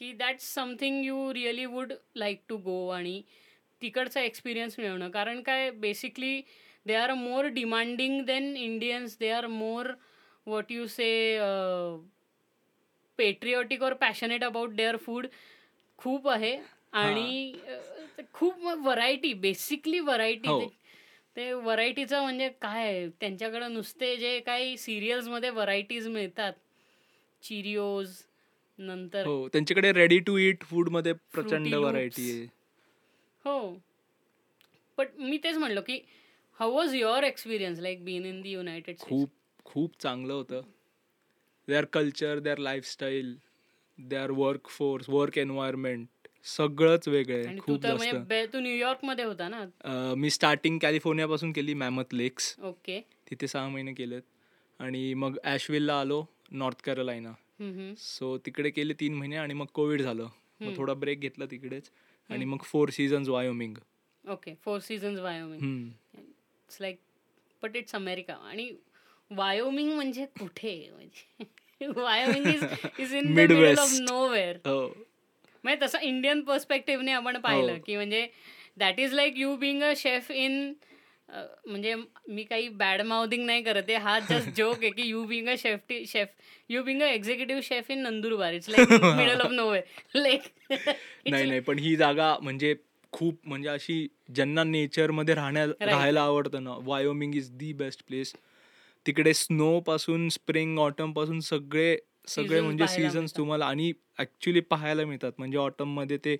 [0.00, 3.20] की that's something you really would like to go आणि
[3.82, 5.10] तिकडचा एक्सपिरियन्स मिळवणं.
[5.10, 6.40] कारण काय basically
[6.86, 9.90] they are more demanding than Indians they are more
[10.46, 11.10] what you say
[13.18, 15.26] patriotic और पॅशनेट अबाउट देअर फूड
[15.98, 16.56] खूप आहे.
[16.92, 17.52] आणि
[18.32, 20.66] खूप व्हरायटी बेसिकली व्हरायटी.
[21.36, 23.08] ते व्हरायटीचं म्हणजे काय?
[23.20, 26.52] त्यांच्याकडं नुसते जे काही सिरियल्समध्ये व्हरायटीज मिळतात.
[27.42, 28.10] चिरिओज
[28.78, 31.74] नंतर हो त्यांच्याकडे रेडी टू इट फूडमध्ये प्रचंड.
[31.74, 32.44] व्हरायटी आहे.
[33.44, 33.78] हो.
[34.98, 35.98] बट मी तेच म्हणलो की
[36.60, 39.30] how was your experience like been in the United खूप
[39.64, 40.60] खूप चांगलं होतं.
[41.68, 43.36] Their culture their lifestyle
[43.98, 46.06] their work force work environment
[46.44, 48.14] सगळंच वेगळं आहे खूप जास्त.
[48.14, 49.64] म्हणजे तू न्यूयॉर्कमध्ये होता ना?
[50.16, 54.22] मी स्टार्टिंग कॅलिफोर्नियापासून केली मॅमथ लेक्स ओके तिथे सहा महिने केलेत.
[54.80, 57.32] आणि मग ॲशविलला आलो नॉर्थ कॅरोलायना
[57.98, 60.26] सो तिकडे केले तीन महिने आणि मग कोविड झालं.
[60.60, 61.90] मग थोडा ब्रेक घेतला तिकडेच.
[62.30, 63.74] आणि मग four seasons Wyoming
[64.24, 66.98] okay four seasons Wyoming it's like
[67.62, 68.70] but it's America आणि
[69.30, 70.72] वायोमिंग म्हणजे कुठे?
[70.92, 72.64] म्हणजे Wyoming is
[72.98, 73.90] is in the middle of.
[74.00, 74.88] No
[75.64, 77.78] म्हणजे तसं इंडियन पर्स्पेक्टिव्हने आपण पाहिलं हो.
[77.86, 78.26] की म्हणजे
[78.78, 80.72] that is like you being a chef in
[81.28, 81.94] म्हणजे
[82.28, 83.96] मी काही बॅड माउथिंग नाही करत आहे.
[83.98, 86.28] हा जस्ट जोक आहे की you being a chef chef
[86.70, 89.72] you being a executive chef in Nandurbar it's like middle of no
[90.16, 92.74] like नाही नाही पण ही जागा म्हणजे
[93.12, 96.74] खूप म्हणजे अशी ज्यांना नेचरमध्ये राहण्या राहायला आवडतं ना.
[96.82, 98.32] Wyoming is the best place
[99.06, 103.36] तिकडे स्नो पासून स्प्रिंग ऑटमपासून सगळे सगळे म्हणजे सीझन्स.
[103.36, 106.36] तुम्हाला आणि ऍक्च्युली पाहायला मिळतात म्हणजे ऑटममध्ये ते.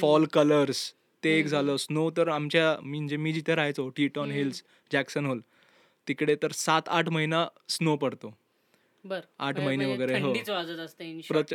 [0.00, 1.46] फॉल कलर्स ते एक.
[1.46, 4.30] झालं स्नो तर आमच्या म्हणजे मी जिथे राहायचो टीटॉन.
[4.30, 5.40] हिल्स जॅक्सन होल
[6.06, 8.34] तिकडे तर सात आठ महिना स्नो पडतो
[9.04, 10.32] बर आठ महिने वगैरे, हो.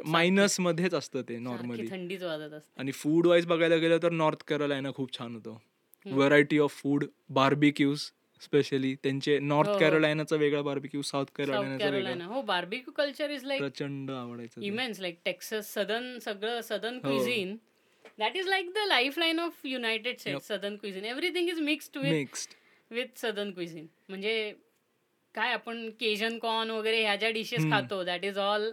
[0.06, 4.44] मायनस मध्येच असतं ते नॉर्मली थंडीच वाजत असते आणि फूड वाईज बघायला गेलं तर नॉर्थ
[4.48, 5.58] कॅरोलायना खूप छान होतं.
[6.06, 8.02] Variety of food barbecues
[8.44, 9.78] specially त्यांचे हो, नॉर्थ हो.
[9.80, 14.62] कॅरोलायनाचा वेगळा बार्बिक्यू साऊथ कॅरोलायनाचा वेगळा हो बार्बिक्यू कल्चर इज लाईक प्रचंड आवडायचं.
[14.62, 17.10] इमेन्स लाईक टेक्सस सदर्न सगळं सदर्न हो.
[17.10, 17.56] Cuisine
[18.20, 20.44] that is like the life line of United State Yup.
[20.44, 22.54] Southern cuisine everything is mixed with mixed
[22.92, 24.54] with southern cuisine म्हणजे
[25.36, 27.64] काय आपण केजन corn वगैरे ह्या ज्या डिशेस.
[27.72, 28.72] खातो that is all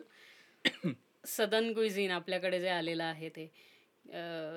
[1.28, 3.50] southern cuisine आपल्याकडे जे आलेलं आहे ते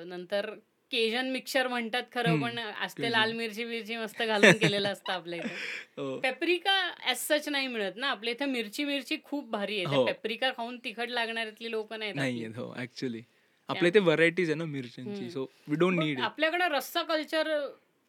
[0.07, 0.53] नंतर
[0.94, 2.41] केजन मिक्सर म्हणतात खरं.
[2.41, 3.12] पण असते.
[3.12, 6.20] लाल मिरची मिरची मस्त घालून केलेलं असतं आपल्या इथे.
[6.22, 10.06] पेपरिका ॲज सच नाही मिळत ना आपल्या इथे मिरची मिरची खूप भारी आहे हो.
[10.06, 12.46] पेपरिका खाऊन तिखट लागणाऱ्यातली लोक नाही.
[12.48, 13.22] हो ऍक्च्युली
[13.70, 15.30] आपल्या इथे व्हरायटीज आहे ना मिरच्यांची.
[15.32, 17.50] सो वी डोंट नीड आपल्याकडे रस्सा कल्चर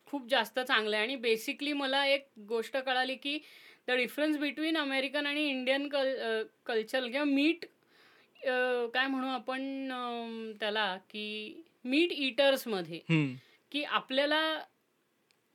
[0.08, 3.38] खूप जास्त चांगलं आहे आणि बेसिकली मला एक गोष्ट कळाली की
[3.88, 6.12] द डिफरन्स बिटवीन अमेरिकन आणि इंडियन कल
[6.66, 7.64] कल्चर किंवा मीट
[8.40, 13.00] काय म्हणू आपण त्याला की मीट इटर्समध्ये
[13.72, 14.40] की आपल्याला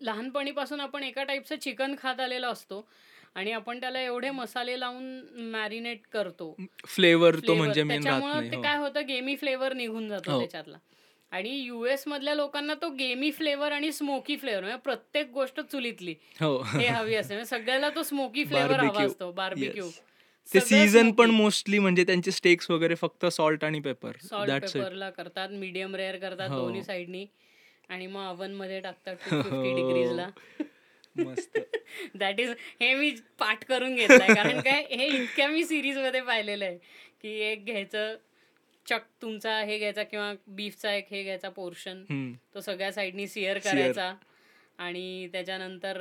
[0.01, 2.85] लहानपणीपासून आपण एका टाईपचं चिकन खात आलेलो असतो
[3.35, 6.55] आणि आपण त्याला एवढे मसाले लावून मॅरिनेट करतो
[6.85, 7.53] फ्लेवर तो.
[7.55, 8.61] म्हणजे त्याच्यामुळं नाही ते हो.
[8.61, 10.39] काय होतं गेमी फ्लेवर निघून जातो हो.
[10.39, 10.77] त्याच्यातला
[11.31, 16.55] आणि युएस मधल्या लोकांना तो गेमी फ्लेवर आणि स्मोकी फ्लेवर म्हणजे प्रत्येक गोष्ट चुलीतली हो
[16.69, 19.03] हे हवी असते म्हणजे सगळ्याला तो स्मोकी फ्लेवर हवा.
[19.03, 19.89] असतो बार्बिक्यू.
[20.49, 25.49] ते सीझन पण मोस्टली म्हणजे त्यांचे स्टेक्स वगैरे फक्त सॉल्ट आणि पेपर सॉल्ट पेपरला करतात
[25.51, 26.57] मीडियम रेअर करतात हो.
[26.57, 27.25] दोन्ही साईडनी
[27.89, 29.15] आणि मग अवनमध्ये टाकतात.
[29.19, 30.29] फिफ्टी डिग्रीजला
[32.15, 32.49] दॅट इज
[32.81, 36.77] हे मी पाठ करून घेतलंय कारण काय हे इतक्या मी सिरीजमध्ये पाहिलेलं आहे
[37.21, 38.15] की एक घ्यायचं
[38.85, 42.03] चक तुमचा हे घ्यायचा किंवा बीफचा एक हे घ्यायचा पोर्शन.
[42.55, 43.57] तो सगळ्या साईडनी सिअर.
[43.59, 44.13] करायचा
[44.79, 45.97] आणि त्याच्यानंतर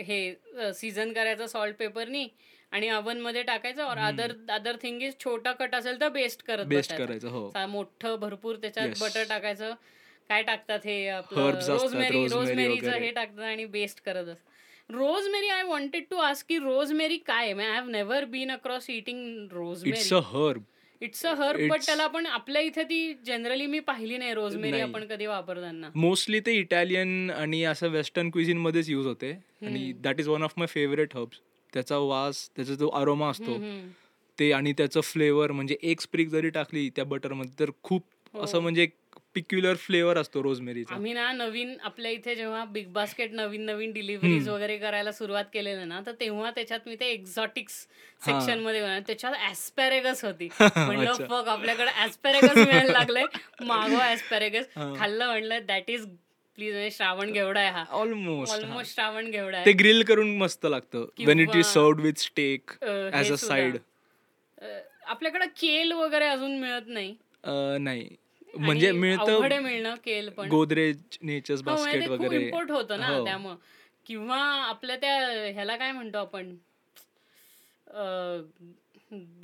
[0.00, 2.26] हे सीझन करायचं सॉल्ट पेपरनी
[2.72, 6.66] आणि oven मध्ये टाकायचं और अदर अदर थिंग इज छोटा कट असेल तर बेस्ट करत
[6.66, 6.92] बेस्ट.
[6.94, 7.50] करायचं हो.
[7.68, 8.88] मोठं भरपूर त्याच्यात.
[9.00, 9.74] बटर टाकायचं.
[10.30, 12.90] काय टाकतात हे रोजमेरी रोजमेरीचं.
[12.92, 14.48] हे टाकतात आणि बेस्ट करत असतात
[14.90, 19.52] rosemary I wanted to ask की रोजमेरी काय I have never been across eating it's
[19.54, 20.62] rosemary a herb
[21.00, 24.80] it's a herb but त्याला पण आपल्या इथे ती जनरली मी पाहिली नाही रोजमेरी.
[24.80, 25.90] आपण कधी वापरताना.
[25.94, 29.30] मोस्टली ते इटालियन आणि असं वेस्टर्न क्विझिन मध्येच यूज होते.
[29.66, 31.40] आणि that is one of my favourite herbs
[31.74, 33.58] त्याचा वास त्याचा जो अरोमा असतो.
[34.38, 38.02] ते आणि त्याचं फ्लेवर म्हणजे एक स्प्रिक जरी टाकली त्या बटरमध्ये तर खूप
[38.34, 38.40] हो.
[38.40, 38.86] असं म्हणजे
[39.34, 44.48] पिक्युलर फ्लेवर असतो रोजमेरीचा आम्ही ना नवीन आपल्या इथे जेव्हा बिग बास्केट नवीन नवीन डिलिव्हरीज.
[44.48, 47.74] वगैरे करायला सुरुवात केलेलं ना तर तेव्हा त्याच्यात मी ते एक्झॉटिक्स.
[48.22, 51.12] सेक्शनमध्ये बघा, त्याच्यात ऍस्पॅरेगस होती म्हणलं.
[51.20, 53.24] फक आपल्याकडे ऍस्पॅरेगस मिळायला लागलंय
[53.62, 54.66] मागवा ऍस्पॅरेगस.
[54.98, 56.06] खाल्लं म्हणलं दॅट इज
[56.58, 57.84] प्लीज म्हणजे श्रावण घेवडा आहे हा.
[57.90, 61.06] ऑलमोस्ट ऑलमोस्ट श्रावण घेवडा ते ग्रिल करून मस्त लागतं.
[61.26, 63.34] When it is served with steak as a.
[63.36, 63.76] Side
[65.06, 67.14] आपल्याकडे केल वगैरे अजून मिळत नाही.
[67.80, 68.08] नाही.
[68.54, 70.48] म्हणजे मिळतं मिळणं केल पण.
[70.48, 72.44] गोदरेज नेचर्स हो, म्हणजे बास्केट वगैरे.
[72.44, 73.24] इम्पोर्ट होतं ना हो.
[73.24, 73.56] त्यामुळं.
[74.06, 75.16] किंवा आपल्या त्या
[75.52, 76.54] ह्याला काय म्हणतो आपण?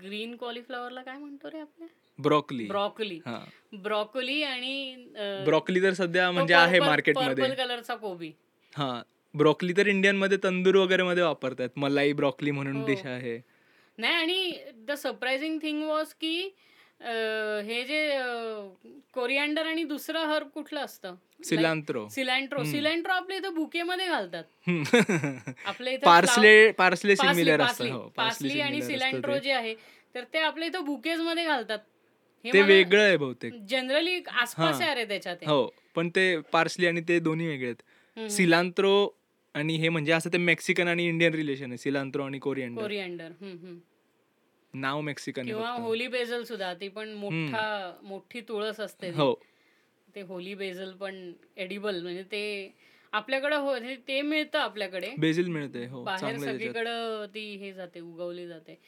[0.00, 1.88] ग्रीन कॉलीफ्लॉवरला काय म्हणतो रे आपल्या?
[2.18, 2.64] ब्रॉकली.
[2.64, 3.18] ब्रॉकली.
[3.26, 3.38] हा.
[3.72, 8.30] ब्रॉकली आणि अ, ब्रॉकली तर सध्या तो म्हणजे आहे purple- मार्केटमध्ये purple कलरचा कोबी.
[8.76, 9.02] हा.
[9.34, 11.68] ब्रॉकली तर इंडियनमध्ये तंदूर वगैरे मध्ये वापरतात.
[11.76, 12.86] मलाई ब्रॉकली म्हणून हो.
[12.86, 13.40] डिश आहे.
[13.98, 16.54] नाही आणि द सरप्राइझिंग थिंग वॉज की
[17.00, 17.08] अ,
[17.64, 18.18] हे जे
[19.14, 21.14] कोरिअँडर आणि दुसरं हर्ब कुठलं असतं?
[21.44, 24.44] सिलांत्रो सिलँट्रो सिलँट्रो आपल्या इथं बुकेमध्ये घालतात.
[25.66, 27.98] आपल्या इथं parsley parsley parsley similar parsley असतं.
[27.98, 29.74] हो पार्सली आणि सिलँट्रो जे आहे
[30.14, 31.78] तर ते आपल्या इथं बुकेजमध्ये घालतात.
[31.78, 31.95] हे
[32.44, 34.80] ते वेगळं आहे बहुतेक जनरली आसपास.
[34.80, 35.66] आहे रे त्याच्यात हे.
[35.94, 38.30] पण ते पार्सली आणि ते दोन्ही वेगळे आहेत.
[38.30, 38.92] सिलांत्रो
[39.54, 43.76] आणि हे म्हणजे असं ते मेक्सिकन आणि इंडियन रिलेशन आहे सिलांत्रो आणि कोरिअंडर हम्म.
[44.74, 45.70] नाव मेक्सिकन किंवा.
[45.72, 49.10] होली बेझल सुद्धा ती पण मोठा मोठी तुळस असते.
[49.10, 49.32] हो
[50.14, 52.42] ते होली बेझल पण एडिबल म्हणजे ते
[53.12, 56.38] आपल्याकडे हो ते- ते मिळतं आपल्याकडे बेजिल मिळते हो बाहेर.
[56.38, 58.78] सगळीकडं ती हे जाते उगवली जाते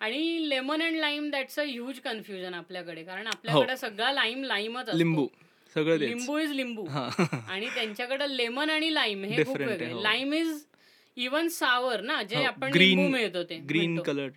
[0.00, 4.96] आणि lemon and lime that's a huge confusion आपल्याकडे कारण आपल्याकडे सगळा लाईम लाईमच हो.
[4.96, 5.26] लिंबू
[5.74, 6.84] सगळं लिंबू इज लिंबू.
[6.84, 7.08] हा.
[7.48, 9.92] आणि त्यांच्याकडे लेमन आणि लाईम हे खूप वेगळे.
[9.92, 10.02] हो.
[10.02, 10.64] लाईम इज
[11.16, 13.98] इवन सावर ना जे हो, आपण लिंबू मिळतो ते ग्रीन.
[14.00, 14.28] कलर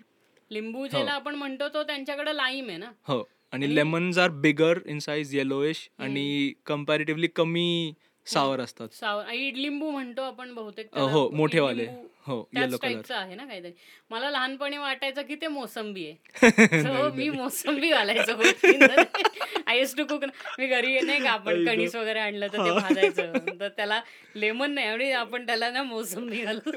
[0.52, 2.92] लिंबू ज्याला आपण म्हणतो तो त्यांच्याकडे लाईम आहे ना.
[3.08, 3.24] हो.
[3.52, 7.94] आणि lemons are bigger in size yellowish आणि कम्पॅरेटिव्हली कमी
[8.26, 8.88] सावर असतात.
[8.94, 9.30] सावर.
[9.30, 11.30] इडलिंबू म्हणतो आपण बहुतेक हो.
[11.30, 11.88] मोठेवाले.
[12.28, 12.78] हो, color.
[12.82, 13.72] टाईपचं आहे ना काहीतरी.
[14.10, 16.24] मला लहानपणी वाटायचं की ते मोसंबी आहे.
[16.84, 18.34] सो मी मोसंबी घालायचो
[19.72, 20.24] आय टू कुक
[20.60, 21.66] मी घरी नाही का आपण.
[21.66, 23.34] कणीस वगैरे आणलं तर ते भाजायचं.
[23.60, 24.00] तर त्याला
[24.36, 26.72] लेमन नाही आणि आपण त्याला ना मोसंबी घालू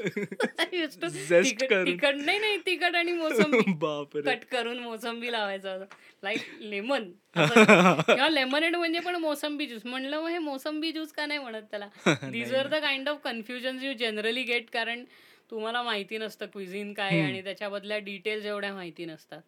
[0.75, 4.21] Used to Zest तिखट नाही नाही तिखट आणि मोसंबी.
[4.21, 5.85] कट करून मोसंबी लावायचं
[6.23, 11.39] लाईक लेमन किंवा लेमनेड म्हणजे पण मोसंबी ज्यूस म्हणलं मग हे मोसंबी ज्यूस का नाही
[11.39, 11.87] म्हणत त्याला?
[12.29, 15.03] These are the kind of confusion you generally get कारण
[15.51, 19.41] तुम्हाला माहिती नसतं क्विझिन काय आणि त्याच्याबदल्या डिटेल्स एवढ्या माहिती नसतात.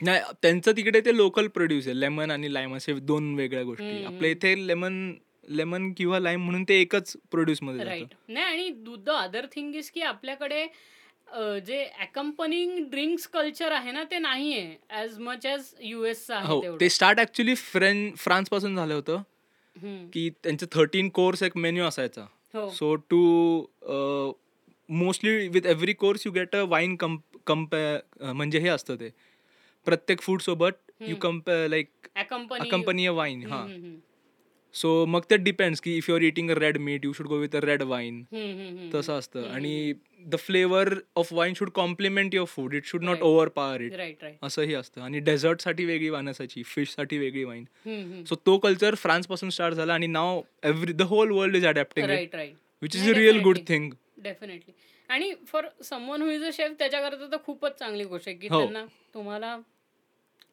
[0.00, 4.04] नाही त्यांचं तिकडे ते लोकल प्रोड्यूस आहे लेमन आणि लाईम असे दोन वेगळ्या गोष्टी.
[4.04, 5.12] आपल्या इथे लेमन
[5.48, 7.84] लेमन किंवा लाईम म्हणून ते एकच प्रोड्यूसमध्ये
[8.28, 8.68] नाही आणि
[9.06, 10.66] द अदर थिंग इज की आपल्याकडे
[11.66, 17.20] जे अकंपनिंग ड्रिंक्स कल्चर आहे ना ते नाहीये ॲज मच ॲज युएस हो ते स्टार्ट
[17.20, 19.22] ऍक्च्युली फ्रें फ्रान्सपासून झालं होतं.
[20.12, 22.24] की त्यांचं थर्टीन कोर्स एक मेन्यू असायचा.
[22.72, 23.20] So to
[24.88, 26.96] mostly with every course you get a wine
[27.46, 27.86] कम्पे
[28.22, 29.08] म्हणजे हे असतं ते.
[29.86, 31.88] प्रत्येक फूड सोबत यू कम्पे लाईक
[32.70, 33.66] कंपनी अ वाईन हा.
[34.74, 37.36] सो मग ते डिपेंड्स की if you are eating a red meat you should go
[37.38, 38.22] with a red wine
[38.94, 39.48] तसं असतं.
[39.50, 39.92] आणि
[40.26, 43.22] the flavour of wine should complement your food it should not.
[43.56, 45.00] Overpower it असंही असतं.
[45.00, 46.62] आणि डेझर्टसाठी वेगळी वाईन असायची.
[46.66, 51.56] फिशसाठी वेगळी वाईन सो तो कल्चर फ्रान्सपासून स्टार्ट झाला आणि now every the whole world
[51.56, 52.08] is adapting
[52.82, 53.90] which is a real good thing
[54.22, 54.72] definitely
[55.08, 58.60] आणि for someone who is a chef त्याच्याकरता तर खूपच चांगली गोष्ट आहे की हो.
[58.60, 59.56] त्यांना तुम्हाला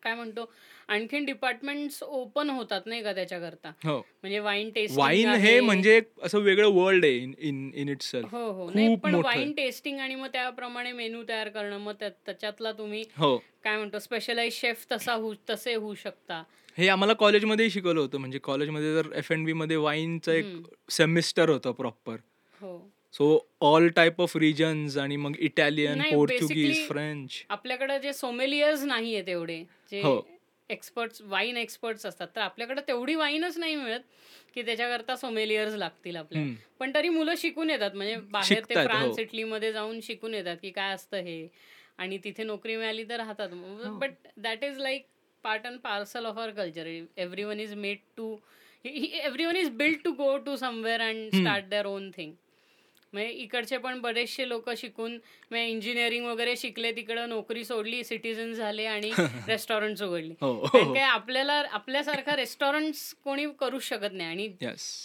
[0.04, 0.52] काय म्हणतो
[0.88, 3.70] आणखीन डिपार्टमेंट्स ओपन होतात नाही का त्याच्याकरता?
[3.86, 3.98] हो.
[3.98, 8.52] म्हणजे वाईन टेस्ट वाईन हे म्हणजे एक असं वेगळं वर्ल्ड आहे इन इन इट हो
[8.52, 8.70] हो.
[8.74, 13.38] नाही पण वाईन टेस्टिंग आणि मग त्याप्रमाणे मेनू तयार करणं मग त्या- त्याच्यातला तुम्ही हो.
[13.64, 16.44] काय म्हणतो स्पेशलाइज शेफ तसा होऊ तसे होऊ शकता.
[16.78, 18.18] हे आम्हाला कॉलेजमध्येही शिकवलं होतं.
[18.18, 20.46] म्हणजे कॉलेजमध्ये जर एफ एन बी मध्ये वाईनचं एक
[20.90, 22.16] सेमिस्टर होतं प्रॉपर
[22.62, 22.92] हो.
[23.14, 23.26] So
[23.64, 29.14] all type of reasons आणि मग इटालियन नाही, पोर्तुगीज basically- फ्रेंच आपल्याकडे जे सोमेलियर्स नाही
[29.16, 30.20] आहेत एवढे जे हो.
[30.70, 34.00] एक्सपर्ट्स वाईन एक्सपर्ट्स असतात तर आपल्याकडे तेवढी वाईनच नाही मिळत
[34.54, 36.56] की त्याच्याकरता सोमेलियर्स लागतील आपल्याला हम्म.
[36.80, 39.22] पण तरी मुलं शिकून येतात म्हणजे बाहेर ते फ्रान्स हो.
[39.22, 41.48] इटलीमध्ये जाऊन शिकून येतात की काय असतं हे
[41.98, 43.50] आणि तिथे नोकरी मिळाली तर राहतात.
[43.92, 45.06] But that is like
[45.44, 48.36] part and parcel of our culture every one is made to
[48.86, 52.34] every one is build to go to somewhere and start their own thing
[53.14, 55.12] म्हणजे इकडचे पण बरेचसे लोक शिकून
[55.52, 59.12] म्हणजे इंजिनिअरिंग वगैरे शिकले तिकडं नोकरी सोडली सिटीजन झाले आणि
[59.48, 62.94] रेस्टॉरंट उघडली हो कारण काय आपल्याला आपल्यासारखा रेस्टॉरंट
[63.24, 64.48] कोणी करू शकत नाही आणि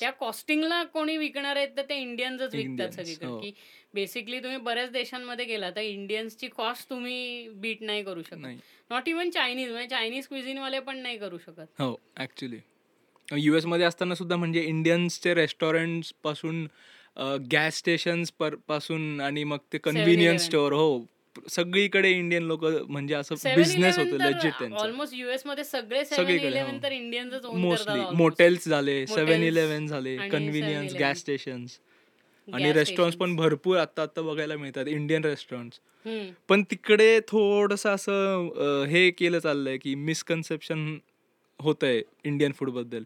[0.00, 3.26] त्या कॉस्टिंगला कोणी विकणार आहेत तर ते इंडियन्सच विकतात सगळीकडे.
[3.26, 3.38] हो.
[3.40, 3.52] की
[3.94, 8.46] बेसिकली तुम्ही बऱ्याच देशांमध्ये गेला तर इंडियन्सची कॉस्ट तुम्ही बीट नाही करू शकत.
[8.90, 11.66] नॉट इवन चायनीज म्हणजे चायनीज क्विझिन वाले पण नाही करू शकत.
[11.78, 12.59] हो ऍक्च्युली
[13.28, 16.66] यू मध्ये असताना सुद्धा म्हणजे इंडियन्सचे रेस्टॉरंटपासून
[17.52, 20.46] गॅस स्टेशन्सपासून आणि मग ते कन्व्हिनियन्स 7-Eleven.
[20.46, 21.04] स्टोअर हो
[21.50, 26.76] सगळीकडे इंडियन लोक म्हणजे असं बिझनेस होतं लेजिट त्यांचं ऑलमोस्ट युएसमध्ये सगळे सगळीकडे, हो.
[26.82, 26.92] तर
[27.54, 28.14] मोस्टली almost.
[28.16, 31.00] मोटेल्स झाले सेव्हन इलेव्हन झाले कन्व्हिनियन्स 7-Eleven.
[31.00, 31.78] गॅस स्टेशन्स
[32.48, 33.36] आणि रेस्टॉरंट पण.
[33.36, 35.72] भरपूर आता आता बघायला मिळतात इंडियन रेस्टॉरंट.
[36.48, 40.96] पण तिकडे थोडस असं हे केलं चाललंय की मिसकन्सेप्शन
[41.61, 43.04] होत आहे इंडियन फूडबद्दल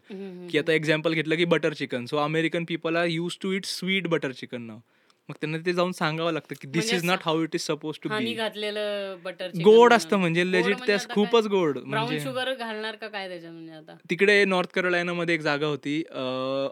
[0.49, 4.07] की आता एक्झाम्पल घेतलं की butter chicken so American people are use to it sweet
[4.07, 4.79] butter chicken now
[5.29, 7.99] मग त्यांना ते जाऊन सांगावं लागतं की दिस म्हणजे is not how it is suppose
[8.03, 13.07] to be घातलेलं बटर गोड असतं म्हणजे लेजिट ते खूपच गोड म्हणजे शुगर घालणार का
[13.07, 13.95] काय म्हणजे आता?
[14.09, 16.03] तिकडे नॉर्थ कॅरोलायना मध्ये एक जागा होती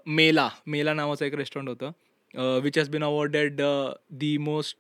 [0.08, 3.62] मेला मेला नावाचं एक रेस्टॉरंट होतं which has been awarded
[4.12, 4.78] the most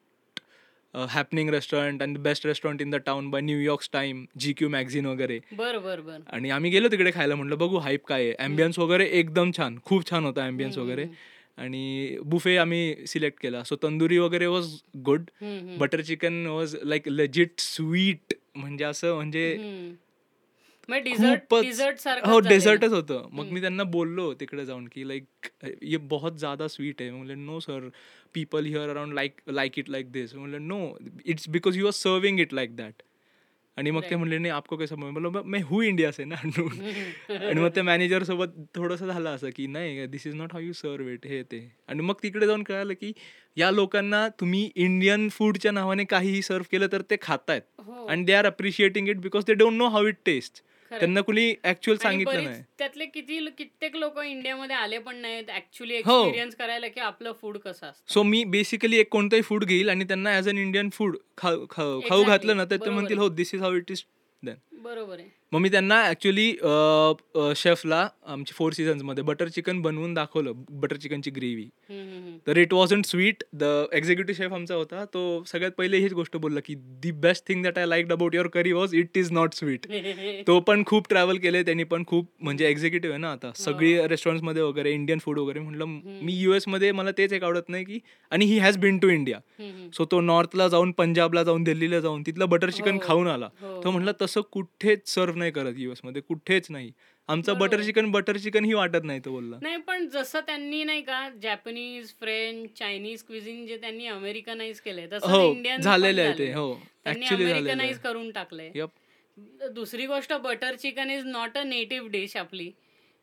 [0.93, 5.39] happening restaurant and best restaurant in the town by New York's time G Q magazine वगैरे.
[5.57, 6.19] बर बर बर.
[6.33, 8.33] आणि आम्ही गेलो तिकडे खायला म्हटलं बघू हाईप काय आहे.
[8.33, 11.05] अँबियन्स वगैरे एकदम छान खूप छान होता अँबियन्स वगैरे.
[11.57, 13.63] आणि बुफे आम्ही सिलेक्ट केला.
[13.63, 15.29] सो तंदुरी वगैरे was good.
[15.79, 19.57] Butter chicken was like legit sweet म्हणजे असं म्हणजे
[20.97, 23.27] डिझर्ट हो डेझर्टच होतं.
[23.31, 25.47] मग मी त्यांना बोललो तिकडे जाऊन की लाईक
[25.81, 27.11] ये बहुत ज्यादा स्वीट आहे.
[27.11, 27.87] म्हणलं no sir
[28.33, 30.79] people here around like like it like this म्हणलं no
[31.25, 33.01] it's because you are serving it like that
[33.77, 34.15] आणि मग ते.
[34.15, 35.29] म्हणले नाही आपको कैसा बोलो?
[35.43, 36.35] मैं हू इंडिया से ना
[37.29, 40.73] आणि मग त्या मॅनेजर सोबत थोडंसं झालं असं की नाही this is not how you
[40.73, 41.59] serve it हे ते.
[41.87, 43.11] आणि मग तिकडे जाऊन कळालं की
[43.57, 47.61] या लोकांना तुम्ही इंडियन फूडच्या नावाने काहीही सर्व केलं तर ते खातायत.
[48.09, 50.63] आणि they are appreciating it because they don't know how it taste.
[50.91, 56.19] त्यांना कुणी ऍक्च्युअल सांगितलं नाही त्यातले किती कित्येक लोक इंडियामध्ये आले पण नाहीत ऍक्च्युली हो.
[56.19, 60.03] एक्सपिरियन्स करायला की आपलं फूड कसं असतं सो मी बेसिकली एक कोणतंही फूड घेईल आणि
[60.03, 62.23] त्यांना ॲज अन इंडियन फूड खाऊ.
[62.23, 63.17] घातलं ना तर ते म्हणतील.
[63.17, 64.03] हो this is how it is
[64.43, 66.51] then बरोबर आहे मग मी त्यांना ॲक्च्युली
[67.55, 73.43] शेफला आमच्या फोर सीझन्समध्ये बटर चिकन बनवून दाखवलं बटर चिकनची ग्रेव्ही तर it wasn't sweet
[73.53, 77.63] the executive chef आमचा होता तो सगळ्यात पहिले हीच गोष्ट बोलला की the best thing
[77.63, 79.87] that I like about your curry was it is not sweet.
[80.47, 83.93] तो पण खूप ट्रॅव्हल केले त्यांनी पण खूप म्हणजे एक्झिक्युटिव्ह आहे ना आता सगळी.
[84.07, 85.85] रेस्टॉरंट्समध्ये वगैरे इंडियन फूड वगैरे म्हटलं
[86.25, 87.99] मी युएसमध्ये मला तेच एक आवडत नाही की
[88.31, 89.39] आणि he has been to India.
[89.93, 92.99] So तो नॉर्थला जाऊन पंजाबला जाऊन दिल्लीला जाऊन तिथलं बटर चिकन हो.
[93.03, 93.81] खाऊन आला हो.
[93.83, 96.91] तो म्हटलं तसं कुठेच सर्व नाही करत युएसमध्ये कुठेच नाही.
[97.29, 97.57] आमचं.
[97.57, 99.57] बटर चिकन बटर चिकन ही वाटत नाही तो बोलला.
[99.61, 105.27] नाही पण जसं त्यांनी नाही का जॅपनीज फ्रेंच चायनीज क्विझिन जे त्यांनी अमेरिकनाइज केलंय तसं
[105.27, 106.73] हो इंडियन झालेलं आहे ते हो
[107.03, 108.85] त्यांनी अमेरिकनाइज करून टाकलंय.
[109.71, 112.71] दुसरी गोष्ट butter chicken is not a native dish आपली.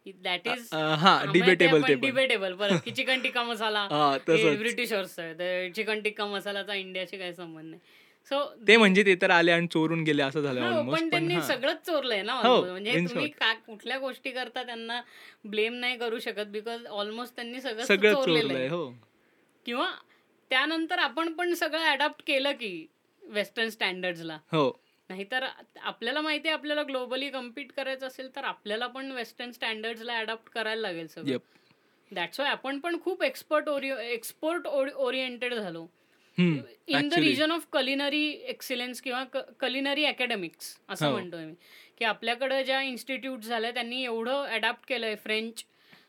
[0.06, 5.16] दॅट इज हा डिबेटेबल डिबेटेबल परत की चिकन टिक्का मसाला हा ब्रिटिशर्स
[5.76, 7.80] चिकन टिक्का मसालाचा इंडियाशी काही संबंध नाही.
[8.30, 11.84] सो ते म्हणजे ते तर आले आणि चोरून गेले असं झालं हो, पण त्यांनी सगळंच
[11.86, 12.60] चोरलंय ना हो.
[12.62, 13.28] म्हणजे तुम्ही
[13.66, 15.00] कुठल्या गोष्टी करता त्यांना
[15.44, 18.68] ब्लेम नाही करू शकत बिकॉज ऑलमोस्ट त्यांनी सगळं चोरलेलं आहे.
[18.68, 18.88] हो.
[19.66, 19.90] किंवा
[20.50, 22.86] त्यानंतर आपण पण सगळं अडॉप्ट केलं की
[23.22, 24.70] वेस्टर्न स्टँडर्ड्सला हो.
[25.10, 25.44] नाहीतर
[25.82, 30.80] आपल्याला माहिती आहे आपल्याला ग्लोबली कम्पीट करायचं असेल तर आपल्याला पण वेस्टर्न स्टँडर्ड्सला अडॉप्ट करायला
[30.80, 31.38] लागेल सगळं.
[32.10, 35.86] दॅट्स वाय आपण पण खूप एक्सपर्ट ओरिओ एक्सपोर्ट ओरिएंटेड झालो.
[36.38, 37.14] In the.
[37.18, 39.22] Region of culinary excellence किंवा
[39.60, 41.12] कलिनरी अकॅडमिक्स असं हो.
[41.12, 41.54] म्हणतोय मी.
[41.98, 45.64] की आपल्याकडे ज्या इन्स्टिट्यूट झाल्या त्यांनी एवढं अडॅप्ट केलंय फ्रेंच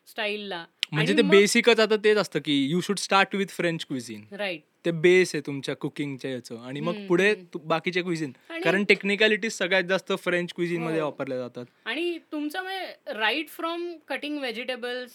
[0.08, 4.62] स्टाईलला म्हणजे ते बेसिकच आता तेच असतं की you should start with French cuisine right
[4.86, 6.60] ते बेस आहे तुमच्या कुकिंगच्या याचं.
[6.60, 8.32] आणि मग पुढे बाकीचे क्विझिन
[8.64, 11.06] कारण टेक्निकॅलिटीज सगळ्यात जास्त फ्रेंच क्विझिनमध्ये हो.
[11.06, 11.66] वापरल्या जातात.
[11.86, 15.12] आणि तुमचं म्हणजे राईट फ्रॉम कटिंग व्हेजिटेबल्स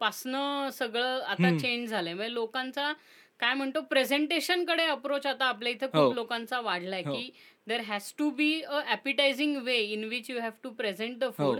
[0.00, 1.56] पासनं सगळं आता.
[1.58, 2.14] चेंज झालंय.
[2.14, 2.92] म्हणजे लोकांचा
[3.40, 5.90] काय म्हणतो प्रेझेंटेशनकडे अप्रोच आता आपल्या इथे हो.
[5.98, 7.14] खूप लोकांचा वाढलाय हो.
[7.14, 7.30] की
[7.66, 11.30] there has to be a appetising way in which you have to present the हो.
[11.32, 11.58] फूड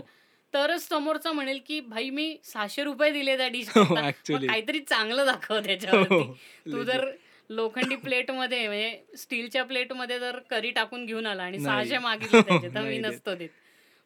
[0.53, 3.83] तरच समोरचा म्हणेल की भाई मी सहाशे रुपये दिले त्या डिश हो.
[3.95, 6.83] काहीतरी चांगलं दाखव हो, त्याच्यावरती तू.
[6.83, 7.09] जर
[7.49, 11.59] लोखंडी प्लेटमध्ये म्हणजे स्टीलच्या प्लेटमध्ये जर करी टाकून घेऊन आला आणि.
[11.59, 12.97] सहाशे मागितले त्याचे तर मी.
[12.99, 13.49] नसतो देत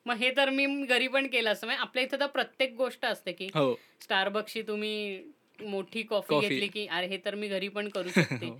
[0.05, 3.31] मग हे तर मी घरी पण केलं असतं म्हणजे आपल्या इथं तर प्रत्येक गोष्ट असते
[3.31, 5.21] की हो स्टारबक्सची तुम्ही
[5.61, 6.39] मोठी कॉफी.
[6.39, 8.45] घेतली की अरे हे तर मी घरी पण करू शकते.
[8.45, 8.59] हो.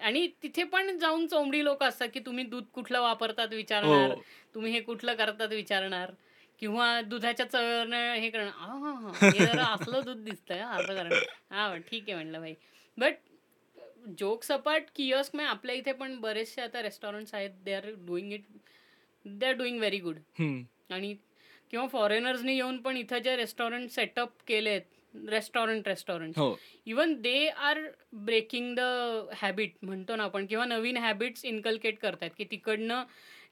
[0.00, 4.10] आणि तिथे पण जाऊन चोंबडी लोक असतात की तुम्ही दूध कुठलं वापरतात विचारणार?
[4.10, 4.20] हो.
[4.54, 6.10] तुम्ही हे कुठलं करतात विचारणार?
[6.62, 10.94] किंवा दुधाच्या चवनं हे करणार "आ, हा, हा, हे जरा असलं दूध दिसतंय हा, असं
[10.94, 12.54] करणार हा ठीक आहे म्हणलं भाई
[12.98, 13.14] बट
[14.18, 17.50] जोक्स अपार्ट किओस्क में आपल्या इथे पण बरेचसे आता रेस्टॉरंट्स आहेत.
[17.64, 18.44] They are doing it
[19.24, 20.18] they are doing very good
[20.90, 21.14] आणि
[21.70, 24.82] किंवा फॉरेनर्सनी येऊन पण इथं जे रेस्टॉरंट सेटअप केलेत
[25.30, 26.38] रेस्टॉरंट रेस्टॉरंट.
[26.38, 26.56] हो.
[26.86, 27.80] Even they are
[28.14, 28.80] breaking the
[29.36, 33.02] habit म्हणतो ना आपण किंवा नवीन हॅबिट्स इन्कल्केट करतात की तिकडनं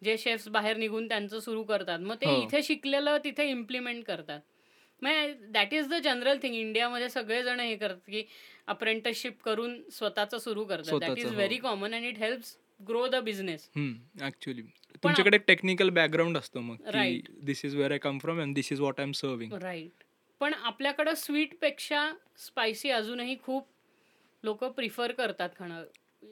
[0.05, 2.43] जे शेफ्स बाहेर निघून त्यांचं सुरू करतात मग ते हो.
[2.43, 4.41] इथे शिकलेलं तिथे इम्प्लिमेंट करतात.
[5.03, 8.25] मग that is the general thing इंडियामध्ये सगळेजण हे करतात की
[8.67, 10.99] अप्रेंटिसशिप करून स्वतःचं सुरू करतात.
[11.01, 11.33] That is.
[11.35, 12.57] Very common and it helps
[12.89, 13.69] grow the business
[14.23, 14.63] actually
[15.03, 17.31] तुमच्याकडे टेक्निकल बॅकग्राऊंड असतो मग की Right.
[17.45, 20.03] This is where I come from and this is what I am serving right
[20.41, 23.67] पण आपल्याकडं स्वीटपेक्षा स्पायसी अजूनही खूप
[24.45, 25.85] लोक प्रिफर करतात खाणं.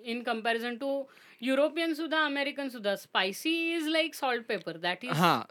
[0.04, 1.02] इन कंपॅरिझन टू
[1.40, 5.42] युरोपियन सुद्धा अमेरिकन सुद्धा spicy is like salt pepper that is हा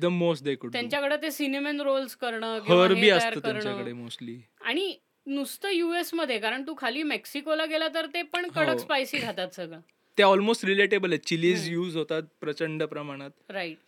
[0.00, 3.40] द मोस्ट दे कुड त्यांच्याकडे ते सिनेमन रोल्स करणं किंवा हर हे बी तयार असतं
[3.40, 3.52] करणं.
[3.54, 4.94] त्यांच्याकडे मोस्टली आणि
[5.26, 8.78] नुसतं युएसमध्ये कारण तू खाली मेक्सिकोला गेला तर ते पण कडक हो.
[8.78, 9.80] स्पायसी खातात सगळं.
[10.18, 11.18] ते ऑलमोस्ट रिलेटेबल आहे.
[11.18, 11.68] चिलीज.
[11.68, 13.30] यूज होतात प्रचंड प्रमाणात.
[13.50, 13.78] राईट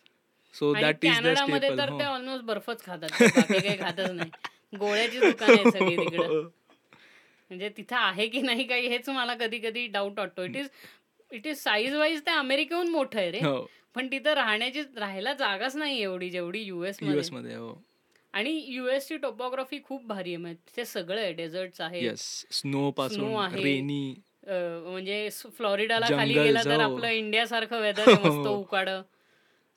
[0.59, 4.31] सो दॅट इज कॅनडामध्ये तर ते ऑलमोस्ट बर्फच खातात ते, बाकी काही खातच नाही.
[4.73, 6.49] गोळ्याची दुकान आहे सगळी तिकडं.
[7.51, 10.45] म्हणजे तिथं आहे की नाही काही हेच मला कधी कधी डाऊट वाटतो.
[10.45, 10.69] It is
[11.31, 13.39] it is size wise ते अमेरिकेहून मोठं आहे रे.
[13.41, 13.67] हो.
[13.95, 17.55] पण तिथं राहण्याची राहायला जागाच नाही एवढी जेवढी युएस युएसमध्ये.
[17.57, 17.73] हो.
[18.35, 20.37] आणि युएस ची टोपोग्राफी खूप भारी आहे.
[20.37, 23.81] म्हणजे तिथे सगळं आहे डेझर्ट्स आहे स्नो पासून आहे.
[24.51, 26.93] म्हणजे फ्लॉरिडाला खाली गेला तर हो.
[26.93, 28.47] आपलं इंडियासारखं वेदर आहे मस्त.
[28.49, 28.89] उकाड.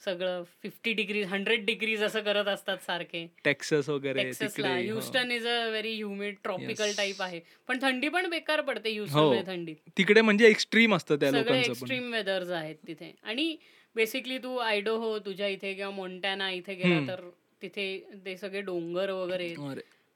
[0.02, 4.76] सगळं फिफ्टी डिग्रीज हंड्रेड डिग्रीज असं करत असतात सारखे टेक्सस वगैरे टेक्ससला हो.
[4.78, 6.92] Houston is a very humid tropical.
[6.98, 8.96] Type आहे पण थंडी पण बेकार पडते हो.
[8.96, 13.56] ह्युस्टन थंडी तिकडे म्हणजे एक्स्ट्रीम असतं त्या सगळे एक्स्ट्रीम वेदर्स आहेत तिथे आणि
[13.96, 17.00] बेसिकली तू आयडो हो तुझ्या इथे किंवा मोंटॅना इथे गेला.
[17.08, 17.30] तर
[17.62, 17.86] तिथे
[18.26, 19.54] ते सगळे डोंगर वगैरे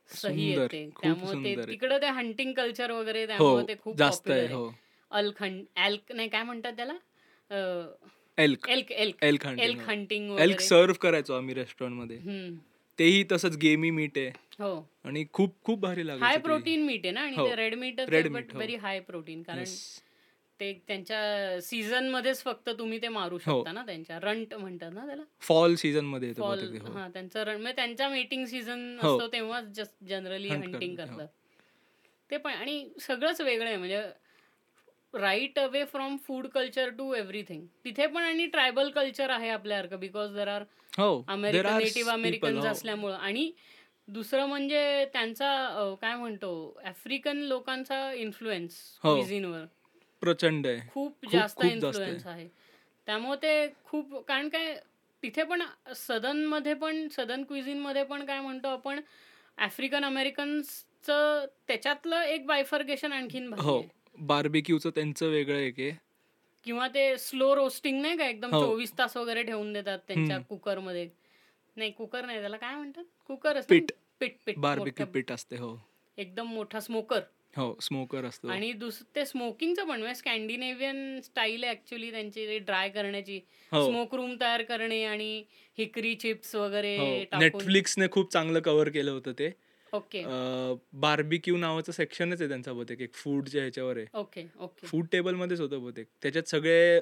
[0.09, 1.65] सही येते त्यामुळे ते.
[1.67, 4.69] तिकडे ते हंटिंग कल्चर वगैरे हो त्यामुळे ते खूप जास्त हो
[5.11, 6.93] अल्क एल्क नाही काय म्हणतात त्याला
[8.37, 12.55] elk elk elk elk elk hunting hunting elk सर्व करायचो आम्ही रेस्टॉरंटमध्ये हम्म.
[12.99, 16.37] तेही तसंच गेमी मीट आहे हो आणि खूप खूप भारी लागायचं हाय.
[16.37, 17.35] प्रोटीन मीट आहे ना आणि.
[17.37, 18.57] ते रेड मीट meat, हो.
[18.57, 19.63] व्हेरी हाय प्रोटीन कारण.
[20.59, 23.59] ते त्यांच्या सीझन मध्येच फक्त तुम्ही ते मारू हो.
[23.59, 27.07] शकता ना त्यांच्या रंट म्हणतात ना त्याला फॉल सीझनमध्ये फॉल हो.
[27.13, 28.95] त्यांचं म्हणजे त्यांचा मीटिंग सीझन.
[28.97, 31.17] असतो तेव्हाच जस्ट जनरली हंटिंग करतात, हो.
[31.17, 31.27] करतात
[32.31, 34.01] ते पण आणि सगळंच वेगळं आहे म्हणजे
[35.15, 37.65] right away from food culture to everything.
[37.85, 40.63] तिथे पण आणि ट्रायबल कल्चर आहे आपल्यासारखं बिकॉज देर आर
[40.93, 42.65] हो there American are native American हो.
[42.65, 43.15] असल्यामुळं.
[43.15, 43.51] आणि
[44.07, 46.51] दुसरं म्हणजे त्यांचा काय म्हणतो
[46.85, 49.13] आफ्रिकन लोकांचा इन्फ्लुएन्स हो.
[49.15, 49.65] क्विझिनवर
[50.21, 50.79] प्रचंड आहे.
[50.89, 52.47] खूप जास्त इन्फ्लुएन्स आहे.
[53.07, 54.73] त्यामुळे ते खूप कारण काय
[55.23, 55.61] तिथे पण
[55.95, 58.99] सदनमध्ये पण सदन क्विझिनमध्ये पण काय म्हणतो आपण
[59.57, 63.81] आफ्रिकन अमेरिकन्सचं त्याच्यातलं एक बायफर्गेशन आणखीन हो.
[64.19, 65.91] बार्बिक्यूचं त्यांचं वेगळं एक आहे.
[66.65, 68.61] किंवा ते स्लो रोस्टिंग नाही का एकदम हो.
[68.61, 70.37] चोवीस तास वगैरे ठेवून देतात त्यांच्या.
[70.39, 71.09] कुकरमध्ये
[71.77, 73.03] नाही कुकर नाही त्याला काय म्हणतात?
[73.27, 73.91] कुकर पीठ.
[74.21, 74.57] पीठ पीठ.
[74.57, 75.77] बार्बिक्यू पीठ असते हो.
[76.17, 77.19] एकदम मोठा स्मोकर
[77.57, 78.47] हो स्मोकर असतो.
[78.47, 78.71] आणि
[79.15, 83.39] ते स्मोकिंगचं पण म्हणजे स्कॅन्डिनेव्हियन स्टाईल आहे ऍक्च्युली त्यांची ड्राय करण्याची.
[83.71, 83.85] हो.
[83.85, 85.43] स्मोक रूम तयार करणे आणि
[85.77, 87.39] हिकरी चिप्स वगैरे हो.
[87.39, 89.49] नेटफ्लिक्सने खूप चांगलं कव्हर केलं होतं ते.
[89.93, 90.23] ओके.
[91.01, 94.05] बार्बिक्यू नावाचं सेक्शनच आहे त्यांचा बहुतेक एक फूडच्या ह्याच्यावर आहे.
[94.13, 94.87] Okay okay.
[94.87, 96.07] फूड टेबल मध्येच होतं बहुतेक.
[96.21, 96.95] त्याच्यात सगळे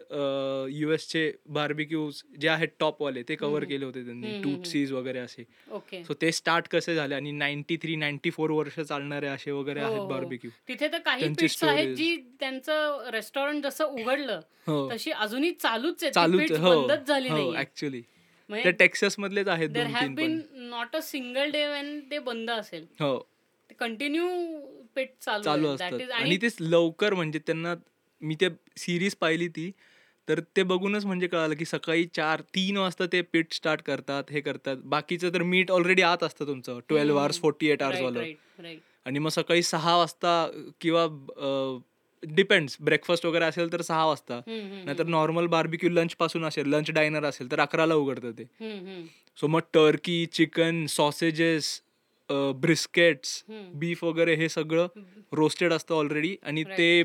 [0.72, 3.64] युएस चे बार्बिक्यूज जे आहेत टॉप वाले ते कव्हर.
[3.64, 4.42] केले होते त्यांनी.
[4.44, 5.44] टूथसीज वगैरे असे.
[5.72, 6.04] ओके.
[6.04, 9.88] सो ते स्टार्ट कसे झाले आणि नाईन्टी थ्री नाईन्टी फोर वर्ष चालणारे असे वगैरे हो,
[9.88, 10.08] आहेत हो.
[10.08, 11.24] बार्बिक्यू तिथे तर काही
[11.64, 11.96] आहेत.
[11.96, 14.90] जी त्यांचं रेस्टॉरंट जसं उघडलं हो.
[14.92, 16.12] तशी अजूनही चालूच आहे.
[16.12, 16.88] चालूच हो.
[16.98, 19.70] झाली हो नाही ऍक्च्युली ते म्हणजे टेक्सास मधलेच आहेत
[20.74, 22.86] not a single day when ते बंद असेल.
[23.00, 23.18] हो.
[23.80, 24.28] कंटिन्यू
[24.96, 26.12] पिट चालू असतात.
[26.12, 27.74] आणि ते लवकर म्हणजे त्यांना
[28.22, 28.48] मी ते
[28.78, 29.72] सिरीज पाहिली ती
[30.28, 34.42] तर ते बघूनच म्हणजे कळालं की सकाळी चार तीन वाजता ते पीठ स्टार्ट करतात हे
[34.42, 34.78] करतात.
[34.84, 36.80] बाकीचं तर मीट ऑलरेडी आत असतं तुमचं.
[36.90, 37.18] Twelve.
[37.18, 38.24] Hours forty eight hours वालं.
[39.06, 40.36] आणि मग सकाळी सहा वाजता
[40.82, 41.06] किंवा
[42.26, 44.40] डिपेंड्स ब्रेकफास्ट वगैरे असेल तर सहा वाजता.
[44.48, 48.44] नाहीतर नॉर्मल बार्बिक्यू लंच पासून असेल लंच डायनर असेल तर अकराला उघडतं ते.
[49.38, 51.80] सो मग turkey chicken sausages
[52.30, 53.44] briskets.
[53.74, 54.88] Beef वगैरे हे सगळं
[55.32, 56.64] रोस्टेड असतं ऑलरेडी आणि.
[56.64, 57.04] ते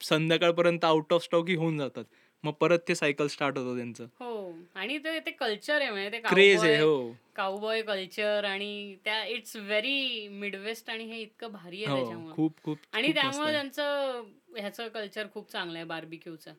[0.00, 2.04] संध्याकाळपर्यंत आउट ऑफ स्टॉक ही होऊन जातात.
[2.44, 4.06] मग परत ते सायकल स्टार्ट होतं त्यांचं.
[4.20, 4.52] हो.
[4.74, 7.12] आणि ते ते कल्चर आहे म्हणजे ते क्रेज आहे हो.
[7.36, 12.34] काउबॉय कल्चर आणि त्या इट्स व्हेरी मिडवेस्ट आणि हे इतकं भारी आहे हो त्याच्यामुळे.
[12.34, 13.52] खूप खूप आणि त्यामुळे.
[13.52, 14.22] त्यांचं
[14.58, 16.52] ह्याचं कल्चर खूप चांगलं आहे बार्बिक्यूचं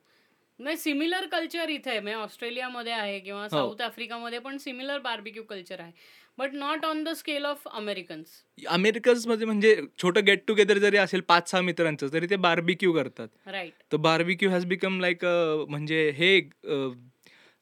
[0.58, 2.00] नाही सिमिलर कल्चर इथे आहे.
[2.00, 3.48] म्हणजे ऑस्ट्रेलियामध्ये आहे किंवा हो.
[3.48, 5.92] साऊथ आफ्रिकामध्ये पण सिमिलर बार्बिक्यू कल्चर आहे.
[6.38, 8.28] But not on the scale of Americans
[8.68, 13.28] अमेरिकन्समध्ये म्हणजे छोटं गेट टुगेदर जरी असेल पाच सहा मित्रांचं तरी ते बार्बिक्यू करतात.
[13.46, 15.24] राईट तर बार्बिक्यू हॅज बिकम लाईक
[15.68, 16.40] म्हणजे हे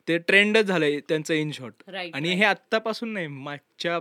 [0.08, 3.98] ते ट्रेंडच झालंय त्यांचं इन शॉर्ट आणि हे आत्तापासून नाही मागच्या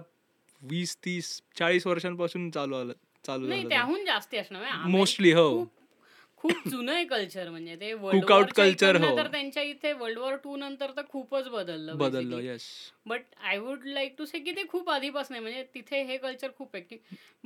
[0.61, 2.93] वीस तीस चाळीस वर्षांपासून चालू आलं
[3.25, 3.47] चालू.
[3.69, 5.63] त्याहून जास्ती असणार मोस्टली हो.
[6.43, 8.23] खूप जुनं आहे कल्चर म्हणजे ते वर्ल्ड
[8.53, 9.17] culture, हो.
[9.17, 12.63] तर त्यांच्या इथे वर्ल्ड वॉर टू नंतर तर खूपच बदललं बदललं yes
[13.05, 16.49] but I would like to say की ते खूप आधीपासून आहे म्हणजे तिथे हे कल्चर
[16.57, 16.97] खूप आहे की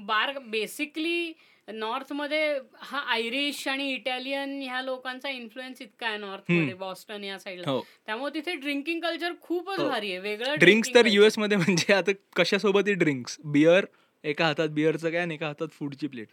[0.03, 1.33] बार बेसिकली
[1.67, 2.41] नॉर्थमध्ये
[2.81, 7.81] हा आयरिश आणि इटालियन ह्या लोकांचा इन्फ्लुएन्स इतका आहे नॉर्थमध्ये बॉस्टन या साईडला हो.
[8.05, 9.87] त्यामुळे तिथे ड्रिंकिंग कल्चर खूपच हो.
[9.87, 11.05] भारी आहे वेगळं ड्रिंक्स तर.
[11.07, 13.85] युएसमध्ये म्हणजे आता कशासोबतही ड्रिंक्स बियर
[14.23, 16.27] एका हातात बियरचं काय आणि एका हातात फूडची प्लेट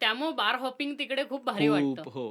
[0.00, 2.10] त्यामुळे बार हॉपिंग तिकडे खूप भारी वाटतं.
[2.10, 2.30] हो.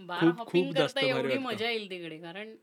[0.00, 1.38] बार हॉपिंग करता एवढी.
[1.38, 2.54] मजा येईल तिकडे कारण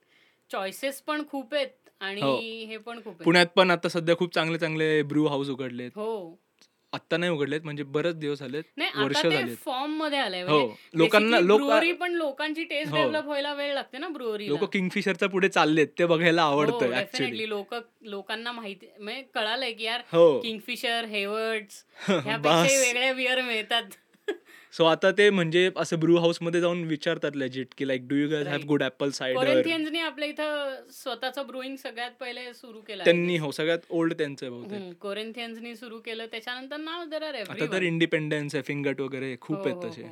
[0.49, 2.05] चॉईसेस पण खूप आहेत हो.
[2.05, 2.77] आणि हे.
[2.77, 5.91] पण खूप पुण्यात पण आता सध्या खूप चांगले चांगले ब्रू हाऊस उघडलेत.
[5.95, 6.39] हो.
[6.93, 9.55] आता नाही उघडलेत म्हणजे बरेच दिवस झालेत नाही वर्ष झालेत.
[9.65, 12.95] फॉर्ममध्ये आलंय हो म्हणजे लोकांना पण लोकांची टेस्ट हो.
[12.95, 17.49] डेव्हलप व्हायला वेळ लागते ना ब्रुअरी लोक किंगफिशरच्या पुढे चाललेत ते बघायला आवडतं ऍक्च्युली डेफिनेटली
[17.49, 17.73] लोक
[18.03, 20.39] लोकांना माहिती म्हणजे कळालंय की यार हो.
[20.39, 21.83] किंगफिशर हेवर्ड्स.
[22.09, 23.83] ह्यापेक्षा वेगळ्या बिअर मिळतात.
[24.73, 28.47] सो आता ते म्हणजे असं ब्रू हाऊसमध्ये जाऊन विचारतात लेजिट की like do you guys
[28.47, 28.59] have.
[28.67, 33.79] Good apple cider कोरेंथियन्सनी आपल्या इथं स्वतःचं ब्रुईंग सगळ्यात पहिले सुरू केलं त्यांनी हो सगळ्यात
[33.89, 34.93] ओल्ड त्यांचं बहुतेक.
[35.01, 36.25] कोरेंथियन्सनी सुरू केलं.
[36.25, 40.03] त्याच्यानंतर नाव देर आर आता तर इंडिपेंडन्स आहे फिंगट वगैरे खूप हो, आहेत तसे.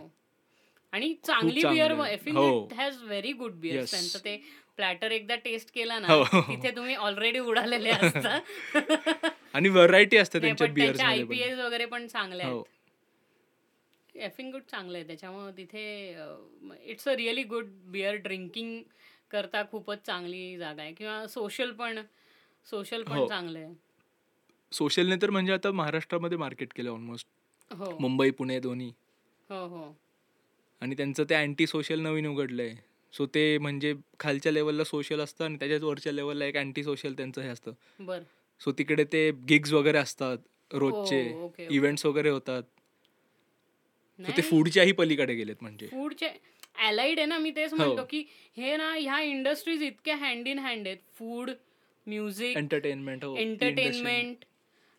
[0.94, 2.68] आणि चांगली बिअर हो.
[2.78, 3.84] Has very good beer.
[3.84, 4.36] त्यांचं ते
[4.78, 6.42] प्लॅटर एकदा टेस्ट केला ना हो, हो.
[6.42, 8.38] तिथे तुम्ही ऑलरेडी उडालेले असता.
[9.54, 12.50] आणि व्हरायटी असते त्यांच्या आयपीएस वगैरे पण चांगले हो.
[12.50, 12.64] आहेत.
[14.16, 15.08] एफिंग गुड चांगलं आहे.
[15.08, 16.16] त्याच्यामुळे तिथे
[16.84, 18.82] it's a really good beer drinking
[19.32, 20.94] करता खूपच चांगली जागा आहे.
[20.94, 22.00] किंवा सोशल पण
[22.68, 23.28] सोशल पण हो.
[23.28, 23.74] चांगलं आहे.
[24.72, 27.28] सोशलने तर म्हणजे आता महाराष्ट्रामध्ये मार्केट केलं ऑलमोस्ट
[27.72, 27.98] हो.
[28.00, 28.92] मुंबई पुणे दोन्ही.
[29.50, 29.96] हो हो.
[30.82, 32.76] आणि त्यांचं ते अँटी सोशल नवीन उघडलंय.
[33.14, 37.42] सो ते म्हणजे खालच्या लेवलला सोशल असतं आणि त्याच्याच वरच्या लेवलला एक अँटी सोशल त्यांचं
[37.42, 37.72] हे असतं.
[38.00, 38.22] बर.
[38.62, 40.38] सो तिकडे ते गिग्स वगैरे असतात
[40.72, 41.48] रोजचे.
[41.70, 42.64] इव्हेंट्स वगैरे होतात.
[44.26, 45.88] सो ते फूडच्याही पलीकडे गेलेत म्हणजे.
[45.88, 46.30] फूडचे
[46.88, 47.78] अलाइड आहे ना मी तेच हो.
[47.78, 48.24] म्हणतो की
[48.58, 50.98] हे ना ह्या इंडस्ट्रीज इतक्या हँड इन हँड आहेत.
[51.18, 51.50] फूड
[52.08, 54.46] म्युझिक एंटरटेनमेंट हो एंटरटेनमेंट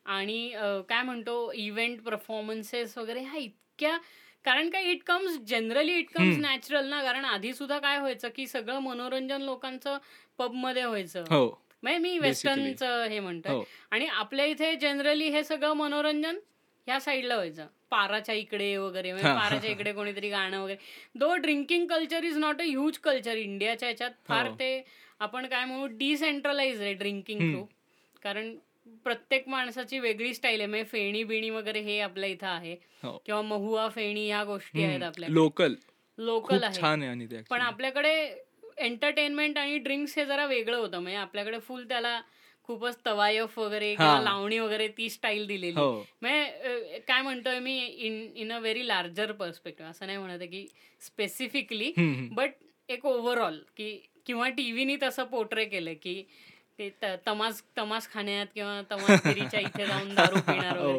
[0.07, 0.51] आणि
[0.89, 3.97] काय म्हणतो इव्हेंट परफॉर्मन्सेस वगैरे ह्या इतक्या
[4.45, 6.37] कारण काय it comes generally it comes.
[6.39, 9.99] Natural ना कारण आधी सुद्धा काय व्हायचं की सगळं मनोरंजन लोकांचं
[10.39, 11.25] पबमध्ये व्हायचं.
[11.31, 11.47] हो.
[11.83, 13.53] म्हणजे मी वेस्टर्नचं हे म्हणतोय.
[13.53, 13.64] हो.
[13.91, 16.39] आणि आपल्या इथे जनरली हे सगळं मनोरंजन
[16.87, 17.66] ह्या साईडला व्हायचं.
[17.91, 19.28] पाराच्या इकडे वगैरे म्हणजे.
[19.28, 20.78] पाराच्या इकडे कोणीतरी गाणं वगैरे.
[21.14, 24.55] Though drinking culture is not a huge culture इंडियाच्या ह्याच्यात फार हो.
[24.55, 24.85] ते
[25.20, 27.41] आपण काय म्हणू डिसेंट्रलाइज आहे ड्रिंकिंग.
[27.53, 27.64] थ्रू
[28.22, 28.55] कारण
[29.05, 30.66] प्रत्येक माणसाची वेगळी स्टाईल आहे.
[30.66, 32.76] म्हणजे फेणी बिणी वगैरे हे आपल्या इथं आहे.
[33.03, 33.16] हो.
[33.26, 35.74] किंवा महुआ फेणी ह्या गोष्टी आहेत आपल्या लोकल
[36.18, 37.43] लोकल आहे.
[37.51, 37.61] पण.
[37.61, 38.14] आपल्याकडे
[38.78, 40.99] एंटरटेनमेंट आणि ड्रिंक्स हे जरा वेगळं होतं.
[40.99, 42.20] म्हणजे आपल्याकडे फुल त्याला
[42.64, 44.20] खूपच तवायफ वगैरे किंवा.
[44.20, 49.90] लावणी वगैरे ती स्टाईल दिलेली म्हणजे काय म्हणतोय मी in in a very larger perspective
[49.90, 50.66] असं नाही म्हणत की
[51.02, 51.92] स्पेसिफिकली.
[52.32, 52.50] बट
[52.88, 53.90] एक ओव्हरऑल की
[54.26, 56.22] किंवा टीव्हीनी तसं पोर्ट्रे केलं की
[56.78, 56.88] ते
[57.26, 60.92] तमास तमास खाण्यात किंवा तमासगिरीच्या इथे जाऊन दारू पिणार हो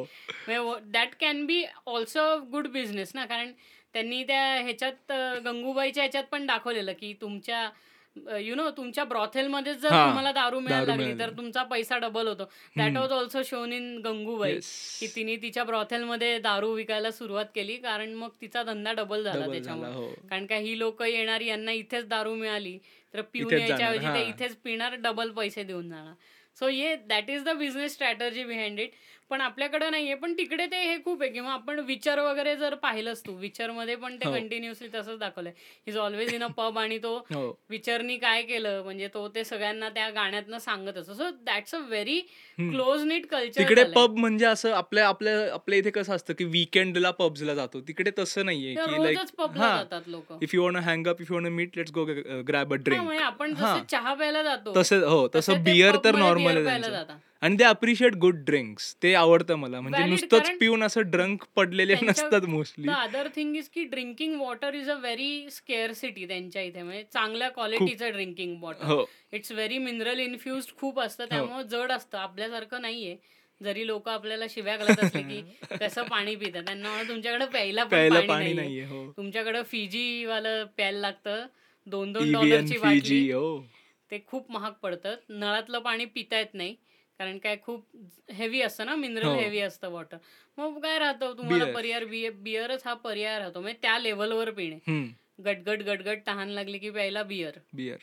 [0.47, 3.51] वगैरे that can be also good business ना कारण
[3.93, 5.11] त्यांनी त्या ह्याच्यात
[5.45, 7.69] गंगूबाईच्या ह्याच्यात पण दाखवलेलं की तुमच्या
[8.15, 11.19] यु नो तुमच्या ब्रॉथेलमध्ये जर तुम्हाला दारू मिळायला लागली.
[11.19, 12.43] तर तुमचा पैसा डबल होतो
[12.75, 12.97] that.
[12.97, 14.59] Was also shown in Gangubai.
[14.99, 19.91] की तिने तिच्या ब्रॉथेलमध्ये दारू विकायला सुरुवात केली कारण मग तिचा धंदा डबल झाला त्याच्यामुळे
[19.93, 20.07] हो.
[20.29, 22.77] कारण का ही लोक येणारी यांना इथेच दारू मिळाली
[23.13, 24.27] तर पिऊन यायच्या ऐवजी ते.
[24.27, 26.13] इथेच पिणार डबल पैसे देऊन जाणार
[26.57, 28.91] so yeah that is the business strategy behind it
[29.29, 30.15] पण आपल्याकडे नाहीये.
[30.15, 31.31] पण तिकडे ते हे खूप आहे.
[31.31, 34.31] किंवा आपण विचार वगैरे जर पाहिलंच तू विचारमध्ये पण ते हो.
[34.33, 35.53] कंटिन्युअसली तसंच दाखवलंय.
[35.87, 37.59] Is always in a pub आणि तो हो.
[37.69, 38.83] विचारनी काय केलं?
[38.83, 41.13] म्हणजे तो ते सगळ्यांना त्या गाण्यातनं सांगत असतो.
[41.13, 42.19] So that's a very.
[42.57, 47.11] Close knit culture तिकडे पब म्हणजे असं आपल्या आपल्या आपल्या इथे कसं असतं की विकेंडला
[47.11, 47.81] पबला जातो.
[47.81, 49.77] तिकडे तसं नाहीये हा.
[49.77, 50.33] जातात लोक.
[50.41, 52.05] If you want hang up if you want meet let's go
[52.47, 53.75] grab a drink म्हणजे आपण हा.
[53.75, 56.79] जसं चहा प्यायला जातो तसं हो तसे बियर तर नॉर्मल.
[56.79, 57.17] जातात.
[57.43, 59.81] आणि ते अप्रिशिएट गुड ड्रिंक्स ते आवडतं मला.
[59.81, 64.89] म्हणजे नुसतंच पिऊन असं ड्रंक पडलेले नसतात मोस्टली अदर थिंग इज की drinking water is
[64.89, 65.49] a very
[65.93, 66.81] scarcity त्यांच्या इथे.
[66.83, 69.05] म्हणजे चांगल्या क्वालिटीचं ड्रिंकिंग वॉटर हो.
[69.33, 71.25] इट्स व्हेरी मिनरल इन्फ्युज खूप असतं.
[71.25, 72.17] त्यामुळे जड असतं.
[72.17, 73.15] आपल्यासारखं नाहीये.
[73.63, 75.41] जरी लोक आपल्याला शिव्या घालत असले की
[75.81, 76.63] कसं पाणी पितात.
[76.63, 78.85] त्यांना तुमच्याकडे प्यायला पण प्यायला पाणी नाहीये.
[78.85, 79.11] हो.
[79.17, 81.45] तुमच्याकडे फिजी वालं प्यायला लागतं.
[81.85, 83.59] दोन दोन डॉलरची बाटली हो.
[84.11, 85.15] ते खूप महाग पडतं.
[85.29, 86.75] नळातलं पाणी पिता येत नाही.
[87.19, 87.85] कारण काय खूप
[88.31, 89.35] हेवी असतं ना मिनरल हो.
[89.35, 90.17] हेवी असतं वॉटर
[90.57, 91.73] मग काय राहतं तुम्हाला.
[91.73, 93.61] पर्याय बिय बियरच हा पर्याय राहतो.
[93.61, 95.09] म्हणजे त्या लेवलवर पिणे.
[95.43, 97.97] गटगट गटगट तहान लागली की प्यायला बियर बियर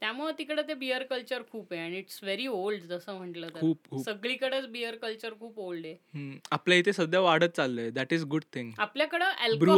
[0.00, 3.98] त्यामुळे तिकडे ते बियर कल्चर खूप आहे आणि इट्स व्हेरी ओल्ड जसं म्हटलं तर.
[4.04, 6.38] सगळीकडेच बियर कल्चर खूप ओल्ड आहे.
[6.52, 7.90] आपल्या इथे सध्या वाढत चाललंय.
[7.90, 9.24] दॅट इज गुड थिंग आपल्याकडं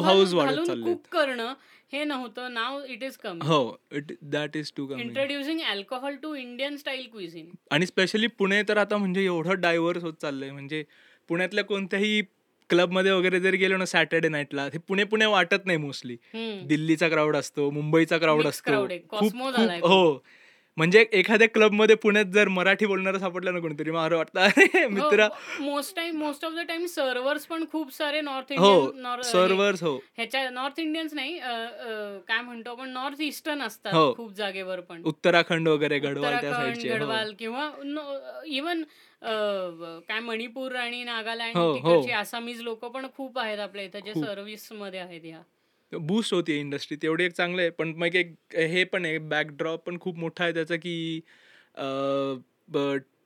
[0.06, 0.84] house वाढत घालून.
[0.84, 1.52] कुक करणं
[1.92, 2.52] हे नव्हतं.
[2.52, 3.46] नाव इट इज कमी.
[3.46, 8.62] हो it that is to coming introducing alcohol to Indian style cuisine आणि स्पेशली पुणे
[8.68, 10.50] तर आता म्हणजे एवढं डायव्हर्स होत चाललंय.
[10.50, 10.84] म्हणजे
[11.28, 12.20] पुण्यातल्या कोणत्याही
[12.70, 16.16] क्लबमध्ये वगैरे जर गेलो ना सॅटर्डे नाईटला हे पुणे पुणे वाटत नाही मोस्टली.
[16.66, 18.86] दिल्लीचा क्राऊड असतो मुंबईचा क्राऊड असतो.
[19.10, 19.36] खूप
[19.84, 20.22] हो.
[20.76, 25.26] म्हणजे एखाद्या क्लबमध्ये पुण्यात जर मराठी बोलणारं सापडलं ना कोणतरी मला वाटतं अरे मित्र.
[25.60, 29.94] Most time most of the time servers पण खूप सारे नॉर्थ हो इंडियन सर्वर्स हो
[30.16, 33.66] ह्याच्या नॉर्थ इंडियन्स नाही काय म्हणतो आपण नॉर्थ ईस्टर्न हो.
[33.66, 35.02] असतात खूप जागेवर पण.
[35.04, 36.94] उत्तराखंड वगैरे गडवाल त्या साईडचे हो.
[36.94, 37.70] गडवाल किंवा
[38.48, 38.82] इवन
[39.22, 41.76] काय मणिपूर आणि नागालँड हो, हो.
[41.76, 44.24] तिकडची आसामीज लोक पण खूप आहेत आपल्या इथं जे खूप.
[44.24, 45.40] सर्व्हिसमध्ये आहेत ह्या
[45.92, 49.98] बूस्ट होती इंडस्ट्री तेवढी एक चांगलं आहे पण मग एक हे पण आहे बॅकड्रॉप पण
[50.00, 51.20] खूप मोठा आहे त्याचा की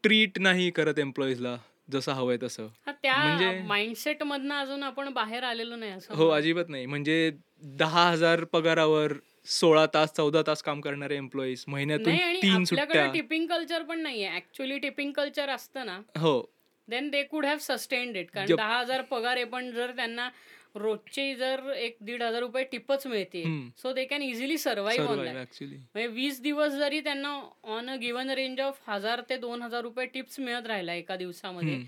[0.04, 1.56] ट्रीट नाही करत एम्प्लॉईजला
[1.92, 6.28] जसं हवंय तसं हा, त्या म्हणजे- माइंडसेट मधनं अजून आपण बाहेर आलेलो नाही असं हो
[6.28, 7.30] अजिबात नाही म्हणजे
[7.78, 9.12] दहा हजार पगारावर
[9.50, 13.06] सोळा तास चौदा तास काम करणारे एम्प्लॉईज महिन्यातून तीन सुट्ट्या.
[13.12, 14.36] टिपिंग कल्चर पण नाहीये.
[14.36, 16.40] ऍक्च्युअली टिपिंग कल्चर असतं ना हो.
[16.88, 18.54] Then they could have sustained it कारण.
[18.56, 20.28] दहा हजार पगार आहे पण जर त्यांना
[20.74, 23.42] रोजचे जर एक दीड हजार रुपये टिपच मिळते.
[23.78, 27.32] So they can easily survive on actually म्हणजे वीस दिवस जरी त्यांना
[27.76, 31.78] on a given range of हजार ते दोन हजार रुपये टिप्स मिळत राहिला एका दिवसामध्ये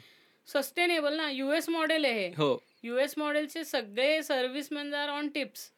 [0.48, 1.30] सस्टेनेबल ना?
[1.30, 2.32] युएस मॉडेल आहे हे.
[2.36, 2.56] हो.
[2.82, 5.70] युएस मॉडेलचे सगळे सर्व्हिसमॅन आर ऑन टिप्स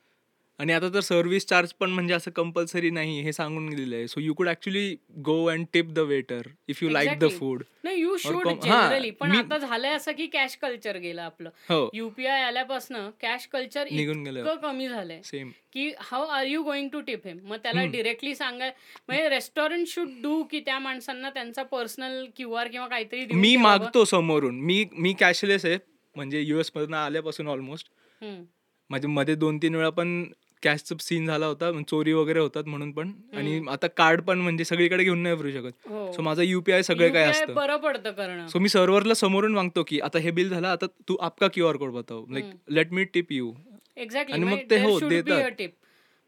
[0.58, 4.20] आणि आता तर सर्व्हिस चार्ज पण म्हणजे असं कंपल्सरी नाही हे सांगून दिलं आहे so
[4.20, 4.94] you could actually
[5.24, 7.28] go and tip the waiter if you like the.
[7.38, 11.50] Food नाही यू शुड जनरली पण आता झालंय असं की कॅश कल्चर गेलं आपलं.
[11.68, 11.88] हो.
[11.94, 14.54] युपीआय आल्यापासून कॅश कल्चर निघून गेलं.
[14.62, 18.70] कमी झालंय सेम की how are you going to tip him मग त्याला डिरेक्टली सांगाय
[19.08, 23.54] म्हणजे रेस्टॉरंट शुड डू की त्या माणसांना त्यांचा पर्सनल क्यू आर किंवा काहीतरी मी.
[23.56, 24.60] मागतो समोरून.
[24.60, 25.78] मी मी कॅशलेस आहे.
[26.14, 27.86] म्हणजे युएस मधून आल्यापासून ऑलमोस्ट.
[28.90, 30.24] माझ्या मध्ये दोन तीन वेळा पण
[30.64, 33.12] कॅशचा सीन झाला होता चोरी वगैरे होतात म्हणून पण.
[33.36, 35.88] आणि आता कार्ड पण म्हणजे सगळीकडे घेऊन नाही फिरू शकत.
[35.88, 36.10] हो.
[36.12, 37.54] सो माझं युपीआय सगळे काय असतं.
[37.54, 38.46] बरं पडतं करणं.
[38.46, 41.76] सो मी सर्व्हरला समोरून मागतो की आता हे बिल झालं आता तू आपका क्यू आर
[41.76, 42.24] कोड बताव.
[42.30, 43.52] Like let me tip you
[43.96, 45.62] exactly आणि मग ते हो, देतात.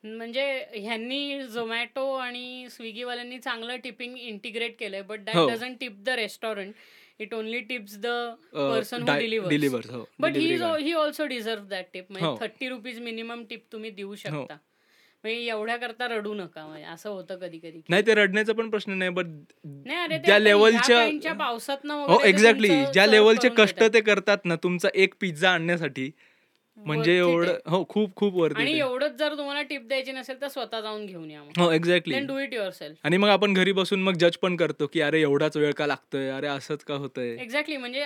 [0.05, 0.43] म्हणजे
[0.75, 5.49] ह्यांनी झोमॅटो आणि स्विगीवाल्यांनी चांगलं टिपिंग इंटिग्रेट केलंय बट दॅट हो.
[5.49, 6.75] Doesn't tip the restaurant
[7.21, 8.07] it only tips the
[8.55, 9.19] person who.
[9.19, 10.47] Deliver delivers हो but he.
[10.83, 12.37] He also deserve that tip म्हणजे हो.
[12.41, 14.57] थर्टी रुपीज मिनिमम टिप तुम्ही देऊ शकता.
[15.25, 16.67] म्हणजे एवढ्या करता रडू नका.
[16.67, 17.81] म्हणजे असं होतं कधी कधी.
[17.89, 19.27] नाही ते रडण्याचा पण प्रश्न नाही बट
[19.65, 23.83] नाही अरे ते ज्या लेवलच्या ह्या काहींच्या पावसातनं हो वगैरे ते एक्झॅक्टली ज्या लेवलचे कष्ट.
[23.95, 26.11] ते करतात ना तुमचा एक पिझ्झा आणण्यासाठी
[26.79, 27.57] म्हणजे एवढं.
[27.67, 31.31] हो खूप खूप वरती आणि एवढंच जर तुम्हाला टिप द्यायची नसेल तर स्वतः जाऊन घेऊन
[31.31, 34.57] या हो exactly do it yourself आणि मग आपण घरी बसून मग जज पण
[34.57, 36.29] करतो की अरे एवढाच वेळ का लागतोय?
[36.31, 37.35] अरे असंच का होतंय?
[37.35, 38.05] एक्झॅक्टली म्हणजे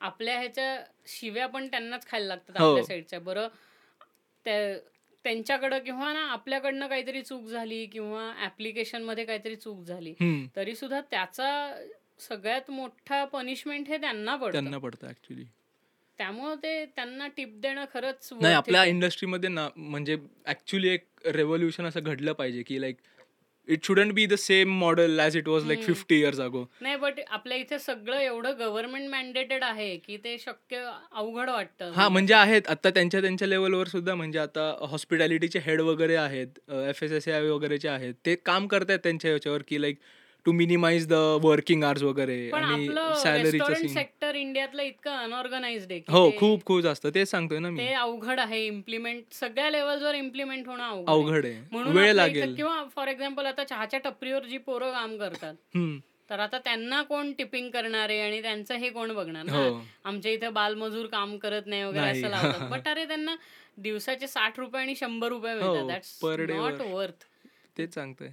[0.00, 0.76] आपल्या ह्याच्या
[1.08, 2.68] शिव्या पण त्यांनाच खायला लागतात हो.
[2.68, 3.48] आपल्या साईडच्या बरं
[4.46, 4.78] त्या-
[5.24, 10.14] त्यांच्याकडं किंवा ना आपल्याकडनं काहीतरी चूक झाली किंवा ऍप्लिकेशनमध्ये काहीतरी चूक झाली
[10.56, 11.50] तरी सुद्धा त्याचा
[12.20, 14.52] सगळ्यात मोठा पनिशमेंट हे त्यांना पडतं.
[14.52, 15.44] त्यांना पडतं ऍक्च्युली
[16.20, 18.84] त्यामुळे ते त्यांना टिप देणं खरंच नाही आपल्या.
[18.86, 20.16] इंडस्ट्रीमध्ये ना म्हणजे
[20.48, 22.96] ऍक्च्युली एक रेव्होल्युशन असं घडलं पाहिजे की like
[23.68, 27.20] it shouldn't be the same model as it was like fifty years ago नाही बट
[27.28, 31.92] आपल्या इथे सगळं एवढं गव्हर्नमेंट मॅन्डेटेड आहे की ते शक्य अवघड वाटतं.
[31.92, 32.62] हा म्हणजे आहेत.
[32.68, 37.40] आता त्यांच्या त्यांच्या लेवलवर सुद्धा म्हणजे आता हॉस्पिटॅलिटीचे हेड वगैरे आहेत एफ एस एस आय
[37.42, 39.98] वगैरेचे आहेत ते काम करतायत त्यांच्या याच्यावर की like
[40.50, 42.86] to minimise the working hours वगैरे पण आणि
[43.16, 47.06] सॅलरीचं सीन सेक्टर इंडियातलं इतकं अनऑर्गनाइज्ड आहे हो खूप खूप जास्त.
[47.06, 47.78] तेच सांगतोय ना मी.
[47.78, 48.66] ते अवघड आहे.
[48.66, 51.60] इम्प्लिमेंट सगळ्या लेवलवर इम्प्लिमेंट होणं अवघड आहे.
[51.72, 52.54] म्हणून वेळ लागेल.
[52.56, 55.54] किंवा फॉर एक्झाम्पल आता चहाच्या टपरीवर जी पोरं काम करतात
[56.30, 59.52] तर आता त्यांना कोण टिपिंग करणार आहे आणि त्यांचं हे कोण बघणार ना?
[59.52, 59.80] हो.
[60.04, 62.10] आमच्या इथे बालमजूर काम करत नाही वगैरे.
[62.10, 62.68] असं लावतात.
[62.70, 63.34] बट अरे त्यांना
[63.78, 66.92] दिवसाचे साठ रुपये आणि शंभर रुपये हो, मिळतात नॉट वर.
[66.92, 67.24] वर्थ
[67.78, 68.28] तेच सांगतोय.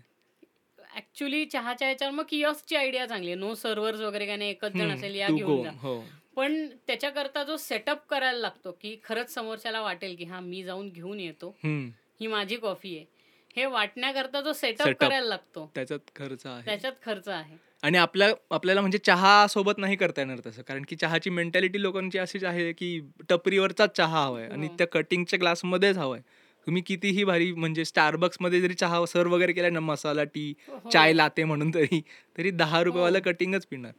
[0.98, 3.39] ऍक्च्युली चहाच्या ह्याच्यावर मग किऑस्कची आयडिया चांगली आहे.
[3.39, 5.72] नो सर्व्हर्स वगैरे काय नाही एकच जण असेल या घेऊन जा.
[5.82, 6.02] हो.
[6.36, 11.20] पण त्याच्याकरता जो सेटअप करायला लागतो की खरंच समोरच्याला वाटेल की हा मी जाऊन घेऊन
[11.20, 11.56] येतो.
[11.64, 13.06] ही माझी कॉफी आहे.
[13.56, 14.88] हे वाटण्याकरता जो सेटअप.
[15.00, 16.66] करायला लागतो त्याच्यात खर्च आहे.
[16.66, 17.56] त्याच्यात खर्च आहे.
[17.84, 22.18] आणि आपल्या आपल्याला म्हणजे चहा सोबत नाही करता येणार तसं कारण की चहाची मेंटॅलिटी लोकांची
[22.18, 24.76] अशीच आहे की टपरीवरचाच चहा हवाय आणि हो.
[24.78, 26.22] त्या कटिंगच्या ग्लासमध्येच हवाय.
[26.68, 30.89] तुम्ही कितीही भारी म्हणजे स्टारबक्समध्ये जरी चहा सर्व वगैरे केलाय ना मसाला टी हो.
[30.89, 32.01] चाय लाते म्हणून तरी
[32.38, 33.91] तरी दहा रुपयेवाला कटिंगच पिणार.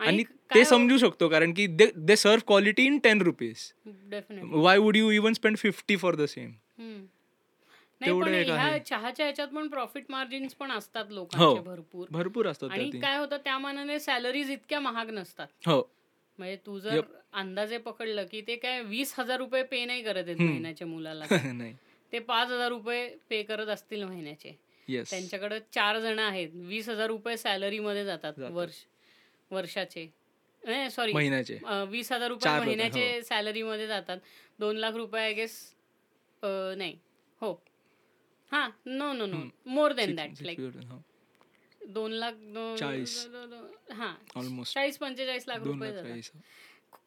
[0.00, 0.22] आणि
[0.54, 4.96] ते समजू शकतो कारण की they they serve quality in ten rupees definitely why would
[4.96, 6.50] you even spend fifty for the same.
[8.00, 11.14] चहाच्या ह्याच्यात पण प्रॉफिट मार्जिन्स पण असतात हो.
[11.14, 12.06] लोकांचे भरपूर.
[12.10, 15.46] भरपूर असतात आणि काय होतं त्या मानाने सॅलरीज इतक्या महाग नसतात.
[15.66, 15.80] हो.
[16.38, 17.00] म्हणजे तू जर
[17.32, 21.24] अंदाजे पकडलं की ते काय वीस हजार रुपये पे नाही करत आहेत महिन्याच्या मुलाला.
[21.52, 21.74] नाही.
[22.12, 24.52] ते पाच हजार रुपये पे करत असतील महिन्याचे.
[25.10, 26.48] त्यांच्याकडे चार जण आहेत.
[26.54, 28.74] वीस हजार रुपये सॅलरी मध्ये जातात वर्ष
[29.50, 30.08] वर्षाचे.
[30.90, 31.58] सॉरी महिन्याचे.
[31.88, 34.18] वीस हजार रुपये महिन्याचे सॅलरी मध्ये जातात.
[34.58, 35.74] दोन लाख रुपये आय गेस
[36.76, 36.98] नाही.
[37.40, 37.52] हो.
[38.52, 39.36] हा no no no
[39.66, 41.02] more than that like हो.
[41.86, 43.26] दोन लाख दोन- चाळीस.
[43.92, 44.14] हा.
[44.34, 46.20] ऑलमोस्ट चाळीस पंचेचाळीस लाख रुपये.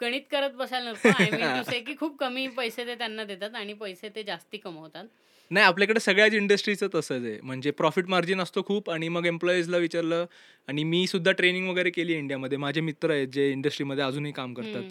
[0.01, 1.09] गणित करत बसायला नको.
[1.09, 4.57] आय मीन टू से की खूप कमी पैसे ते त्यांना देतात आणि पैसे ते जास्ती
[4.57, 5.05] कमवतात.
[5.51, 7.39] नाही आपल्याकडे सगळ्याच इंडस्ट्रीचं तसंच आहे.
[7.43, 10.25] म्हणजे प्रॉफिट मार्जिन असतो खूप आणि मग एम्प्लॉईजला विचारलं
[10.67, 14.83] आणि मी सुद्धा ट्रेनिंग वगैरे केली इंडियामध्ये माझे मित्र आहेत जे इंडस्ट्रीमध्ये अजूनही काम करतात.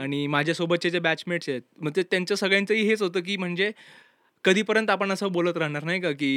[0.00, 3.70] आणि माझ्यासोबतचे जे बॅचमेट्स आहेत मग ते त्यांचं सगळ्यांचंही हेच होतं की म्हणजे
[4.44, 6.34] कधीपर्यंत आपण असं बोलत राहणार नाही का की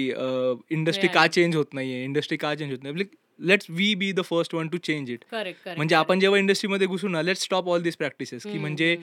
[0.72, 3.06] इंडस्ट्री का चेंज होत नाहीये इंडस्ट्री का चेंज होत नाही.
[3.40, 5.24] Let's we be the first one to change it
[5.68, 8.96] म्हणजे आपण जेव्हा इंडस्ट्रीमध्ये घुसू ना let stop all this practices की म्हणजे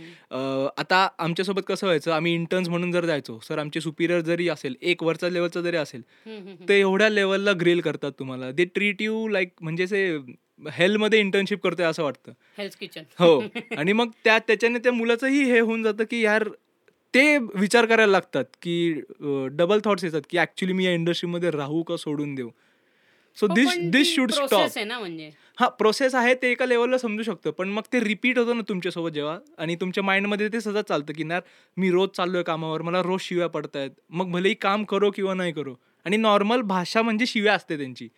[0.78, 5.03] आता आमच्यासोबत कसं व्हायचं आम्ही इंटर्न्स म्हणून जर जायचो सर आमचे सुपिरियर जरी असेल एक
[5.03, 6.03] वरचा लेवलचा जरी असेल
[6.68, 8.51] ते एवढ्या लेवलला ग्रिल करतात तुम्हाला.
[8.51, 10.18] दे ट्रीट यू लाईक म्हणजे से
[10.72, 12.33] हेल्थमध्ये इंटर्नशिप करतोय असं वाटतं.
[12.59, 13.41] हेल्थ किचन हो.
[13.78, 16.49] आणि मग त्या त्याच्याने त्या मुलाचंही हे होऊन जातं की यार
[17.14, 18.93] ते विचार करायला लागतात की
[19.53, 22.51] डबल थॉट्स येतात की ऍक्च्युली मी या इंडस्ट्रीमध्ये राहू का सोडून देऊ?
[23.37, 25.30] So this this should stop आहे ना म्हणजे.
[25.59, 29.11] हा प्रोसेस आहे ते एका लेवलला समजू शकतो पण मग ते रिपीट होतं ना तुमच्यासोबत
[29.11, 31.41] जेव्हा आणि तुमच्या माइंडमध्ये ते सतत चालतं की ना
[31.76, 35.74] मी रोज चाललोय कामावर मला रोज शिव्या पडतायत मग भलेही काम करो किंवा नाही करो.
[36.05, 38.09] आणि नॉर्मल भाषा म्हणजे शिव्या असते त्यांची.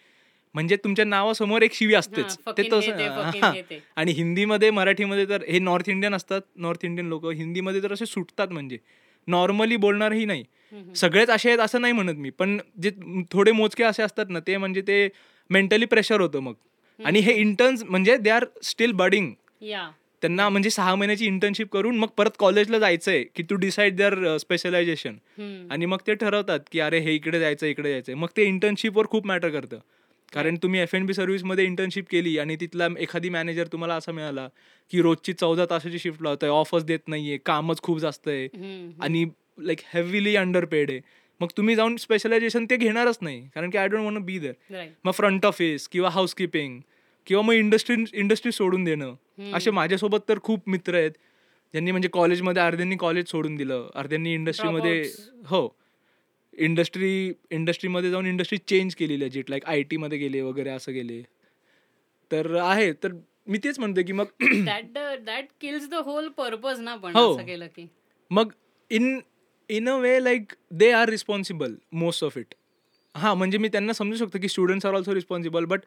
[0.55, 2.37] म्हणजे तुमच्या नावासमोर एक शिवी असतेच.
[2.57, 3.79] ते तसं.
[3.97, 8.49] आणि हिंदीमध्ये मराठीमध्ये तर हे नॉर्थ इंडियन असतात नॉर्थ इंडियन लोक हिंदीमध्ये तर असे सुटतात
[8.49, 8.79] म्हणजे.
[9.29, 10.45] नॉर्मली बोलणारही नाही.
[10.97, 12.91] सगळेच असे आहेत असं नाही म्हणत मी पण जे
[13.33, 15.09] थोडे मोजके असे असतात ना ते म्हणजे ते
[15.51, 16.55] मेंटली प्रेशर होतं मग.
[17.01, 19.31] आणि हे इंटर्न्स म्हणजे दे आर स्टील बडिंग
[20.23, 25.17] त्यांना म्हणजे सहा महिन्याची इंटर्नशिप करून मग परत कॉलेजला जायचंय की टू डिसाईड देअर स्पेशलायझेशन.
[25.71, 29.27] आणि मग ते ठरवतात की अरे हे इकडे जायचं इकडे जायचं मग ते इंटर्नशिपवर खूप
[29.27, 29.79] मॅटर करतं.
[30.33, 34.49] कारण तुम्ही एफ एन बी सर्व्हिसमध्ये इंटर्नशिप केली आणि तिथला एखादी मॅनेजर तुम्हाला असा मिळाला
[34.91, 38.47] की रोजची चौदा तासाची शिफ्ट लावतोय ऑफर्स देत नाहीये कामच खूप जास्त आहे.
[39.01, 39.25] आणि
[39.59, 41.01] लाईक हेवीली अंडर पेड आहे.
[41.41, 44.55] मग तुम्ही जाऊन स्पेशलायझेशन ते घेणारच नाही कारण की I don't want be there.
[45.05, 46.81] मग फ्रंट ऑफिस किंवा हाऊसकीपिंग
[47.27, 49.15] किंवा मग इंडस्ट्री इंडस्ट्री सोडून देणं
[49.55, 51.11] असे माझ्यासोबत तर खूप मित्र आहेत
[51.75, 55.01] ज्यांनी म्हणजे कॉलेजमध्ये अर्ध्यांनी कॉलेज सोडून दिलं अर्ध्यांनी इंडस्ट्रीमध्ये
[55.47, 55.67] हो.
[56.59, 61.21] इंडस्ट्री इंडस्ट्रीमध्ये जाऊन इंडस्ट्री चेंज केली लेजिट लाईक आय टीमध्ये गेले वगैरे असं गेले.
[62.31, 63.13] तर आहे तर
[63.49, 67.33] मी तेच म्हणतो की मग that that kills the whole purpose ना पण हो.
[67.35, 67.87] असं केलं की.
[68.31, 68.53] मग
[68.91, 69.19] in
[69.71, 72.55] in a way like they are responsible most of it
[73.15, 75.81] हां म्हणजे मी त्यांना समजू शकतो की students are also responsible but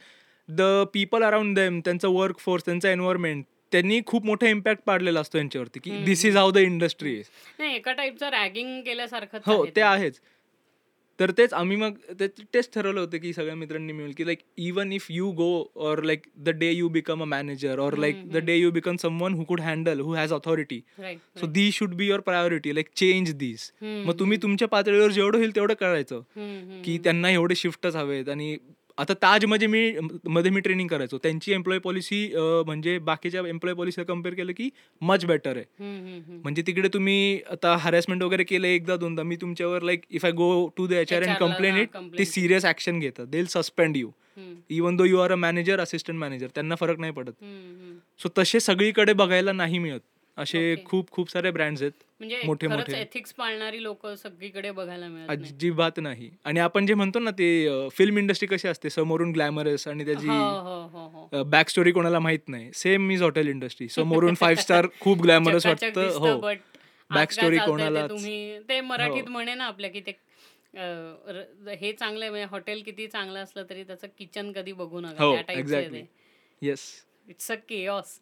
[0.49, 0.61] the
[0.93, 5.79] people around them त्यांचं वर्क फोर्स त्यांचा एन्व्हायरमेंट त्यांनी खूप मोठा इम्पॅक्ट पाडलेला असतो यांच्यावरती
[5.79, 7.25] की this is how the industry is
[7.59, 9.81] नाही एका टाईपचं रॅगिंग केल्यासारखं हो ते.
[9.81, 10.19] आहेच.
[11.19, 14.91] तर तेच आम्ही मग ते तेच ठरवलं होतं की सगळ्या मित्रांनी मिळून की like even
[14.91, 18.55] if you go or like the day you become a manager or like the day
[18.55, 22.19] you become someone who could handle who has authority right so the should be your
[22.19, 26.21] priority like change this मग तुम्ही तुमच्या पातळीवर जेवढं होईल तेवढं करायचं.
[26.85, 28.57] की त्यांना एवढे शिफ्टच हवेत आणि
[28.97, 29.91] आता ताज म्हणजे मी
[30.25, 31.17] मध्ये मी ट्रेनिंग करायचो.
[31.23, 34.69] त्यांची एम्प्लॉय पॉलिसी म्हणजे बाकीच्या एम्प्लॉय पॉलिसीला कंपेअर केलं की
[35.01, 35.65] मच बेटर आहे.
[36.43, 39.23] म्हणजे तिकडे तुम्ही आता हॅरेसमेंट वगैरे केलं एकदा दोनदा.
[39.23, 42.65] मी तुमच्यावर like if I go to the H R and complain it ते सिरियस
[42.65, 43.25] ऍक्शन घेतात.
[43.25, 44.09] They suspend you
[44.69, 47.43] even though you are a manager assistant manager त्यांना फरक नाही पडत.
[48.19, 49.99] सो तसे सगळीकडे बघायला नाही मिळत.
[50.37, 50.75] असे.
[50.85, 51.91] खूप खूप सारे ब्रँड्स आहेत.
[52.19, 55.49] म्हणजे मोठे खरंच मोठे एथिक्स पाळणारी लोक सगळीकडे बघायला मिळत नाही.
[55.49, 56.29] अजिबात नाही.
[56.45, 58.89] आणि आपण जे म्हणतो ना ते फिल्म इंडस्ट्री कशी असते?
[58.89, 62.71] समोरून ग्लॅमरस आणि हो त्याची हो हो हो बॅक स्टोरी कोणाला माहीत नाही.
[62.73, 66.01] सेम मीज हॉटेल इंडस्ट्री समोरून फाईव्ह स्टार खूप ग्लॅमरस चकाचक वाटतं.
[66.03, 66.47] दिसतं, हो.
[66.47, 66.55] आत
[67.09, 68.59] काय story चालतंय ते कोणालाच- तुम्ही.
[68.69, 69.31] ते मराठीत हो.
[69.31, 70.11] म्हणे ना आपल्या की ते
[70.73, 74.99] अं, र- हे चांगलं आहे म्हणजे हॉटेल किती चांगलं असलं तरी त्याचं किचन कधी बघू
[74.99, 75.23] नका.
[75.23, 76.81] हो त्या टाईपचं आहे एक्झॅक्टली ते येस
[77.27, 78.19] इट्स अ केऑस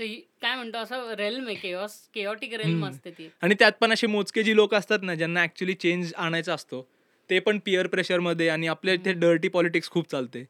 [0.00, 3.28] काय म्हणतो असं रेल्म आहे केऑस केऑटिक रेल्म असते ती.
[3.42, 6.86] आणि त्यात पण असे मोजके जी लोक असतात ना ज्यांना ऍक्च्युली चेंज आणायचा असतो
[7.30, 10.44] ते पण पिअर प्रेशरमध्ये आणि आपल्या इथे डर्टी पॉलिटिक्स खूप चालते.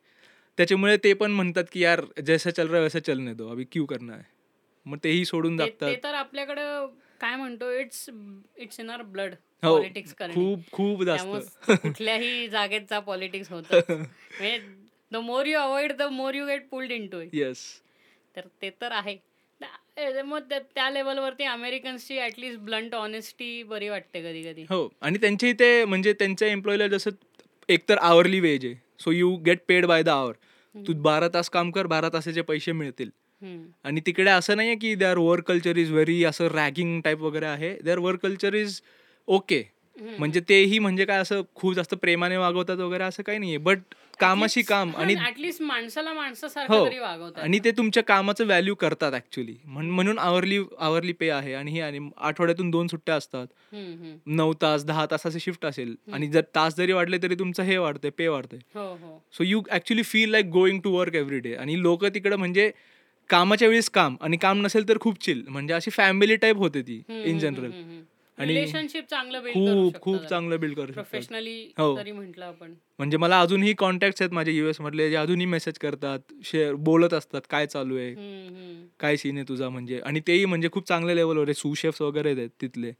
[0.56, 4.12] त्याच्यामुळे ते पण म्हणतात की यार जैसा चल रहा वैसा चलने दो अभी क्यू करना
[4.12, 4.22] है?
[4.86, 6.86] मग तेही सोडून ते ते तर आपल्याकडं
[7.20, 8.10] काय म्हणतो it's
[8.56, 10.34] it's in our blood politics करणे.
[10.34, 11.68] खूप खूप जास्त.
[11.82, 14.02] कुठल्याही जागेत जा पॉलिटिक्स होतं
[15.12, 17.82] the more you avoid the more you get pulled into yes
[18.36, 19.16] तर ते तर आहे.
[19.98, 24.64] मग त्या- लेवलवरती अमेरिकन्सची ऍटलिस्ट ब्लंट ऑनेस्टी बरी वाटते कधी कधी.
[24.70, 27.10] हो आणि त्यांच्या इथे म्हणजे त्यांच्या एम्प्लॉईला जसं
[27.68, 28.74] एकतर आवरली वेज आहे.
[29.00, 30.32] So you get paid by the hour
[30.74, 33.10] तू बारा तास काम कर बारा तासाचे पैसे मिळतील.
[33.84, 37.46] आणि तिकडे असं नाही आहे की their work culture is very असं रॅगिंग टाईप वगैरे
[37.46, 37.74] आहे.
[37.84, 38.80] Their work culture is
[39.28, 39.62] okay
[40.18, 43.58] म्हणजे तेही म्हणजे काय असं खूप जास्त प्रेमाने वागवतात वगैरे असं काही नाहीये.
[43.58, 43.78] बट
[44.20, 47.42] कामाशी काम आणि ऍटलिस्ट माणसाला माणसासारखं हो तरी वागवतात.
[47.42, 51.98] आणि ते तुमच्या कामाचं व्हॅल्यू करतात ऍक्च्युली म्हणून आवरली आवरली पे आहे आणि ही आणि
[52.18, 53.46] आठवड्यातून दोन सुट्ट्या असतात.
[54.26, 58.10] नऊ तास दहा तासाची शिफ्ट असेल आणि जर तास जरी वाढले तरी तुमचं हे वाढतंय
[58.10, 58.58] पे वाढतंय.
[59.34, 62.70] So you actually feel like going to work every day आणि लोक तिकडं म्हणजे
[63.30, 67.02] कामाच्या वेळेस काम आणि काम नसेल तर खूप चिल म्हणजे अशी फॅमिली टाईप होते ती
[67.24, 67.70] इन जनरल
[68.38, 71.96] रिलेशनशिप चांगलं बिल्ड खूप खूप चांगलं बिल्ड करू प्रोफेशनली हो.
[71.96, 72.74] तरी म्हटलं आपण.
[72.98, 77.40] म्हणजे मला अजूनही कॉन्टॅक्ट आहेत माझे युएस मधले जे अजूनही मेसेज करतात शेअर बोलत असतात
[77.50, 78.14] काय चालू आहे.
[79.00, 80.00] काय सीन आहे तुझा म्हणजे.
[80.00, 81.54] आणि तेही म्हणजे खूप चांगल्या लेवलवर आहे.
[81.54, 82.92] सुशेफ्स वगैरे आहेत तिथले.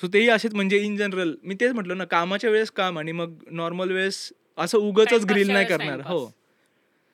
[0.00, 3.34] सो तेही असेच म्हणजे इन जनरल मी तेच म्हटलं ना कामाच्या वेळेस काम आणि मग
[3.50, 6.00] नॉर्मल वेळेस असं उगच ग्रिल नाही करणार.
[6.00, 6.30] हो.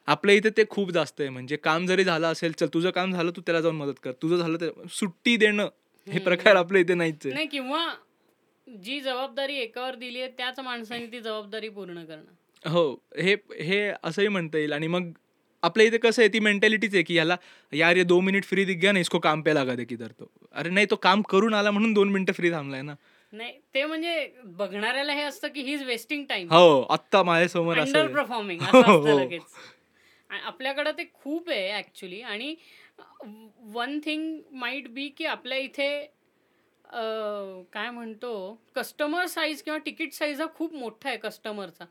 [0.09, 1.28] आपल्या इथे ते खूप जास्त आहे.
[1.30, 4.12] म्हणजे काम जरी झालं असेल चल तुझं काम झालं तू त्याला जाऊन मदत कर.
[4.12, 5.68] तुझं झालं तर सुट्टी देणं
[6.07, 7.85] हे प्रकार आपल्या इथे नाहीच नाही किंवा
[8.67, 12.71] जी जबाबदारी एकावर दिली आहे त्याच माणसाने ती जबाबदारी पूर्ण करणं.
[12.71, 14.72] हो हे हे असंही म्हणता येईल.
[14.72, 15.11] आणि मग
[15.63, 17.37] आपल्या इथे कसं आहे ती मेंटॅलिटीच आहे की याला
[17.72, 20.31] यार ये दो मिनिट फ्री दिख गया ना इसको काम पे लगा दे किधर तो.
[20.55, 22.95] अरे नाही तो काम करून आला म्हणून दोन मिनिटं फ्री थांबलाय ना.
[23.33, 24.26] नाही ते म्हणजे
[24.59, 28.07] बघणाऱ्याला हे असतं की ही इज वेस्टिंग टाइम हो आत्ता माझ्यासमोर अंडर.
[28.07, 29.39] परफॉर्मिंग हो, हो.
[30.31, 32.55] आपल्याकडं ते खूप आहे ऍक्च्युली आणि
[33.75, 35.91] वन थिंग माइट बी की आपल्या इथे
[37.72, 38.33] काय म्हणतो
[38.76, 41.84] कस्टमर साईज किंवा तिकीट साईज हा खूप मोठा आहे कस्टमरचा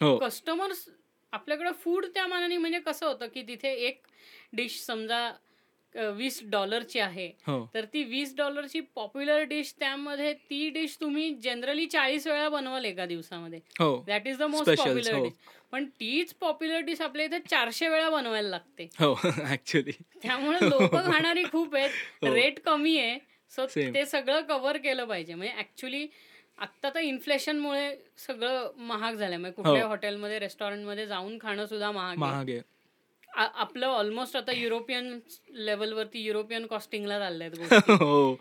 [0.00, 0.16] हो.
[0.18, 0.88] कस्टमर्स
[1.32, 4.02] आपल्याकडे फूड त्या मानाने म्हणजे कसं होतं की तिथे एक
[4.52, 5.30] डिश समजा
[5.98, 7.26] वीस डॉलरची आहे.
[7.46, 7.70] हो.
[7.74, 13.06] तर ती वीस डॉलरची पॉप्युलर डिश त्यामध्ये ती डिश तुम्ही जनरली चाळीस वेळा बनवाल एका
[13.06, 13.60] दिवसामध्ये.
[13.80, 14.04] हो.
[14.06, 15.24] That is the most Specials, popular हो.
[15.24, 15.32] डिश
[15.72, 18.88] पण तीच पॉप्युलर डिश आपल्या इथे चारशे वेळा बनवायला लागते.
[19.00, 19.14] हो
[19.52, 19.92] ऍक्च्युली
[20.22, 21.90] त्यामुळे लोक खाणारी खूप आहेत.
[22.22, 22.34] हो.
[22.34, 23.18] रेट कमी आहे.
[23.50, 23.94] So Same.
[23.94, 25.34] ते सगळं कव्हर केलं पाहिजे.
[25.34, 26.06] म्हणजे ऍक्च्युली
[26.58, 27.94] आत्ता तर इन्फ्लेशनमुळे
[28.26, 29.36] सगळं महाग झालंय.
[29.36, 29.88] म्हणजे कुठल्याही हो.
[29.88, 32.16] हॉटेलमध्ये रेस्टॉरंटमध्ये जाऊन खाणं सुद्धा महाग आहे.
[32.16, 32.60] महाग आहे.
[33.32, 35.18] आपलं ऑलमोस्ट आता युरोपियन
[35.66, 37.48] लेवलवरती युरोपियन कॉस्टिंगला चाललंय
[37.90, 38.32] हो.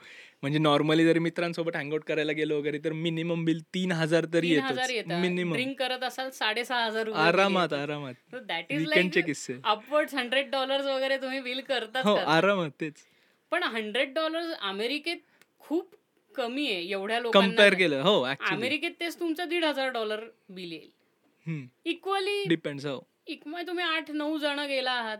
[0.41, 5.07] म्हणजे नॉर्मली जरी मित्रांसोबत हँगआउट करायला गेलो वगैरे तर मिनिमम बिल तीन हजार तरी येतात.
[5.11, 8.13] मिनिमम ड्रिंक करत असाल साडेसहा हजार आरामात आरामात.
[8.35, 9.53] दॅट इज लाईक किस्से.
[9.63, 12.15] अपवर्ड हंड्रेड डॉलर्स वगैरे तुम्ही बिल करतात हो?
[12.15, 13.03] आरामात तेच.
[13.51, 15.17] पण हंड्रेड डॉलर्स अमेरिकेत
[15.59, 15.95] खूप
[16.35, 21.65] कमी आहे एवढ्या लोकांना कंपेअर केलं हो अमेरिकेत तेच तुमचं दीड हजार डॉलर बिल येईल.
[21.85, 22.99] इक्वली डिपेंड्स हो.
[23.27, 25.17] इक्वल तुम्ही आठ नऊ जण गेला आहात.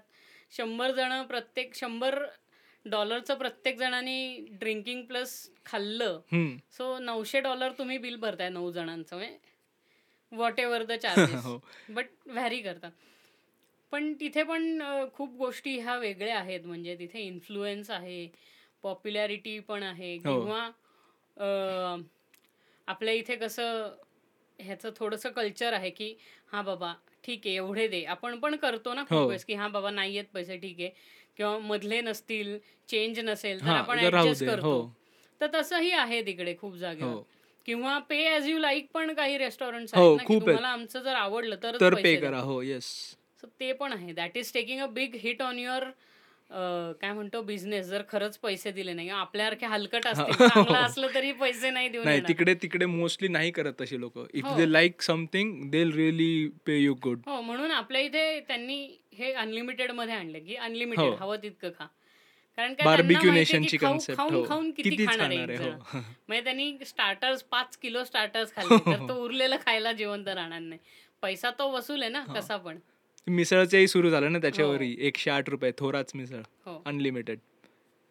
[0.52, 2.20] शंभर जण प्रत्येक शंभर
[2.86, 5.34] डॉलरचं प्रत्येक जणांनी ड्रिंकिंग प्लस
[5.66, 6.20] खाल्लं.
[6.72, 9.38] सो नऊशे डॉलर तुम्ही बिल भरताय नऊ जणांचं म्हणजे
[10.32, 11.44] व्हॉट एव्हर द चार्जेस.
[11.46, 11.58] हो.
[11.90, 12.92] बट व्हॅरी करतात.
[13.92, 14.82] पण तिथे पण
[15.14, 16.66] खूप गोष्टी ह्या वेगळ्या आहेत.
[16.66, 18.28] म्हणजे तिथे इन्फ्लुएन्स आहे
[18.84, 20.16] पॉप्युलॅरिटी पण आहे.
[20.16, 20.22] हो.
[20.22, 20.68] किंवा
[22.88, 23.96] आपल्या इथे कसं
[24.60, 26.14] ह्याचं थोडंसं कल्चर आहे की
[26.52, 28.04] हा बाबा ठीक आहे एवढे दे.
[28.04, 29.28] आपण पण करतो ना खूप हो.
[29.28, 30.90] वेळेस की हा बाबा नाही आहेत पैसे ठीक आहे.
[31.38, 32.58] किंवा मधले नसतील
[32.90, 34.68] चेंज नसेल तर आपण ऍडजस्ट करतो.
[34.68, 34.92] हो.
[35.42, 37.12] तर तसंही आहे तिकडे खूप जागेवर.
[37.12, 37.28] हो.
[37.66, 40.24] किंवा पे ॲज यू लाईक पण काही रेस्टॉरंट आहेत ना.
[40.40, 42.16] तुम्हाला आमचं जर आवडलं तर पैसे पे.
[42.16, 43.16] करा हो येस
[43.60, 44.14] ते पण आहे.
[44.14, 45.84] That is taking a big hit on your
[46.50, 51.70] काय म्हणतो बिझनेस जर खरंच पैसे दिले नाही आपल्यासारखे हलकट असतील चांगलं असलं तरी पैसे
[51.70, 52.22] नाही देऊन नाही.
[52.28, 54.18] तिकडे तिकडे मोस्टली नाही करत तसे लोक.
[54.34, 54.46] If.
[54.58, 58.80] They like something they really pay you good हो म्हणून आपल्या इथे त्यांनी
[59.14, 61.16] हे अनलिमिटेडमध्ये आणलं की अनलिमिटेड हो.
[61.20, 61.86] हवं तितकं खा.
[62.58, 64.44] कारण काय बार्बिक्यू नेशनची कन्सेप्ट खाऊन हो.
[64.46, 65.56] खाऊन किती खाणार आहे.
[65.58, 65.70] हो.
[66.28, 70.80] म्हणजे त्यांनी स्टार्टर्स पाच किलो स्टार्टर्स खाल्ले तर तो उरलेलं खायला जिवंत राहणार नाही.
[71.24, 72.78] पैसा तो वसूल आहे ना कसा पण.
[73.28, 74.96] मिसळचंही सुरू झालं ना त्याच्यावरही.
[75.00, 76.42] एकशे आठ रुपये थोराच मिसळ.
[76.66, 76.82] हो.
[76.86, 77.40] अनलिमिटेड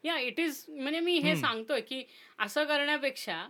[0.04, 2.02] या इट इज म्हणजे मी हे सांगतोय की
[2.38, 3.46] असं करण्यापेक्षा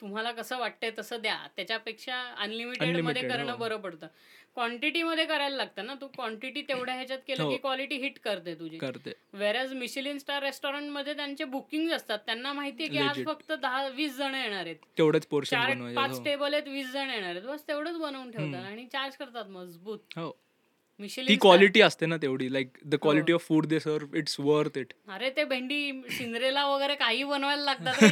[0.00, 1.36] तुम्हाला कसं वाटतंय तसं द्या.
[1.56, 3.56] त्याच्यापेक्षा अनलिमिटेडमध्ये करणं हो.
[3.58, 4.06] बरं पडतं.
[4.54, 7.50] क्वांटिटी मध्ये करायला लागतं ना तू क्वांटिटी तेवढ्या ह्याच्यात केलं हो.
[7.50, 8.78] की क्वालिटी हिट करते तुझी.
[8.78, 9.12] करते.
[9.32, 12.18] वेरॅज मिशेलिन स्टार रेस्टॉरंटमध्ये त्यांचे बुकिंग असतात.
[12.18, 13.24] त्यांना माहितीये की आज.
[13.24, 14.76] फक्त दहा वीस जण येणार आहेत.
[14.98, 16.24] तेवढंच पोर्शन चार पाच हो.
[16.24, 17.42] टेबल आहेत वीस जण येणार आहेत.
[17.42, 19.98] बस तेवढंच बनवून ठेवतात आणि चार्ज करतात मजबूत.
[20.16, 20.30] हो.
[21.00, 22.52] ती क्वालिटी असते ना तेवढी.
[22.52, 26.94] Like the quality of food they serve it's worth it अरे ते भेंडी सिंद्रेला वगैरे
[26.94, 28.02] काही बनवायला लागतात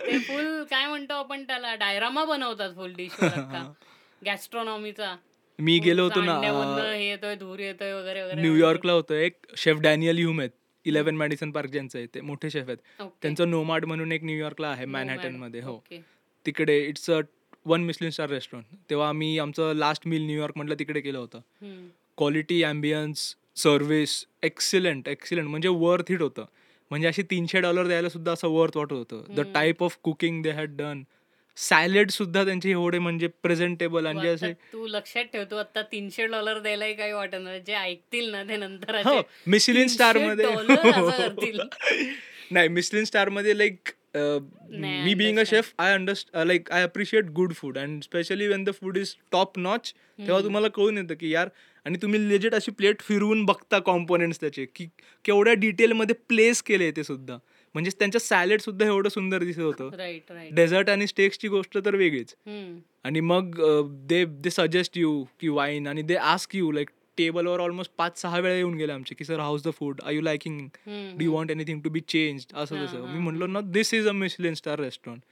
[0.00, 3.62] ते फुल काय म्हणतो आपण त्याला डायरामा बनवतात फुल डिशवर
[4.22, 5.14] गॅस्ट्रॉनॉमीचा
[5.58, 6.38] मी गेलो होतो ना
[6.92, 10.50] हे येतोय धूर येतोय वगैरे वगैरे न्यूयॉर्कला होतं एक शेफ डॅनियल ह्यूम आहेत.
[10.86, 12.78] इलेव्हन मॅडिसन पार्क ज्यांचं आहे ते मोठे शेफ आहेत.
[13.22, 14.84] त्यांचं नोमार्ड म्हणून एक न्यूयॉर्कला आहे.
[14.86, 15.76] मॅनहॅटनमध्ये हो.
[16.46, 17.20] तिकडे it's a
[17.66, 21.40] one Michelin star restaurant तेव्हा आम्ही आमचं लास्ट मील न्यूयॉर्क मधलं तिकडे केलं होतं.
[22.18, 26.44] Quality ambience service excellent excellent म्हणजे वर्थ हिट होतं.
[26.90, 29.22] म्हणजे अशी तीनशे डॉलर द्यायला सुद्धा असं वर्थ वाटत होतं.
[29.34, 31.02] The type of cooking they had done
[31.56, 36.94] salad सुद्धा त्यांचे एवढे म्हणजे प्रेझेंटेबल आणि असे तू लक्षात ठेवतो आता तीनशे डॉलर द्यायलाही
[36.94, 41.52] काही वाटणार जे ऐकतील ना ते नंतर हो असे मिशलिन स्टार 300 मध्ये.
[42.50, 45.42] नाही मिशलिन स्टारमध्ये like me being a.
[45.46, 49.58] Chef I understand like I appreciate good food and specially when the food is top
[49.58, 51.48] notch तेव्हा तुम्हाला कळून येतं की यार
[51.86, 54.86] आणि तुम्ही लेजिट अशी प्लेट फिरवून बघता कॉम्पोनेंट्स त्याचे की
[55.24, 57.36] केवढ्या डिटेलमध्ये प्लेस केले ते सुद्धा.
[57.74, 59.88] म्हणजे त्यांचं सॅलेड सुद्धा एवढं सुंदर दिसत होतं.
[60.54, 62.34] डेझर्ट आणि स्टेक्सची गोष्ट तर वेगळीच.
[63.04, 63.60] आणि मग
[64.06, 68.38] दे दे सजेस्ट यू की वाईन आणि दे आस्क यू लाईक टेबलवर ऑलमोस्ट पाच सहा
[68.38, 71.50] वेळा येऊन गेले आमचे की sir how's the food I you liking do you want
[71.50, 73.06] anything to be change असं हा, तसं.
[73.06, 75.22] हा, मी म्हणलो ना this is a Michelin star restaurant.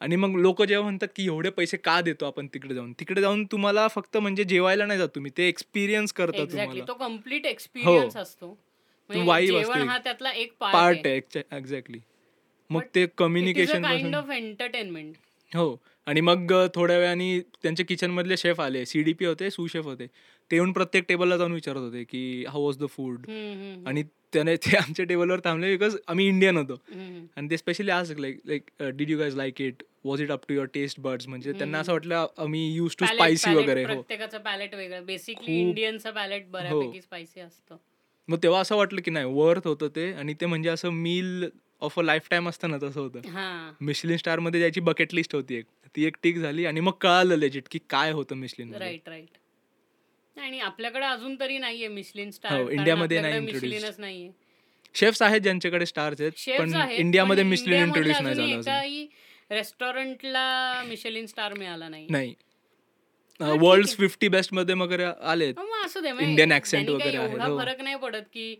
[0.00, 2.92] आणि मग लोक जेव्हा म्हणतात की एवढे पैसे का देतो आपण तिकडे जाऊन?
[2.92, 5.30] तिकडे जाऊन तुम्हाला फक्त म्हणजे जेवायला नाही जात तुम्ही.
[5.36, 6.84] ते एक्सपिरियन्स करता तुम्हाला.
[6.88, 8.58] तो कंप्लीट एक्सपिरियन्स असतो.
[9.10, 9.80] म्हणजे जेवण असते.
[9.80, 11.16] हा त्यातला एक पार्ट आहे.
[11.52, 11.98] एक्झॅक्टली
[12.70, 15.14] मग ते कम्युनिकेशन काइंड ऑफ एंटरटेनमेंट
[15.52, 15.80] हो.
[16.06, 18.84] आणि मग थोड्या वेळाने त्यांच्या किचन मधले शेफ आले.
[18.86, 20.06] सीडीपी होते सू शेफ होते.
[20.50, 23.26] ते येऊन प्रत्येक टेबलला जाऊन विचारत होते की हाऊ वॉज द फूड
[23.86, 24.02] आणि
[24.32, 26.74] त्याने ते आमच्या टेबलवर थांबले बिकॉज आम्ही इंडियन होतो.
[27.36, 30.54] आणि ते स्पेशली आज like like did you guys like it was it up to
[30.54, 33.94] your taste buds म्हणजे त्यांना असं वाटलं आम्ही यूज टू स्पायसी वगैरे हो.
[33.94, 35.04] प्रत्येकाचं पॅलेट वेगळं.
[35.06, 35.68] बेसिकली खूप- हो.
[35.68, 37.76] इंडियनचं पॅलेट बऱ्यापैकी स्पायसी असतं.
[38.28, 40.12] मग तेव्हा असं वाटलं की नाही वर्थ होतं ते.
[40.12, 41.48] आणि ते म्हणजे असं meal
[41.80, 43.20] of a life time असतं ना तसं होतं.
[43.80, 45.64] मिशलिन स्टारमध्ये त्याची बकेट लिस्ट होती एक.
[45.96, 49.36] ती एक टिक झाली आणि मग कळालं लेजिट की काय होतं मिशलिन राईट राईट
[50.38, 53.40] आणि आपल्याकडे अजून तरी नाहीये मिशलिन स्टार हो, इंडियामध्ये नाही.
[53.40, 54.30] मिशलिनच नाहीये
[54.94, 59.06] शेफ्स आहेत ज्यांच्याकडे स्टार्स आहेत पण इंडियामध्ये मिशलिन इंट्रोड्यूस नाही झालं एकाही
[59.50, 62.34] रेस्टॉरंटला मिशलिन स्टार मिळाला नाही नाही
[63.40, 63.96] वर्ल्ड आहे.
[63.96, 67.58] फिफ्टी बेस्टमध्ये वगैरे accent त्यांनी काही वगैरे एवढा हो.
[67.58, 68.54] फरक नाही पडत की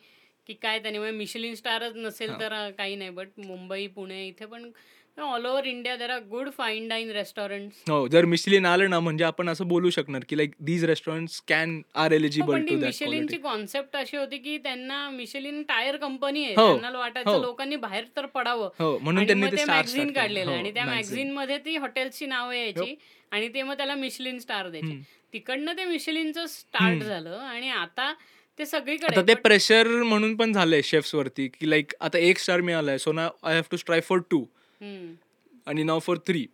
[0.46, 2.30] की काय त्याने मिशलिन स्टारच नसेल.
[2.40, 4.70] तर काही नाही बट मुंबई पुणे इथे पण
[5.20, 9.24] all over India there are good fine dine restaurant हो जर मिशलिन आलं ना म्हणजे
[9.24, 14.16] आपण असं बोलू शकणार की like these restaurant can are eligible to मिशेलिनची concept अशी
[14.16, 16.54] होती की त्यांना मिशेलिन टायर कंपनी आहे.
[16.54, 17.42] हो, त्यांना वाटायचं हो.
[17.42, 18.68] लोकांनी बाहेर तर पडावं.
[18.78, 22.94] हो म्हणून त्यांनी ते मॅगझिन काढलेलं आणि त्या मॅगझिनमध्ये ती हॉटेल्सची नावं यायची
[23.30, 25.00] आणि ते मग त्याला मिशलिन स्टार द्यायचे.
[25.32, 27.02] तिकडनं ते मिशलिनचं स्टार्ट.
[27.02, 28.12] झालं आणि आता
[28.58, 32.60] ते आता सगळीकडे ते प्रेशर म्हणून पण झालंय शेफ्स वरती की लाईक आता एक स्टार
[32.60, 32.98] मिळालाय.
[32.98, 34.44] सो ना I have to strive for two.
[34.80, 36.46] आणि नाव फॉर थ्री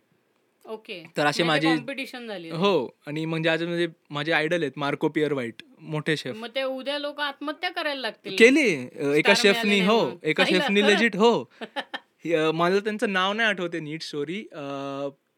[0.65, 5.07] ओके तर असे माझे- कॉम्पिटिशन झाली हो आणि म्हणजे आज म्हणजे माझे आयडल आहेत मार्को
[5.09, 8.35] पिअर व्हाईट मोठे शेफ मग ते उद्या लोक आत्महत्या करायला लागतील.
[8.35, 8.61] केले.
[9.17, 9.99] एका शेफनी हो.
[10.23, 10.81] एका शेफनी?
[10.81, 11.43] लेजिट हो.
[12.53, 14.41] मला त्यांचं नाव नाही आठवते नीट स्टोरी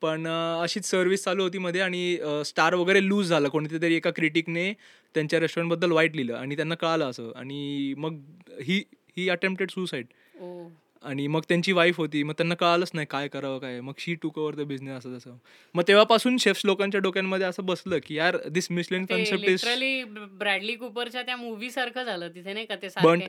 [0.02, 0.28] पण
[0.64, 3.48] अशीच सर्व्हिस चालू होती मध्ये आणि स्टार वगैरे लूज झालं.
[3.50, 4.72] कोणत्या तरी एका क्रिटिकने
[5.16, 7.32] त्यांच्या रेस्टॉरंटबद्दल वाईट लिहिलं आणि त्यांना कळालं असं.
[7.36, 8.20] आणि मग
[8.64, 8.82] ही
[9.18, 10.06] ही अटेम्प्टेड सुसाईड
[11.04, 14.38] आणि मग त्यांची वाईफ होती मग त्यांना कळालंच नाही काय करावं काय मग शी टूक
[14.38, 15.36] ओव्हर द बिझनेस असं तसं
[15.76, 19.66] मग तेव्हापासून शेफ्स लोकांच्या डोक्यांमध्ये असं बसलं की यार this Michelin concept is
[20.40, 22.90] Bradley कुपरच्या त्या मूवी सारखं झालं तिथे नाही का ते.
[22.90, 23.28] सारखे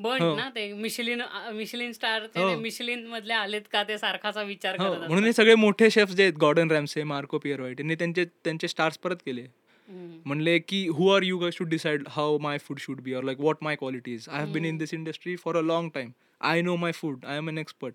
[0.00, 0.34] बर्न हो.
[0.36, 1.22] ना ते मिशलिन
[1.54, 2.58] मिशलिन स्टार ते हो.
[2.60, 5.32] मिशलिन मधले आलेत का ते सारखाचा विचार हो करत म्हणून हे.
[5.32, 9.16] सगळे मोठे शेफ्स जे आहेत Gordon Ramsay Marco Pierre White यांनी त्यांचे त्यांचे स्टार्स परत
[9.26, 9.46] केले.
[9.88, 13.56] म्हणले की who are you to decide how my food should be or like what
[13.62, 16.10] my quality is I have been in this industry for a long time
[16.40, 17.94] I know my food I am an expert.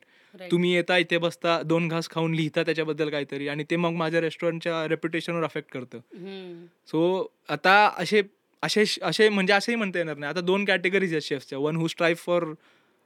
[0.51, 4.87] तुम्ही येता इथे बसता दोन घास खाऊन लिहिता त्याच्याबद्दल काहीतरी आणि ते मग माझ्या रेस्टॉरंटच्या
[4.87, 5.99] रेप्युटेशनवर अफेक्ट करतं.
[6.87, 8.21] सो आता असे
[8.63, 10.29] असे असे म्हणजे असंही म्हणता येणार नाही.
[10.29, 12.53] आता दोन कॅटेगरीज आहेत शेफच्या one who strive for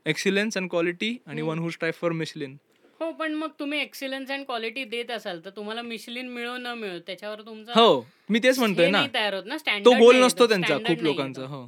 [0.05, 2.55] excellence and quality आणि one who strive for Michelin
[2.99, 6.99] हो पण मग तुम्ही एक्सिलन्स अँड क्वालिटी देत असाल तर तुम्हाला मिशलिन मिळो न मिळो
[7.07, 9.05] त्याच्यावर तुमचा हो मी तेच म्हणतोय ना.
[9.13, 11.65] तयार होत ना तो गोल नसतो त्यांचा खूप लोकांचा हो.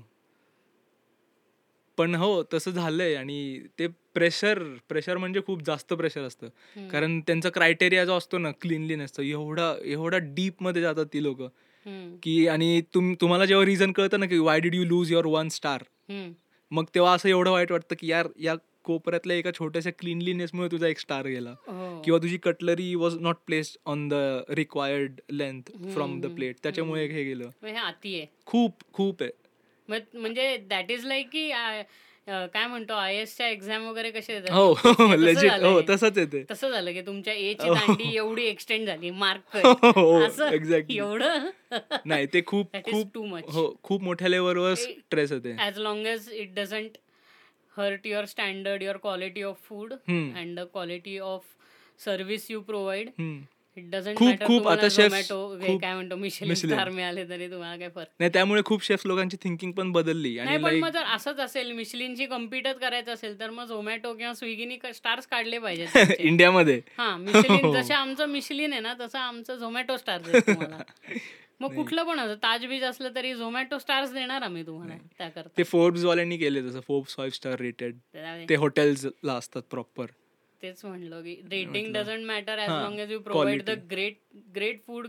[1.98, 6.48] पण हो तसं झालंय आणि ते प्रेशर प्रेशर म्हणजे खूप जास्त प्रेशर असतं.
[6.91, 11.41] कारण त्यांचा क्रायटेरिया जो असतो ना क्लिनलीनेसचा एवढा एवढा डीपमध्ये जातात ती लोक.
[12.24, 15.49] की आणि तुम तुम्हाला जेव्हा रिझन कळतं ना की why did you lose your one
[15.49, 15.84] star
[16.72, 20.99] मग तेव्हा असं एवढं वाईट वाटतं की यार या कोपऱ्यातल्या एका छोट्याशा क्लिनलीनेसमुळे तुझा एक
[20.99, 21.49] स्टार गेला.
[21.49, 22.02] हो.
[22.02, 24.14] किंवा तुझी cutlery was not placed on the
[24.49, 25.61] required length
[25.94, 27.49] from the plate त्याच्यामुळे हे गेलं.
[27.64, 28.26] आहे.
[28.45, 29.32] खूप खूप आहे.
[29.89, 31.49] मग म्हणजे दॅट इज लाईक की
[32.27, 34.53] काय म्हणतो आय एसच्या एक्झाम वगैरे कसे देतात?
[34.53, 35.59] हो झालंय.
[35.64, 37.73] हो तसंच येते तसं झालं की तुमच्या ए ची हो.
[37.76, 39.55] दांडी एवढी एक्सटेंड झाली मार्क
[39.97, 41.47] हो असं एक्झॅक्टली एवढं
[42.05, 43.51] नाही ते खूप खूप too much.
[43.53, 46.97] हो खूप मोठ्या लेवलवर स्ट्रेस येते as long as it doesn't
[47.76, 49.93] hurt your standard your quality of food.
[49.93, 51.43] And the quality of
[51.99, 53.09] service you provide
[53.77, 56.73] खूप- खूप आता खूप काय म्हणतो मिशेल Michelin.
[56.73, 58.07] स्टार मिळाले तरी तुम्हाला काय फरक?
[58.19, 62.25] नाही त्यामुळे खूप शेफ लोकांची थिंकिंग पण बदलली आणि पण मग जर असंच असेल मिशलिनची
[62.25, 66.15] कम्पिटच करायचं असेल तर मग झोमॅटो किंवा स्विगीनी स्टार्स काढले पाहिजेत त्यांचे.
[66.19, 67.71] इंडियामध्ये हा मिशलिन.
[67.73, 70.77] जसं आमचं मिशलिन आहे ना तसं आमचं झोमॅटो स्टार्स तुम्हाला.
[71.61, 75.49] मग कुठलं पण असं ताज बीज असलं तरी झोमॅटो स्टार्स देणार आम्ही तुम्हाला त्याकरता.
[75.57, 77.95] ते फोर्ब्स वाल्यांनी केले तसं फोर्ब्स फाईव्ह स्टार रेटेड
[78.49, 80.05] ते हॉटेल्सला असतात प्रॉपर
[80.61, 81.91] तेच म्हणलं की रेटिंग.
[81.93, 83.69] डझंट मॅटर ॲज हा, long as you provide the.
[83.91, 84.17] Great
[84.55, 85.07] great food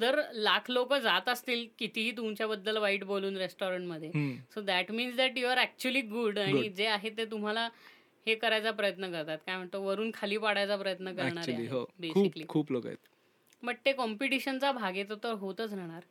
[0.00, 4.10] जर लाख लोक जात असतील कितीही तुमच्याबद्दल वाईट बोलून रेस्टॉरंटमध्ये
[4.54, 6.68] so that means that you are actually good आणि.
[6.68, 7.68] जे आहे ते तुम्हाला
[8.26, 12.72] हे करायचा प्रयत्न करतात काय म्हणतो वरून खाली पाडायचा प्रयत्न करणारे हो बेसिकली खूप खूप
[12.72, 13.06] लोक आहेत
[13.62, 16.02] बट ते कॉम्पिटिशनचा भाग येतो तर होतच राहणार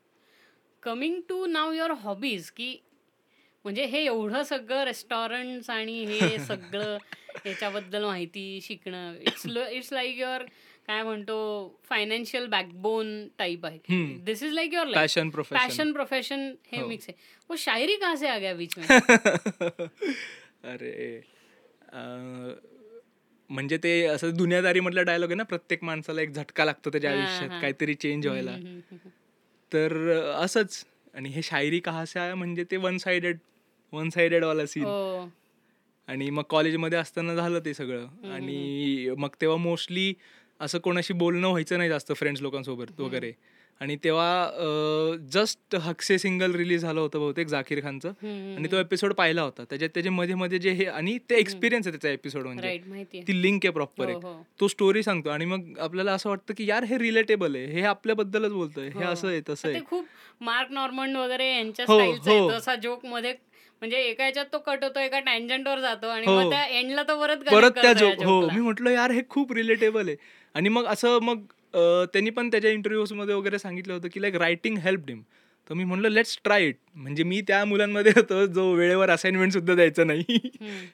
[0.83, 2.75] coming to now your hobbies की
[3.65, 6.97] म्हणजे हे एवढं सगळं रेस्टॉरंट्स आणि हे सगळं
[7.45, 10.43] याच्याबद्दल माहिती शिकणं इट्स इट्स लाईक युअर
[10.87, 11.37] काय म्हणतो
[11.83, 13.07] फायनान्शियल बॅकबोन
[13.37, 14.17] टाईप आहे.
[14.17, 15.15] This is like your life
[15.49, 16.87] passion profession हे हो.
[16.87, 17.17] मिक्स आहे
[17.49, 18.85] वो शायरी कहाँ से आ गया बीच में
[20.65, 21.19] अरे
[23.49, 27.17] म्हणजे ते असं दुनियादारी मधला डायलॉग आहे ना प्रत्येक माणसाला एक झटका लागतो त्याच्या हा,
[27.17, 27.59] आयुष्यात हा.
[27.61, 28.55] काहीतरी चेंज व्हायला.
[29.71, 29.95] तर
[30.35, 30.83] असंच
[31.17, 31.79] आणि हे शायरी
[32.19, 33.37] आहे म्हणजे ते वन साइडेड
[33.93, 35.29] वन साइडेड वाला सीन हो.
[36.07, 38.05] आणि मग कॉलेजमध्ये असताना झालं ते सगळं.
[38.33, 40.13] आणि मग तेव्हा मोस्टली
[40.59, 43.31] असं कोणाशी बोलणं व्हायचं नाही जास्त फ्रेंड्स लोकांसोबत वगैरे.
[43.81, 48.09] आणि तेव्हा जस्ट हक्से सिंगल रिलीज झालं होतं बहुतेक जाकीर खानचं.
[48.57, 49.63] आणि तो एपिसोड पाहिला होता.
[49.63, 53.21] त्याच्यात त्याचे मध्ये मध्ये जे हे आणि ते एक्सपिरियन्स आहे त्याचा एपिसोड म्हणजे.
[53.27, 54.45] ती लिंक आहे प्रॉपर हो, आहे हो.
[54.59, 55.29] तो स्टोरी सांगतो.
[55.29, 57.65] आणि मग आपल्याला असं वाटतं की यार हे रिलेटेबल आहे.
[57.65, 58.87] हे आपल्याबद्दलच बोलतोय.
[58.87, 59.79] हे असं आहे तसं आहे.
[59.79, 60.05] ते खूप
[60.41, 62.75] मार्क नॉर्मंड वगैरे यांच्या हो, हो.
[62.81, 63.33] जोकमध्ये
[63.81, 66.07] म्हणजे एका ह्याच्यात तो कट होतो एका tangent वर जातो.
[66.07, 66.39] आणि हो.
[66.41, 68.39] मग त्या एंडला तो परत परत त्या जोक हो.
[68.49, 70.17] मी म्हटलं यार हे खूप रिलेटेबल आहे.
[70.55, 74.77] आणि मग असं मग त्यांनी पण त्याच्या interviews मध्ये वगैरे सांगितलं होतं की लाईक रायटिंग
[74.77, 75.21] हेल्प डिम
[75.69, 79.75] तर मी म्हणलं लेट्स ट्राय इट म्हणजे मी त्या मुलांमध्ये होतो जो वेळेवर असाइनमेंट सुद्धा
[79.75, 80.39] द्यायचा नाही.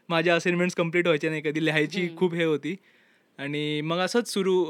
[0.10, 2.76] माझ्या असाइनमेंट्स कंप्लीट व्हायच्या नाही कधी लिहायची खूप हे होती.
[3.38, 4.66] आणि मग असंच सुरू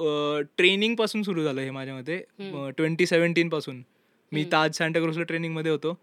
[0.57, 2.17] ट्रेनिंगपासून सुरू झालं हे माझ्या मते.
[2.77, 3.81] ट्वेंटी सेव्हन्टीन पासून.
[4.31, 5.97] मी ताज सांताक्रूजला ट्रेनिंगमध्ये होतो.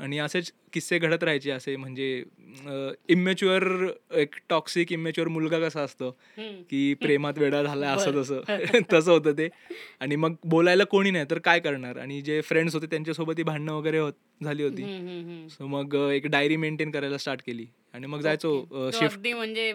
[0.00, 1.76] आणि असेच किस्से घडत राहायचे असे.
[1.76, 2.24] म्हणजे
[3.08, 6.10] इमेच्युअर एक टॉक्सिक इमेच्युअर मुलगा कसा असतो.
[6.70, 8.40] की प्रेमात वेडा झाला असं तसं.
[8.92, 9.48] तसं होतं ते.
[10.00, 11.96] आणि मग बोलायला कोणी नाही तर काय करणार?
[11.96, 14.12] आणि जे फ्रेंड्स होते त्यांच्यासोबत ही भांडणं वगैरे होत
[14.44, 14.82] झाली होती.
[15.50, 17.66] सो मग एक डायरी मेंटेन करायला स्टार्ट केली.
[17.94, 19.74] आणि मग जायचो शिफ्ट म्हणजे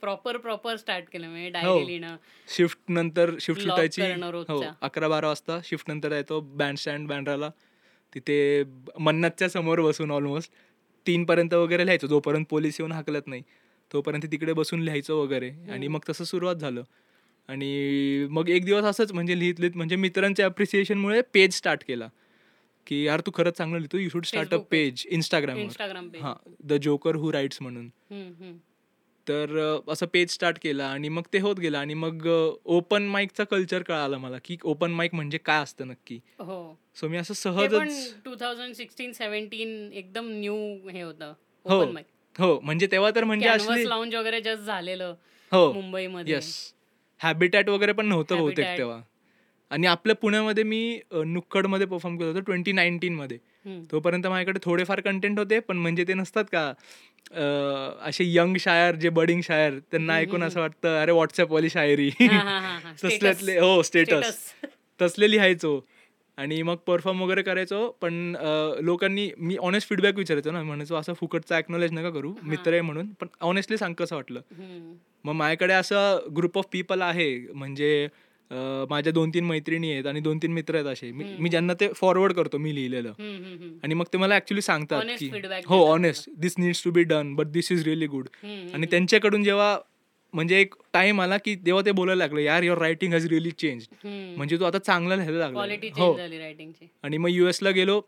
[0.00, 1.28] प्रॉपर प्रॉपर स्टार्ट केलं.
[1.28, 1.52] म्हणजे हो.
[1.52, 2.16] डायरी लिहिणं.
[2.56, 4.02] शिफ्ट नंतर शिफ्ट सुटायची.
[4.48, 4.64] हो.
[4.82, 7.50] अकरा बारा वाजता शिफ्ट नंतर जायचो बँड स्टँड बँड्राला
[8.14, 8.62] तिथे
[8.98, 10.52] मन्नतच्या समोर बसून ऑलमोस्ट
[11.06, 12.06] तीन पर्यंत वगैरे लिहायचो.
[12.06, 13.42] जोपर्यंत पोलीस येऊन हाकलत नाही
[13.92, 15.50] तोपर्यंत तिकडे बसून लिहायचं वगैरे.
[15.70, 16.82] आणि मग तसं सुरुवात झालं.
[17.48, 22.08] आणि मग एक दिवस असंच म्हणजे लिहित लिहित म्हणजे मित्रांच्या अप्रिसिएशनमुळे पेज स्टार्ट केला.
[22.86, 24.56] की यार तू खरंच चांगलं लिहितो you should start a.
[24.70, 25.58] Page Instagram
[26.22, 26.34] हां
[26.64, 27.88] द जोकर हू राईट्स म्हणून.
[29.28, 32.28] तर असं पेज स्टार्ट केला आणि मग ते होत गेलं आणि मग
[32.64, 36.20] ओपन माईकचा कल्चर कळाला मला की ओपन माईक म्हणजे काय असतं नक्की.
[36.38, 36.78] हो.
[36.96, 41.32] सो मी असं सहजच टू थाउजंड सिक्स्टीन सेव्हन्टीन एकदम न्यू हे होतं
[41.66, 41.84] हो.
[42.38, 43.48] हो म्हणजे तेव्हा तर म्हणजे
[43.88, 45.14] लाऊंज वगैरे जस्ट झालेलं
[45.52, 45.72] हो.
[45.72, 46.34] मुंबईमध्ये.
[46.34, 46.74] येस
[47.20, 48.78] हॅबिटॅट वगैरे पण नव्हतं बहुतेक.
[48.78, 49.00] तेव्हा.
[49.70, 53.82] आणि आपल्या पुण्यामध्ये मी अ, नुक्कडमध्ये परफॉर्म केलं होतं ट्वेंटी नाईन्टीनमध्ये हम्म.
[53.92, 56.72] तोपर्यंत माझ्याकडे थोडेफार कंटेंट होते पण म्हणजे ते नसतात का?
[57.30, 57.42] अ,
[58.02, 62.58] असे यंग शायर जे बडिंग शायर त्यांना ऐकून असं वाटतं अरे व्हॉट्सअपवाली शायरी हा, हा,
[62.60, 62.92] हा, हा.
[63.04, 63.58] तसल्यातले.
[63.58, 64.36] हो स्टेटस.
[65.00, 65.80] तसले लिहायचो
[66.38, 71.12] आणि मग परफॉर्म वगैरे करायचो पण अ, लोकांनी मी ऑनेस्ट फीडबॅक विचारायचो ना म्हणायचो असं
[71.14, 74.40] फुकटचा ॲक्नॉलेज नका करू मित्र आहे म्हणून पण ऑनेस्टली सांग कसं वाटलं.
[75.24, 78.06] मग माझ्याकडे असं ग्रुप ऑफ पीपल आहे म्हणजे
[78.50, 81.10] माझ्या दोन तीन मैत्रिणी आहेत आणि दोन तीन मित्र आहेत असे.
[81.12, 83.12] मी ज्यांना ते फॉरवर्ड करतो मी लिहिलेलं.
[83.84, 85.30] आणि मग ते मला ऍक्च्युली सांगतात की
[85.66, 88.28] हो honest this needs to be done but this is really good
[88.74, 89.76] आणि त्यांच्याकडून जेव्हा
[90.34, 93.84] म्हणजे एक टाइम आला की तेव्हा ते बोलायला लागले यार your writing has really change.
[94.36, 95.58] म्हणजे तू आता चांगला लिहायला लागला.
[95.96, 96.12] हो.
[97.02, 98.00] आणि मग US ला गेलो.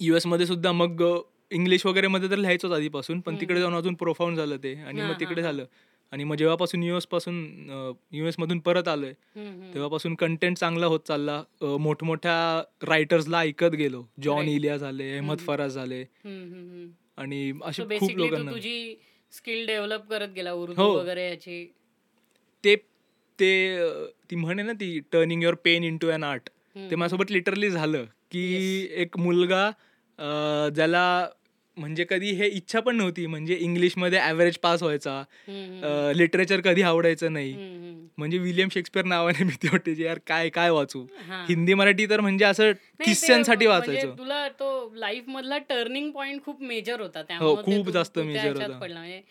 [0.00, 1.02] US मध्ये सुद्धा मग
[1.50, 4.74] इंग्लिश वगैरे मध्ये तर लिहायचोच आधीपासून पण तिकडे जाऊन अजून प्रोफाऊंड झालं ते.
[4.74, 5.42] आणि मग तिकडे.
[5.42, 5.64] झालं.
[6.14, 7.36] आणि मग जेव्हापासून युएसपासून
[8.12, 9.12] युएस मधून परत आलोय.
[9.74, 11.42] तेव्हापासून कंटेंट चांगला होत चालला.
[11.62, 12.36] अ, मोठमोठ्या
[12.82, 14.02] रायटर्सला ऐकत गेलो.
[14.22, 14.48] जॉन.
[14.48, 16.02] इलिया झाले अहमद फराज झाले.
[17.16, 18.50] आणि असे खूप तू लोकांना.
[18.50, 18.94] तुझी
[19.32, 20.88] स्किल डेव्हलप करत गेला उर्दू हो.
[20.94, 21.64] वगैरे याची.
[22.64, 22.76] ते
[23.38, 23.88] ते अ,
[24.30, 26.48] ती म्हणे ना ती turning your pen into an art
[26.90, 28.44] ते माझ्यासोबत लिटरली झालं की
[28.92, 29.66] एक मुलगा
[30.18, 31.04] अ, ज्याला
[31.76, 33.26] म्हणजे कधी हे इच्छा पण नव्हती.
[33.26, 35.22] म्हणजे इंग्लिशमध्ये ॲव्हरेज पास व्हायचा.
[36.14, 37.52] लिटरेचर कधी आवडायचं नाही.
[38.18, 41.04] म्हणजे विलियम शेक्सपियर नावाने भीती वाटते यार काय काय वाचू?
[41.28, 41.44] हा.
[41.48, 44.18] हिंदी मराठी तर म्हणजे असं नाही, ते किस्स्यांसाठी म्हणजे वाचायचो.
[44.18, 47.18] तुला तो लाईफ मधला टर्निंग पॉइंट खूप मेजर होता.
[47.18, 48.78] हो, त्यामुळे ते खूप तू- जास्त तू त्या major ह्याच्यात होता.
[48.78, 48.98] पडला.
[49.00, 49.22] म्हणजे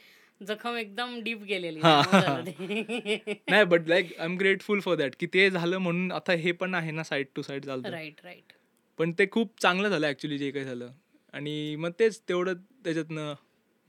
[0.42, 1.80] जखम एकदम डीप गेलेली.
[1.80, 2.02] हा.
[2.02, 3.34] त्यामुळे झालं ते.
[3.50, 6.76] नाही but like I am grateful for that की ते झालं म्हणून आता हे पण
[6.76, 7.90] आहे ना साईड टू साईड चालतं.
[7.90, 8.54] राईट राईट
[9.00, 10.92] पण ते खूप चांगलं झालं ऍक्च्युली जे काही झालं.
[11.34, 12.54] आणि मग तेच तेवढं
[12.84, 13.34] त्याच्यातनं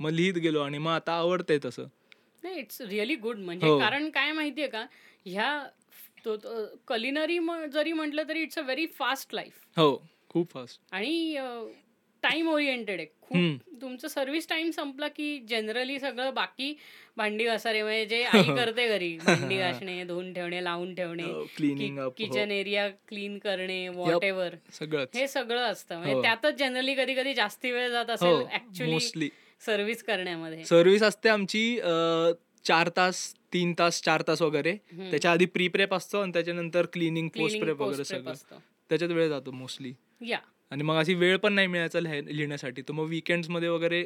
[0.01, 1.87] मग लिहित गेलो आणि मग आता आवडतंय तसं.
[2.43, 3.79] नाही इट्स रिअली गुड म्हणजे हो.
[3.79, 4.85] कारण काय माहितीये का?
[5.27, 5.67] ह्या
[6.25, 6.37] तो
[6.89, 7.39] कलिनरी
[7.73, 9.97] जरी म्हटलं तरी it's a very fast life हो
[10.29, 11.37] खूप फास्ट आणि
[12.25, 13.07] टाइम ओरिएंटेड आहे.
[13.21, 16.73] खूप तुमचं सर्व्हिस टाइम संपला की जनरली सगळं बाकी
[17.17, 21.23] भांडी घासारे म्हणजे जे आई करते घरी भांडी घासणे धुवून ठेवणे लावून ठेवणे
[21.57, 22.11] cleaning up.
[22.17, 24.55] Kitchen area clean करणे वॉट एव्हर
[25.15, 25.97] हे सगळं असतं.
[25.97, 26.23] म्हणजे हो.
[26.23, 29.29] त्यातच जनरली कधी कधी जास्ती वेळ जात असेल हो ऍक्च्युली मोस्टली
[29.63, 30.65] सर्व्हिस करण्यामध्ये.
[30.65, 31.77] सर्व्हिस असते आमची
[32.65, 34.77] चार तास तीन तास चार तास वगैरे.
[35.11, 38.33] त्याच्या आधी प्री प्रेप असतो आणि त्याच्यानंतर क्लिनिंग पोस्ट प्रेप वगैरे सगळं.
[38.33, 38.59] असतं.
[38.89, 39.93] त्याच्यात वेळ जातो मोस्टली
[40.27, 40.39] या.
[40.75, 42.83] आणि मग अशी वेळ पण नाही मिळायचा लिहिण्यासाठी.
[42.83, 43.13] तर मग
[43.49, 44.05] मध्ये वगैरे.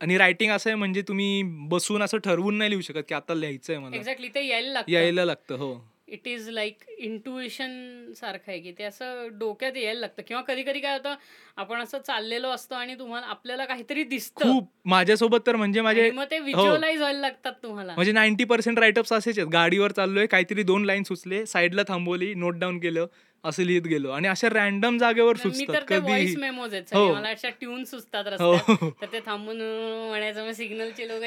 [0.00, 3.72] आणि रायटिंग असं आहे म्हणजे तुम्ही बसून असं ठरवून नाही लिहू शकत की आता लिहायचं
[3.72, 3.96] आहे मला.
[3.96, 4.92] एक्झॅक्टली ते यायला लागतं.
[4.92, 5.86] यायला लागतं हो.
[6.08, 7.70] इट इज लाईक इंट्युएशन
[8.16, 10.22] सारखं आहे की ते असं डोक्यात यायला लागतं.
[10.28, 11.14] किंवा कधी कधी काय होतं
[11.56, 14.52] आपण असं चाललेलो असतो आणि तुम्हाला आपल्याला काहीतरी दिसतं.
[14.52, 14.68] खूप.
[14.84, 17.94] माझ्यासोबत तर म्हणजे माझे मग ते व्हिज्युअलाइज व्हायला लागतात तुम्हाला.
[17.94, 19.48] म्हणजे नाईन्टी पर्सेंट राईटअप्स असेच आहेत.
[19.50, 23.06] गाडीवर चाललोय काहीतरी दोन लाईन सुचले साईडला थांबवली नोट डाऊन केलं.
[23.44, 24.10] असं लिहित गेलो.
[24.10, 27.12] आणि अशा रॅन्डम जागेवर सुचतात कधी मेमोज आहेत हो.
[27.14, 28.56] मला अशा ट्यून सुचतात हो.
[29.00, 29.60] तर ते थांबून
[30.08, 31.22] म्हणायचं मग सिग्नलचे लोक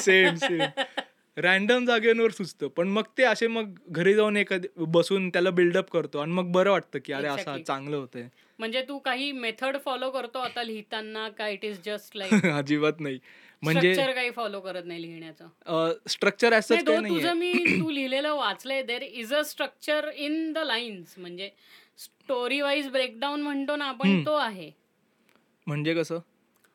[0.00, 0.62] सेम सेम
[1.36, 2.68] रॅन्डम जागेवर सुचतं.
[2.68, 6.18] पण मग ते असे मग घरी जाऊन एखाद बसून त्याला बिल्डअप करतो.
[6.18, 7.62] आणि मग बरं वाटतं की अरे असं.
[7.62, 8.28] चांगलं होतंय.
[8.58, 13.18] म्हणजे तू काही मेथड फॉलो करतो आता लिहिताना का इट इज जस्ट लाईक अजिबात नाही.
[13.62, 16.58] म्हणजे काही फॉलो करत नाही लिहिण्याचं स्ट्रक्चर
[17.08, 21.50] तुझं मी तू लिहिलेलं वाचलंय there is a structure in the lines म्हणजे
[21.98, 24.24] स्टोरी वाईज ब्रेकडाऊन म्हणतो ना आपण.
[24.26, 24.70] तो आहे
[25.66, 26.18] म्हणजे कसं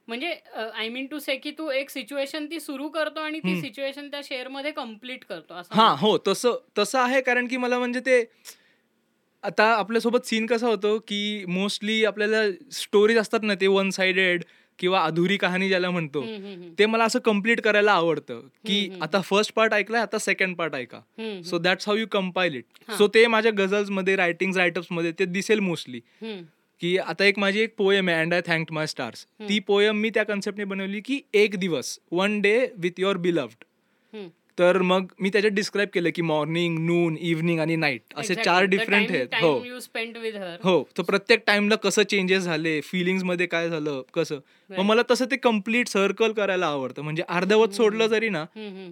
[0.07, 3.59] म्हणजे आय मीन टू से की तू एक सिच्युएशन ती सुरू करतो आणि ती.
[3.61, 5.93] सिच्युएशन त्या शेअरमध्ये कंप्लीट करतो असं हा.
[5.99, 8.23] हो तसं तसं आहे कारण की मला म्हणजे ते
[9.43, 12.43] आता आपल्यासोबत सीन कसा होतो की मोस्टली आपल्याला
[12.73, 14.43] स्टोरीज असतात ना ते वन साइडेड
[14.79, 16.21] किंवा अधुरी कहाणी ज्याला म्हणतो.
[16.79, 18.89] ते मला असं कंप्लीट करायला आवडतं की.
[19.01, 20.99] आता फर्स्ट पार्ट ऐकलाय आता सेकंड पार्ट ऐका
[21.45, 22.63] so that's how you compile it.
[22.97, 25.99] So ते माझ्या गझल्समध्ये रायटिंग रायटअप्समध्ये ते दिसेल मोस्टली
[26.81, 29.25] की आता एक माझी एक पोयम आहे and I thank my stars.
[29.39, 33.63] ती पोयम मी त्या कन्सेप्टने बनवली की एक दिवस one day with your beloved.
[34.57, 38.35] तर मग मी त्याच्यात डिस्क्राईब केलं की मॉर्निंग नून इव्हनिंग आणि नाईट असे.
[38.35, 39.53] चार डिफरंट आहेत हो.
[40.63, 44.39] हो तर प्रत्येक टाइमला कसं चेंजेस झाले फिलिंग्समध्ये काय झालं कसं
[44.69, 44.79] मग.
[44.79, 48.45] मला तसं ते कंप्लीट सर्कल करायला आवडतं म्हणजे अर्धवट सोडलं जरी ना.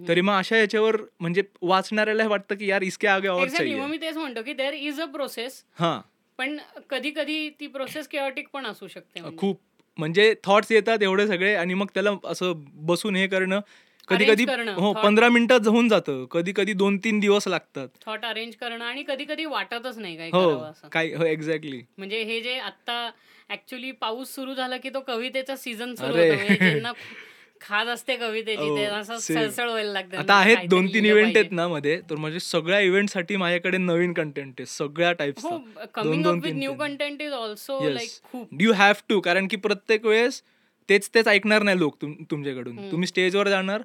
[0.08, 4.16] तरी मग अशा याच्यावर म्हणजे वाचणाऱ्याला वाटतं की यार इसके आगे और चाहिए मी तेच
[4.16, 5.98] म्हणतो की देर इज अ प्रोसेस हा
[6.38, 6.56] पण
[6.90, 9.36] कधी कधी ती प्रोसेस केअटिक पण असू शकते म्हणजे.
[9.36, 9.60] खूप
[9.98, 12.52] म्हणजे थॉट्स येतात एवढे सगळे आणि मग त्याला असं
[12.86, 13.60] बसून हे करणं
[14.08, 14.92] कधी कधी हो.
[14.94, 16.24] पंधरा मिनिटात होऊन जातं.
[16.32, 17.88] कधी कधी दोन तीन दिवस लागतात.
[18.06, 22.40] थॉट अरेंज करणं आणि कधी कधी वाटतच नाही काय हो काय हो एक्झॅक्टली म्हणजे हे
[22.40, 23.08] जे आता
[23.50, 26.92] ऍक्च्युली पाऊस सुरू झाला की तो कवितेचा सीझन सुरू
[27.60, 29.02] खाज असते कवितेची हो.
[29.18, 30.16] सळसळ व्हायला लागतं.
[30.18, 31.52] आता आहेत दोन तीन इव्हेंट आहेत.
[31.52, 36.72] ना मध्ये तर म्हणजे सगळ्या इव्हेंटसाठी माझ्याकडे नवीन कंटेंट आहे सगळ्या हो टाईपचा coming new.
[36.74, 40.42] Content is also like खूप यू हॅव टू कारण की प्रत्येक वेळेस
[40.88, 42.90] तेच तेच ऐकणार नाही लोक तुम- तुमच्याकडून.
[42.90, 43.82] तुम्ही स्टेजवर जाणार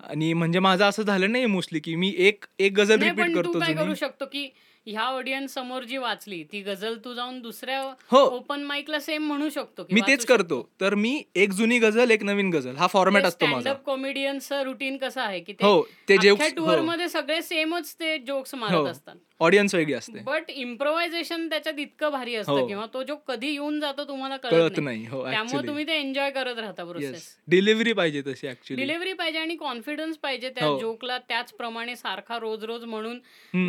[0.00, 3.94] आणि म्हणजे माझं असं झालं नाही मोस्टली की मी एक एक गझल रिपीट करतो करू.
[3.94, 4.48] शकतो की
[4.86, 7.80] ह्या ऑडियन्स समोर जी वाचली ती गझल तू जाऊन दुसऱ्या
[8.10, 8.18] हो.
[8.28, 10.24] ओपन माईकला सेम म्हणू शकतो मी तेच.
[10.26, 10.60] करतो.
[10.80, 13.72] तर मी एक जुनी गझल एक नवीन गझल हा फॉर्मॅट असतो माझा.
[13.86, 16.16] कॉमेडियनचं रुटीन कसं आहे की हो ते
[16.50, 18.84] टूरमध्ये सगळे सेमच ते जोक्स मारत हो.
[18.86, 19.16] असतात.
[19.40, 20.18] ऑडियन्स वेगळी असते.
[20.24, 22.66] बट इम्प्रोव्हायझेशन त्याच्यात इतकं भारी असतं हो.
[22.66, 25.06] किंवा तो जो कधी येऊन जातो तुम्हाला कळत नाही.
[25.06, 29.56] हो त्यामुळे तुम्ही ते एन्जॉय करत राहता प्रोसेस डिलिव्हरी पाहिजे तशी ऍक्च्युली डिलिव्हरी पाहिजे आणि
[29.56, 30.78] कॉन्फिडन्स पाहिजे त्या हो.
[30.80, 33.18] जोकला त्याचप्रमाणे सारखा रोज रोज म्हणून.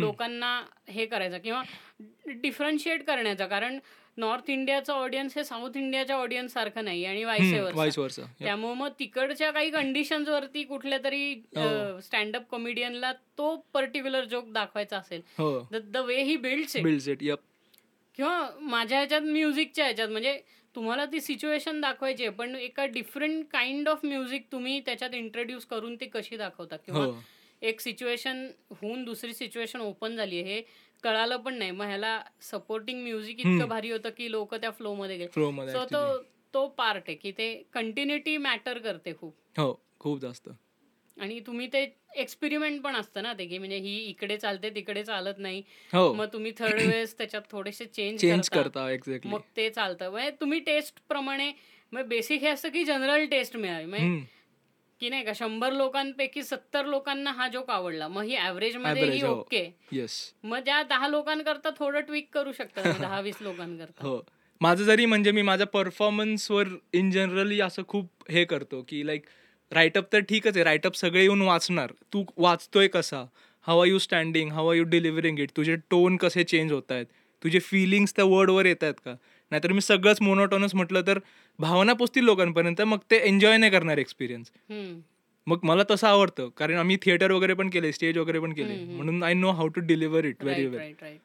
[0.00, 1.62] लोकांना हे करायचं किंवा
[2.26, 3.46] डिफरन्शिएट करण्याचा.
[3.46, 3.78] कारण
[4.18, 7.24] नॉर्थ इंडियाचं ऑडियन्स हे साऊथ इंडियाच्या ऑडियन्स सारखं नाही आणि
[8.40, 12.00] त्यामुळे मग तिकडच्या काही कंडिशन्स वरती कुठल्या तरी हो.
[12.00, 15.60] स्टँडअप कॉमेडियनला तो पर्टिक्युलर जोक दाखवायचा असेल हो.
[15.72, 17.22] The way he builds it build it
[18.18, 20.40] किंवा माझ्या ह्याच्यात म्युझिकच्या ह्याच्यात म्हणजे
[20.74, 25.94] तुम्हाला ती सिच्युएशन दाखवायची आहे पण एका डिफरंट काइंड ऑफ म्युझिक तुम्ही त्याच्यात इंट्रोड्यूस करून
[25.96, 26.76] ती कशी दाखवता?
[26.76, 27.14] किंवा हो.
[27.62, 30.62] एक सिच्युएशन होऊन दुसरी सिच्युएशन ओपन झाली आहे हे
[31.02, 31.70] कळालं पण नाही.
[31.70, 33.68] मग ह्याला सपोर्टिंग म्युझिक इतकं.
[33.68, 35.28] भारी होतं की लोक त्या फ्लो मध्ये गेले.
[35.28, 36.18] फ्लो मध्ये सो तो.
[36.54, 39.34] तो पार्ट आहे की ते कंटिन्युटी मॅटर करते खूप.
[39.58, 40.48] हो खूप जास्त.
[41.20, 41.86] आणि तुम्ही ते
[42.16, 45.62] एक्सपेरिमेंट पण असतं ना ते की म्हणजे ही इकडे चालते तिकडे चालत नाही.
[45.92, 46.12] हो.
[46.12, 48.90] मग तुम्ही थर्ड वेळेस त्याच्यात थोडेसे चेंज चेंज करता.
[48.90, 50.10] एक्झॅक्टली मग ते चालतं.
[50.10, 51.52] म्हणजे तुम्ही टेस्ट प्रमाणे
[51.92, 53.84] मग बेसिक हे असतं की जनरल टेस्ट मिळावी.
[53.84, 54.24] म्हणजे
[55.00, 58.08] की नाही का शंभर लोकांपैकी सत्तर लोकांना हा जोक आवडला.
[58.08, 59.32] मग ही ऍव्हरेजमध्ये ही हो.
[59.32, 64.06] ओके येस मग त्या दहा लोकांकरता थोडं ट्विक करू शकता तुम्ही, दहा वीस लोकांकरता.
[64.06, 64.20] हो.
[64.60, 69.26] माझं जरी म्हणजे मी माझ्या परफॉर्मन्सवर इन जनरली असं खूप हे करतो की लाईक
[69.72, 70.64] राईटअप तर ठीकच आहे.
[70.64, 71.92] राईटअप सगळे येऊन वाचणार.
[72.12, 73.24] तू वाचतोय कसा?
[73.66, 77.06] How are you standing how are you delivering it तुझे टोन कसे चेंज होत आहेत
[77.42, 79.14] तुझे फिलिंग्स त्या वर्डवर येत आहेत का?
[79.52, 81.18] नाहीतर मी सगळंच मोनोटोनस म्हटलं तर
[81.58, 84.50] भावना पोचतील लोकांपर्यंत मग ते एन्जॉय नाही करणार एक्सपिरियन्स.
[85.46, 88.74] मग मला तसं आवडतं कारण आम्ही थिएटर वगैरे पण केले स्टेज वगैरे पण केले.
[88.86, 91.16] म्हणून I know how to deliver it very well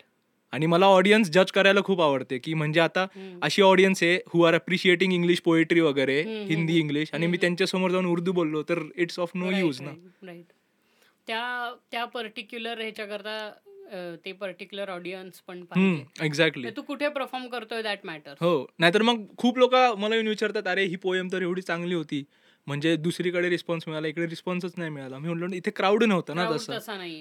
[0.53, 3.05] आणि मला ऑडियन्स जज करायला खूप आवडते की म्हणजे आता.
[3.41, 7.41] अशी ऑडियन्स आहे who are appreciating English poetry वगैरे हिंदी इंग्लिश आणि मी हम्म.
[7.41, 9.91] त्यांच्यासमोर जाऊन उर्दू बोललो तर इट्स ऑफ नो यूज ना
[11.27, 13.37] त्या त्या पर्टिक्युलर ह्याच्याकरता
[14.25, 16.25] ते पर्टिक्युलर ऑडियन्स पण पाहिजे.
[16.25, 20.67] एक्झॅक्टली तू कुठे परफॉर्म करतोय दॅट मॅटर हो नाहीतर मग खूप लोक मला येऊन विचारतात
[20.67, 22.23] अरे ही पोएम तर एवढी चांगली होती.
[22.67, 25.17] म्हणजे दुसरीकडे रिस्पॉन्स मिळाला इकडे रिस्पॉन्सच नाही मिळाला.
[25.17, 26.73] मी म्हणलो इथे क्राऊड नव्हतं ना तसं.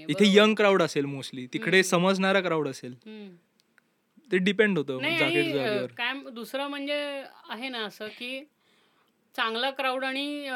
[0.09, 0.25] इथे.
[0.27, 2.95] यंग क्राऊड असेल मोस्टली तिकडे समजणारा क्राऊड असेल.
[4.31, 4.99] ते डिपेंड होतं
[5.97, 6.99] काय दुसरं म्हणजे
[7.49, 8.39] आहे ना असं की
[9.35, 10.49] चांगला क्राऊड आणि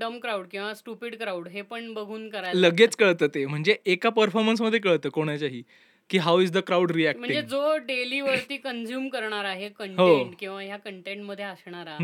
[0.00, 3.44] डम क्राऊड किंवा स्टुपिड क्राऊड हे पण बघून करायला लगेच कळतं ते.
[3.46, 5.62] म्हणजे एका परफॉर्मन्समध्ये कळतं कोणाच्याही
[6.10, 9.72] की हाऊ इज द क्राऊड म्हणजे रिॲक्टिंग जो डेली वरती कन्झ्युम करणार आहे हो.
[9.78, 11.98] कंटेंट किंवा ह्या कंटेंटमध्ये असणारा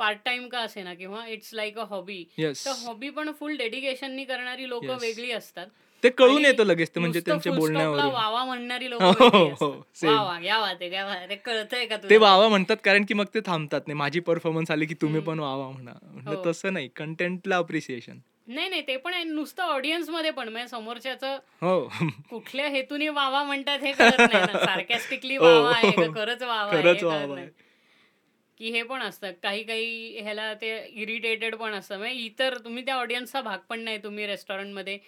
[0.00, 4.24] पार्ट टाइम का असे ना किंवा इट्स लाईक अ हॉबी तर हॉबी पण फुल डेडिकेशननी
[4.24, 4.84] करणारी लोक.
[4.84, 5.66] वेगळी असतात.
[6.02, 8.10] ते कळून येतं लगेच ते म्हणजे त्यांच्या बोलण्यावरून.
[8.10, 9.28] वावा म्हणणारी लोक हो,
[9.60, 9.70] हो,
[11.86, 13.96] का ते वावा म्हणतात कारण की मग ते थांबतात नाही.
[13.96, 15.92] माझी परफॉर्मन्स आली की तुम्ही पण वावा म्हणा.
[16.26, 16.42] हो.
[16.46, 16.88] तसं नाही.
[16.88, 20.48] कंटेंटला अप्रिसिएशन नाही नाही ते पण नुसतं ऑडियन्समध्ये पण.
[20.48, 21.88] म्हणजे समोरच्याचं हो.
[22.30, 25.44] कुठल्या हेतूने वावा म्हणतात हे सार्कॅस्टिकली हो.
[25.44, 26.06] वावा आहे का?
[26.14, 27.46] खरंच वावा हे.
[28.58, 29.30] की हे पण असतं.
[29.42, 31.98] काही काही ह्याला ते इरिटेटेड पण असतं.
[31.98, 34.98] म्हणजे इतर तुम्ही त्या ऑडियन्सचा भाग पण नाही तुम्ही रेस्टॉरंटमध्ये.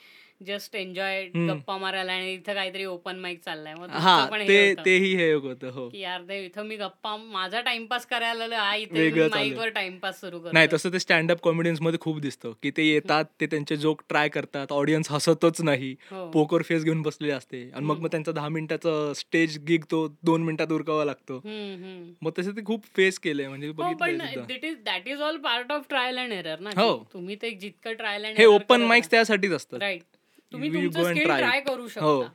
[0.41, 1.25] Just enjoy.
[1.29, 4.75] गप्पा मारायला आणि इथं काहीतरी ओपन माईक चाललाय मग हा हे ते.
[4.85, 8.75] तेही हे होतं हो की यार ते इथं मी गप्पा माझा टाइमपास करायला आलो, हा
[8.75, 9.49] इथे वेगळं चालू आहे.
[9.49, 13.25] माईक वर टाइमपास सुरू करतो नाही तसं ते स्टँडअप कॉमेडियन्समध्ये खूप दिसतं की ते येतात
[13.41, 16.31] ते त्यांचे जोक ट्राय करतात ऑडियन्स हसतच नाही हो.
[16.31, 20.43] पोकर फेस घेऊन बसलेले असते आणि मग मग त्यांचा दहा मिनिटाचा स्टेज गिग तो दोन
[20.43, 21.41] मिनिटात उरकावा लागतो.
[22.23, 23.93] मग तसं ते खूप फेस केलंय म्हणजे हो.
[24.47, 26.93] This is that is all part of trial and error ना हो.
[27.13, 30.03] तुम्ही ते जितकं ट्रायल अँड हे ओपन माइक्स त्यासाठीच असतात राईट
[30.53, 31.61] तुम्ही तुमचं स्किल ट्राय.
[31.61, 31.89] करू हो.
[31.89, 32.29] शकता.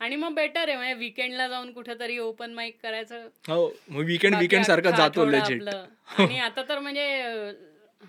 [0.00, 3.28] आणि मग बेटर आहे म्हणजे विकेंडला जाऊन कुठेतरी ओपन माईक करायचं.
[3.48, 5.84] हो विकेंड विकेंड सारखा जातो आपलं.
[6.18, 7.06] आणि आता तर म्हणजे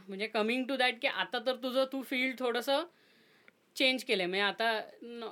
[0.07, 2.69] म्हणजे कमिंग टू दॅट की आता तर तुझं तू फील्ड थोडस
[3.75, 4.25] चेंज केलंय.
[4.25, 4.81] म्हणजे आता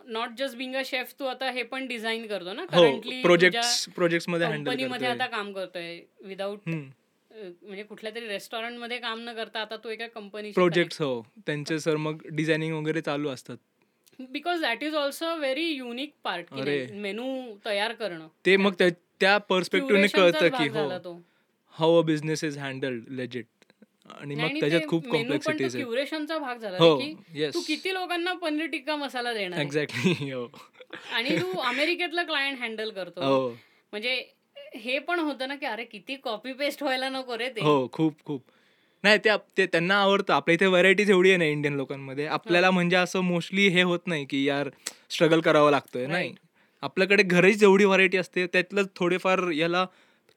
[0.08, 2.62] not just being a chef तू आता हे पण डिझाईन करतो ना.
[2.62, 6.00] हो करंटली प्रोजेक्ट प्रोजेक्टमध्ये कंपनीमध्ये आता काम करतोय.
[6.22, 11.22] विदाऊट म्हणजे कुठल्या तरी रेस्टॉरंटमध्ये काम न करता आता तू एका कंपनी प्रोजेक्ट हो.
[11.46, 13.58] त्यांचे सर मग डिझायनिंग वगैरे चालू असतात.
[14.20, 16.54] Because that is also very unique part.
[16.94, 21.22] Menu तयार करणं ते मग त्या- पर्स्पेक्टिव्हने कळतं की हो.
[21.70, 23.46] How a business is handled legit
[24.10, 26.78] आणि मग त्याच्यात खूप कॉम्प्लेक्सिटीज आहे क्युरेशनचा भाग झाला.
[26.78, 27.54] हो, की yes.
[27.54, 29.60] तू किती लोकांना पनीर टिक्का मसाला देणार?
[29.60, 30.48] एक्झॅक्टली हो.
[31.14, 33.22] आणि तू अमेरिकेतला क्लायंट हँडल करतो.
[33.22, 33.50] हो.
[33.92, 34.34] म्हणजे
[34.76, 37.62] हे पण होतं ना की अरे किती कॉपी पेस्ट व्हायला नको रे ते.
[37.62, 38.44] हो खूप खूप.
[39.04, 40.34] नाही ते आप- ते त्यांना आवडतं.
[40.34, 42.26] आपल्या इथे व्हरायटीज एवढी आहे ना इंडियन लोकांमध्ये.
[42.26, 44.70] आपल्याला म्हणजे असं मोस्टली हे होत नाही की यार
[45.10, 46.34] स्ट्रगल करावं लागतोय नाही.
[46.82, 49.86] आपल्याकडे घरीच जेवढी व्हरायटी असते त्यातलं थोडेफार याला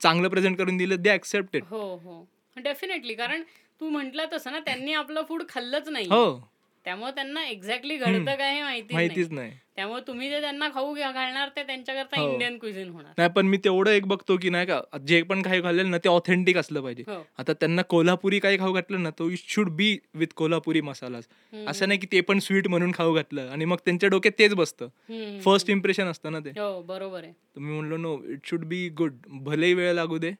[0.00, 2.28] चांगलं प्रेझेंट करून दिलं दे ऍक्सेप्टेड हो हो.
[2.56, 3.42] डेफिनेटली कारण
[3.80, 6.06] तू म्हंटल तसं ना त्यांनी आपलं फूड खाल्लंच नाही.
[6.06, 6.48] हो.
[6.86, 9.52] त्यामुळे त्यांना एक्झॅक्टली घडतं काय हे माहिती माहितीच नाही.
[9.76, 12.32] त्यामुळे तुम्ही जे त्यांना खाऊ घालणार ते त्यांच्याकरता हो.
[12.32, 13.12] इंडियन क्विझिन होणार.
[13.18, 16.08] नाही पण मी तेवढं एक बघतो की नाही का जे पण काही खाल्लेलं ना ते
[16.08, 17.02] ऑथेंटिक असलं पाहिजे.
[17.06, 17.26] हो.
[17.38, 21.68] आता त्यांना कोल्हापुरी काही खाऊ घातलं ना तो it should be with Kolhapuri hmm.
[21.68, 24.88] असं नाही की ते पण स्वीट म्हणून खाऊ घातलं आणि मग त्यांच्या डोक्यात तेच बसतं.
[25.40, 26.50] फर्स्ट इम्प्रेशन असतं ना ते.
[26.50, 27.32] हो बरोबर आहे.
[27.32, 30.32] तुम्ही म्हणलो no it should be good भलेही वेळ लागू दे.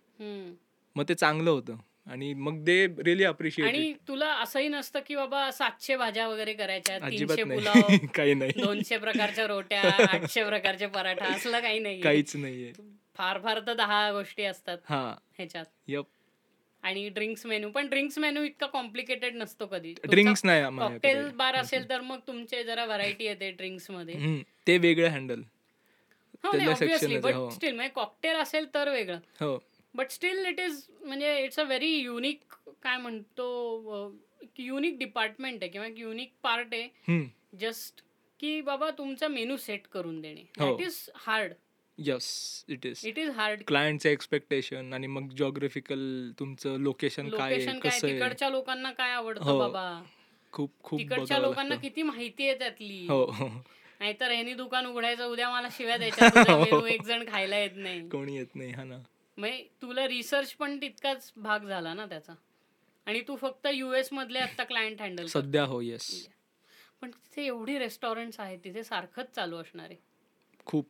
[0.97, 1.77] मग ते चांगलं होतं.
[2.07, 6.99] आणि मग दे रिअली अप्रिशिएट आणि तुला असंही नसतं की बाबा सातशे भाज्या वगैरे करायच्या
[6.99, 7.81] तीनशे पुलाव
[8.15, 8.53] काही नाही.
[8.62, 9.81] दोनशे प्रकारच्या रोट्या
[10.11, 12.01] आठशे प्रकारचे पराठा असलं काही नाही.
[12.01, 12.73] काहीच नाहीये.
[13.16, 15.15] फार फार तर दहा गोष्टी असतात हा.
[15.37, 15.65] ह्याच्यात.
[15.89, 16.05] यप
[16.83, 19.95] आणि ड्रिंक्स मेनू पण ड्रिंक्स मेनू इतका कॉम्प्लिकेटेड नसतो कधी.
[20.05, 21.28] ड्रिंक्स नाही कॉकटेल.
[21.35, 24.43] बार असेल तर मग तुमचे जरा व्हरायटी येते ड्रिंक्समध्ये.
[24.66, 25.43] ते वेगळं हँडल
[26.45, 27.51] हो आहे, हो.
[27.51, 29.19] स्टील म्हणजे कॉकटेल असेल तर वेगळं.
[29.41, 29.57] हो.
[29.97, 33.47] बट स्टील इट इज म्हणजे इट्स अ व्हेरी युनिक काय म्हणतो
[34.59, 37.24] युनिक डिपार्टमेंट आहे किंवा युनिक पार्ट आहे.
[37.60, 38.01] जस्ट
[38.40, 40.40] की बाबा तुमचा मेनू सेट करून देणे.
[40.60, 40.64] हो.
[40.66, 41.52] That is hard
[41.98, 42.27] yes
[42.68, 48.51] it is it is hard क्लायंटचे expectation आणि मग जॉग्राफिकल तुमचं लोकेशन काय कसं तिकडच्या
[48.51, 49.59] लोकांना काय आवडतं हो.
[49.59, 50.02] बाबा?
[50.52, 51.74] खूप खूप तिकडच्या लोकांना.
[51.77, 53.06] किती माहिती आहे त्यातली?
[53.09, 53.24] हो.
[53.32, 53.48] हो
[54.01, 58.09] नाहीतर ह्यानी दुकान उघडायचं उद्या मला शिव्या द्यायच्या मेनू एक जण खायला येत नाही.
[58.09, 58.98] कोणी येत नाही हा ना.
[59.38, 62.34] म्हणजे तुला रिसर्च पण तितकाच भाग झाला ना त्याचा.
[63.06, 66.08] आणि तू फक्त युएस मधले आता क्लायंट हँडल सध्या हो येस
[67.02, 69.96] पण तिथे एवढी रेस्टॉरंट्स आहेत तिथे सारखंच चालू असणार आहे.
[70.66, 70.88] खूप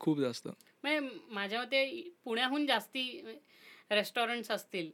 [0.00, 0.48] खूप जास्त.
[0.84, 1.84] माझ्या मते
[2.24, 3.04] पुण्याहून जास्ती
[3.90, 4.90] रेस्टॉरंट्स असतील.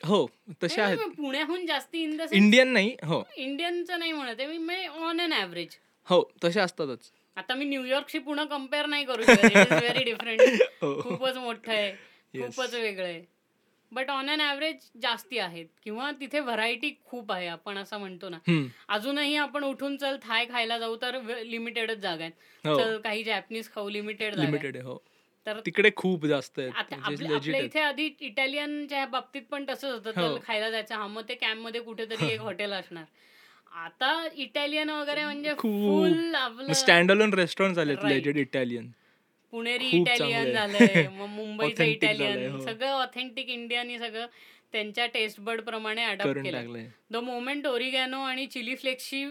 [0.00, 0.26] हो
[0.62, 0.98] तसे आहेत.
[1.16, 2.02] पुण्याहून जास्ती
[2.32, 3.22] इंडियन नाही हो.
[3.36, 5.76] इंडियनचं नाही म्हणत आहे मी ऑन अन ॲव्हरेज
[6.08, 7.10] हो तसे असतातच.
[7.36, 9.72] आता मी न्यूयॉर्कशी पुणे कंपेअर नाही करू शकत.
[9.72, 10.62] Very different.
[10.80, 11.90] खूपच मोठं आहे.
[12.40, 13.24] खूपच वेगळं आहे.
[13.92, 15.66] बट ऑन अन ॲव्हरेज जास्ती आहेत.
[15.84, 18.38] किंवा तिथे व्हरायटी खूप आहे आपण असं म्हणतो ना.
[18.88, 22.32] अजूनही आपण उठून चल थाय खायला जाऊ तर लिमिटेडच जागा आहेत.
[22.66, 22.78] हो.
[22.78, 24.34] चल काही जॅपनीज खाऊ लिमिटेड.
[24.34, 24.98] लिमिटेड आहे हो.
[25.46, 27.58] तर तिकडे खूप जास्त आपल्या.
[27.58, 30.20] इथे आधी इटालियनच्या बाबतीत पण तसंच होतं.
[30.20, 30.28] हो.
[30.28, 30.94] चल खायला जायचं.
[30.94, 33.04] हा मग ते कॅम्पमध्ये कुठेतरी एक हॉटेल असणार.
[33.76, 35.54] आता इटालियन वगैरे म्हणजे.
[35.54, 38.04] Full stand alone restaurant Right.
[38.04, 38.86] Legit Italian
[39.52, 40.52] Puneri Italian.
[40.52, 42.60] झालंय मग मुंबईचं इटालियन हो.
[42.60, 44.26] सगळं ऑथेंटिक इंडियन सगळं
[44.72, 49.24] त्यांच्या टेस्ट बर्ड प्रमाणे अडॉप्ट केलं द मोमेंट ओरिगॅनो आणि चिली फ्लेक्सची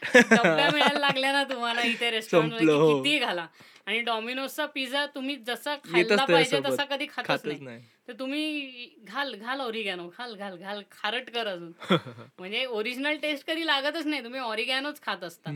[0.02, 3.02] मिळायला लागल्या ना तुम्हाला इथे रेस्टॉरंट हो.
[3.02, 3.46] किती घाला
[3.86, 6.60] आणि डॉमिनोजचा पिझ्झा तुम्ही जसा खायला पाहिजे.
[6.64, 7.80] तसा कधी खातच नाही
[8.10, 10.82] तर तुम्ही घाल घाल ओरिगॅनो घाल घाल घाल.
[10.90, 11.72] खारट कर अजून.
[12.38, 14.24] म्हणजे ओरिजिनल टेस्ट कधी लागतच नाही.
[14.24, 15.50] तुम्ही ऑरिगॅनोच खात असता.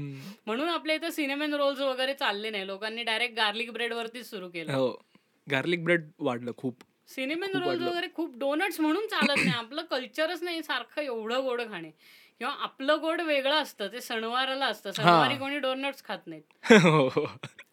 [0.47, 2.67] म्हणून आपल्या इथं सिनेमॅन रोल्स वगैरे चालले नाही.
[2.67, 4.73] लोकांनी डायरेक्ट गार्लिक ब्रेड वरतीच सुरू केलं.
[4.73, 5.03] हो.
[5.51, 6.77] गार्लिक ब्रेड वाढलं खूप.
[7.09, 7.83] Cinnamon rolls.
[7.83, 9.57] वगैरे खूप डोनट्स म्हणून चालत नाही.
[9.57, 11.91] आपलं कल्चरच नाही सारखं एवढं गोड खाणे.
[12.39, 14.91] किंवा आपलं गोड वेगळं असतं ते सणवाराला असतं.
[14.91, 16.43] सणवारी कोणी डोनट्स खात नाहीत.
[16.85, 17.27] हो हो.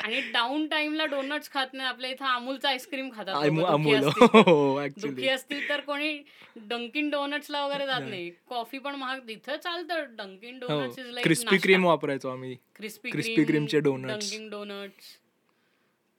[0.04, 1.90] आणि डाऊन टाइमला डोनट्स खात नाही.
[1.90, 4.40] आपल्या इथं अमूलचं आईस्क्रीम खातात दुखी असतील तर.
[4.48, 6.22] हो दुखी असतील तर कोणी
[6.56, 8.30] डंकिन डोनट्सला वगैरे जात नाही.
[8.30, 10.04] कॉफी पण महाग इथं चालतं.
[10.16, 12.56] Dunkin Donuts is like Krispy Kreme वापरायचो आम्ही.
[12.76, 14.08] क्रिस्पी crispy cream चे donuts.
[14.08, 15.18] डंकिन डोनट्स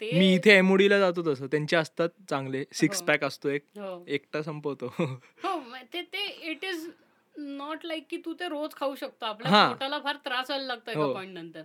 [0.03, 1.47] मी इथे एमओडीला जातो तसं.
[1.47, 2.65] त्यांचे असतात चांगले.
[2.73, 3.03] सिक्स.
[3.03, 3.65] पॅक असतो एक.
[4.09, 4.95] एकटा संपवतो.
[5.95, 6.91] ते इट इज
[7.37, 9.69] नॉट लाईक की तू ते रोज खाऊ शकतो आपल्या हा.
[9.69, 11.13] पोटाला फार त्रास व्हायला लागतो एका हो.
[11.15, 11.63] पॉईंट नंतर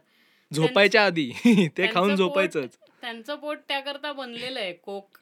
[0.51, 1.29] झोपायच्या आधी
[1.77, 5.17] ते खाऊन झोपायचंच त्यांचं पोट त्याकरता बनलेलं आहे कोक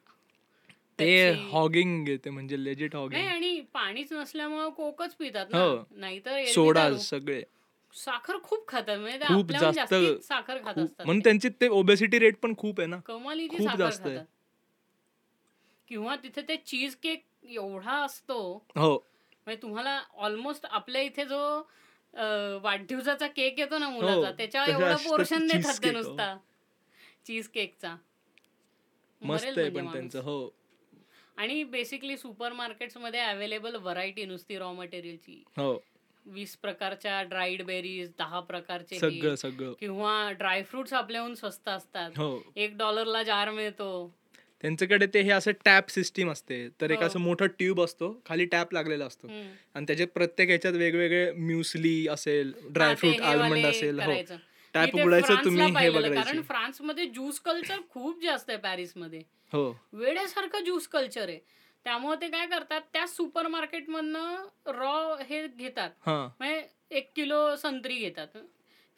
[1.00, 1.32] ते.
[1.52, 5.78] हॉगिंग घेते म्हणजे लेजिट नाही हॉगिंग आणि पाणीच नसल्यामुळे कोकच पितात ना हो.
[5.92, 6.90] नाहीतर सोडा.
[7.00, 7.42] सगळे
[7.94, 11.24] साखर खूप खातात म्हणजे ते खूप जास्त- साखर खात असतात म्हणून ते.
[11.24, 14.20] त्यांची ते ओबेसिटी रेट पण खूप आहे ना कमालीची खूप जास्त आहे.
[15.88, 18.38] किंवा तिथे ते चीज केक एवढा असतो
[18.76, 18.96] हो
[19.48, 21.40] म्हणजे तुम्हाला ऑलमोस्ट आपल्या इथे जो
[22.64, 25.94] वाढदिवसाचा केक येतो ना मुलाचा हो, त्याच्यावर तसं एवढा पोर्शन देतात ते हो.
[25.94, 26.38] नुसता?
[27.26, 27.96] चीज केकचा
[29.22, 29.92] मस्त आहे म्हणजे पण.
[29.92, 30.50] त्यांचं हो.
[31.38, 35.78] आणि बेसिकली सुपर मार्केट्समध्ये अवेलेबल व्हरायटी नुसती रॉ मटेरियलची हो.
[36.26, 39.00] वीस प्रकारच्या ड्राईड बेरीज दहा प्रकारचे.
[39.00, 39.74] सगळं सगळं.
[39.80, 42.12] किंवा ड्रायफ्रुट्स आपल्याहून स्वस्त असतात.
[42.18, 42.42] हो.
[42.56, 44.16] एक डॉलरला जार मिळतो.
[44.62, 46.68] त्यांच्याकडे ते हे असं टॅप सिस्टीम असते.
[46.82, 47.06] तर एक हो.
[47.06, 49.28] असं मोठं ट्यूब असतो खाली टॅप लागलेला असतो.
[49.76, 54.14] आणि त्याच्यात प्रत्येक ह्याच्यात वेगवेगळे म्युसली असेल ड्रायफ्रूट आल्मंड असेल हो.
[54.74, 56.14] टॅप उघडायचं तुम्ही हे बघायचे.
[56.16, 59.22] कारण फ्रान्समध्ये ज्यूस कल्चर खूप जास्त आहे पॅरिसमध्ये
[59.54, 59.70] हो.
[59.94, 61.40] वेड्यासारखं ज्यूस कल्चर आहे.
[61.86, 65.90] त्यामुळे ते काय करतात त्या सुपर मार्केट मधनं रॉ हे घेतात.
[66.08, 66.62] म्हणजे
[66.92, 68.38] एक किलो संत्री घेतात.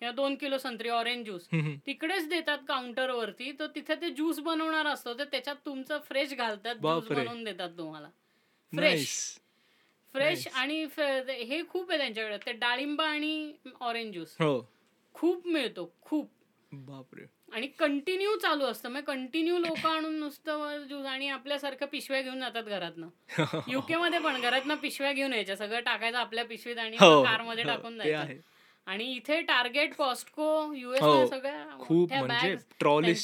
[0.02, 1.48] किंवा दोन किलो संत्री ऑरेंज ज्यूस.
[1.86, 6.76] तिकडेच देतात काउंटर वरती तर तिथे ते ज्यूस बनवणार असतो तर त्याच्यात तुमचं फ्रेश घालतात
[6.76, 7.07] ज्यूस.
[7.07, 8.10] बनवून देतात तुम्हाला.
[8.74, 9.07] फ्रेश.
[10.15, 10.48] फ्रेश.
[10.48, 10.86] आणि
[11.44, 14.60] हे खूप आहे त्यांच्याकडे ते डाळिंब आणि ऑरेंज ज्यूस हो.
[15.15, 16.30] खूप मिळतो खूप.
[16.72, 17.26] बापरे.
[17.52, 22.64] आणि कंटिन्यू चालू असतं मग कंटिन्यू लोक आणून नुसतं ज्यूस आणि आपल्यासारख्या पिशव्या घेऊन जातात
[22.64, 23.07] घरातनं.
[23.69, 27.24] युके मध्ये पण घरातनं पिशव्या घेऊन यायच्या सगळं टाकायचं आपल्या पिशवीत आणि हो.
[27.24, 28.34] कारमध्ये हो, टाकून जायचं.
[28.88, 32.55] आणि इथे टार्गेट कॉस्टको युएस हो, सगळ्या खूप म्हणजे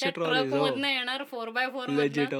[0.10, 0.66] ट्रक हो.
[0.66, 2.34] मधनं येणार फोर बाय फोर लेजिट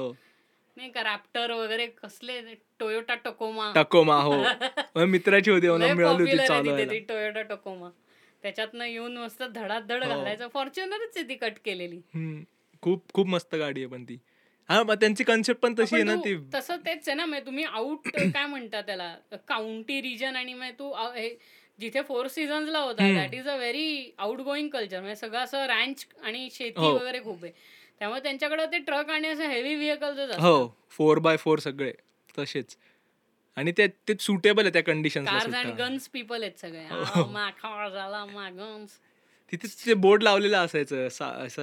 [0.76, 2.40] नाही का रॅप्टर वगैरे कसले
[2.78, 4.32] टोयोटा टकोमा टकोमा हो.
[5.06, 7.90] मित्राची होती मिळाली होती टोयोटा टकोमा
[8.42, 10.08] त्याच्यातनं येऊन मस्त धडाधड हो.
[10.08, 10.48] घालायचं.
[10.48, 12.00] फॉर्च्युनरच आहे ती कट केलेली.
[12.82, 14.18] खूप खूप मस्त गाडी आहे पण ती.
[14.68, 18.08] हा मग त्यांची कन्सेप्ट पण तशी आहे ना तू- तसं तेच आहे ना तुम्ही आउट
[18.08, 19.16] काय म्हणता त्याला?
[19.48, 20.92] काउंटी रिजन आणि मग तू
[21.80, 23.14] जिथे फोर सीझन्सला होता.
[23.14, 26.94] That is a very outgoing culture म्हणजे सगळं असं रँच आणि शेती हो.
[26.98, 27.52] वगैरे खूप आहे.
[27.98, 30.76] त्यामुळे त्यांच्याकडे ते ट्रक आणि असं हेवी व्हेकल्स हो.
[30.90, 31.92] फोर बाय फोर सगळे.
[32.38, 32.76] तसेच.
[33.56, 36.86] आणि ते ते सुटेबल आहे त्या condition cars and guns people आहेत सगळे.
[36.90, 37.24] हो.
[37.24, 38.90] मा गन्स
[39.52, 41.08] तिथे ते बोर्ड लावलेलं असायचं.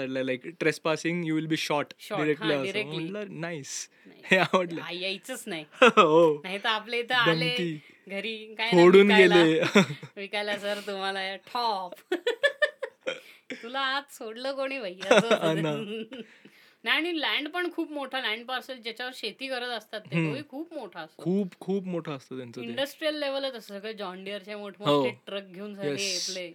[0.08, 0.48] Like
[0.80, 3.90] trespassing you will be shot directly nice
[4.32, 4.82] हे आवडलं.
[4.92, 5.66] यायचंच नाही.
[5.82, 6.42] हो.
[6.44, 7.78] नाही तर आपले इथं आले.
[8.08, 9.36] घरी काय फोडून विकायला.
[9.36, 9.62] गेले
[10.16, 12.14] विकायला सर तुम्हाला टॉप
[13.54, 15.20] तुला आज सोडलं कोणी भाई हा.
[16.84, 20.28] नाही आणि लँड पण खूप मोठा लँड पार्सल ज्याच्यावर शेती करत असतात ते.
[20.28, 24.54] तोही खूप मोठा असतो खूप खूप मोठं असतं त्यांचं इंडस्ट्रियल लेवलच असतं सगळे जॉन डिअरचे
[24.54, 24.60] हो.
[24.60, 25.92] मोठमोठे ट्रक घेऊन सगळे.
[26.16, 26.50] आपले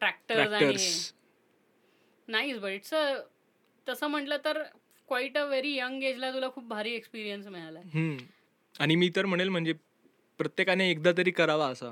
[0.00, 0.76] ट्रॅक्टर्स आणि
[2.28, 2.94] नाहीच बट इट्स
[3.86, 4.62] तसं म्हटलं तर
[5.08, 7.80] क्वाईट अ व्हेरी यंग एजला तुला खूप भारी एक्सपिरियन्स मिळाला
[8.80, 9.72] आणि मी तर म्हणेल म्हणजे
[10.38, 11.90] प्रत्येकाने एकदा तरी करावा असा.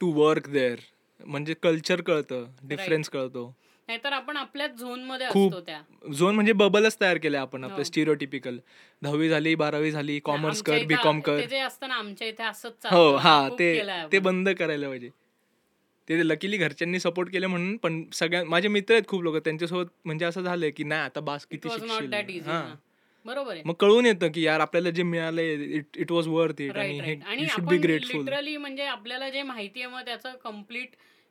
[0.00, 0.78] टू वर्क देअर
[1.20, 3.52] म्हणजे कल्चर कळतं डिफरन्स कळतो
[3.88, 5.52] नाहीतर आपण आपल्याच झोनमध्ये खूप.
[5.52, 5.80] असतो त्या
[6.12, 7.70] झोन म्हणजे बबलच तयार केले आपण हो.
[7.70, 8.58] आपलं स्टिरिओटिपिकल
[9.02, 12.86] दहावी झाली बारावी झाली कॉमर्स कर बीकॉम कर ते जे असतं ना आमच्या इथे असंच
[12.86, 13.14] हो.
[13.16, 13.72] हा ते
[14.12, 14.18] ते.
[14.18, 15.10] बंद करायला पाहिजे
[16.08, 20.24] ते लकीली घरच्यांनी सपोर्ट केले म्हणून पण सगळ्या माझे मित्र आहेत खूप लोक त्यांच्यासोबत म्हणजे
[20.24, 21.80] असं झालंय की नाही आता बास किती was
[23.26, 23.62] बरोबर आहे.
[23.64, 25.52] मग कळून येतं की यार आपल्याला जे मिळालंय
[25.96, 26.98] इट वॉज वर्थ इट आणि
[28.08, 30.88] लिटरली म्हणजे आपल्याला जे माहिती आहे मग त्याचा कंप्लीट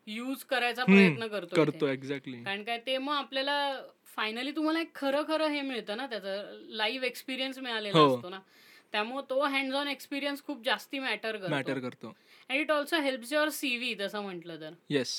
[0.07, 3.81] युज करायचा प्रयत्न करतो करतो एक्झॅक्टली कारण काय ते मग आपल्याला
[4.15, 8.15] फायनली तुम्हाला एक खरं खरं हे मिळतं ना त्याचं लाईव्ह एक्सपिरियन्स मिळालेला हो.
[8.15, 8.39] असतो ना.
[8.91, 11.89] त्यामुळे तो हँड्स ऑन एक्सपिरियन्स खूप जास्ती मॅटर मॅटर करतो.
[11.89, 12.15] करतो
[12.49, 14.73] and it also helps your CV तसं म्हटलं तर.
[14.89, 15.13] येस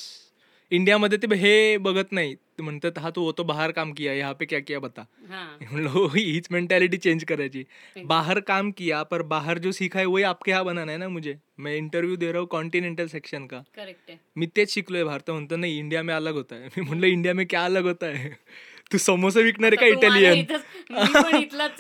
[0.71, 2.37] इंडियामध्ये ते हे बघत नाही.
[2.61, 5.05] म्हणतात हा तू तो बाहेर काम किया यहाँ पे क्या किया बता.
[5.29, 5.57] हा.
[5.73, 7.65] म्हणलं हो हीच मेंटॅलिटी चेंज करायची.
[8.05, 11.39] बाहर काम किया पर बाहर जो सीखा है वही आपके यहाँ बनाना है ना मुझे?
[11.59, 13.59] मैं इंटरव्यू दे रहा हूँ कॉन्टिनेंटल सेक्शन का.
[13.75, 15.31] करेक्ट मी तेच शिकलोय भारत.
[15.31, 16.69] म्हणतो नाही इंडिया में अलग होता है.
[16.79, 18.37] मी म्हणलं इंडिया में क्या अलग होता है?
[18.93, 20.45] तू समोसा विकणार आहे का इटालियन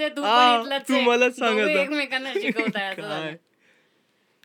[0.08, 1.00] तू हा.
[1.00, 1.68] मलाच सांगत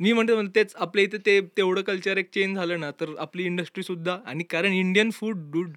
[0.01, 3.43] मी म्हणतो म्हणतो तेच आपल्या इथे ते तेवढं कल्चर एक चेंज झालं ना तर आपली
[3.43, 5.75] इंडस्ट्री सुद्धा आणि कारण इंडियन फूड डूड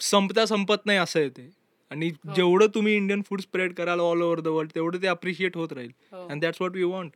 [0.00, 1.48] संपता संपत नाही असं आहे ते
[1.90, 2.34] आणि हो.
[2.34, 5.90] जेवढं तुम्ही इंडियन फूड स्प्रेड कराल ऑल ओव्हर द वर्ल्ड तेवढं ते अप्रिशिएट होत राहील.
[6.12, 7.12] And that's what we want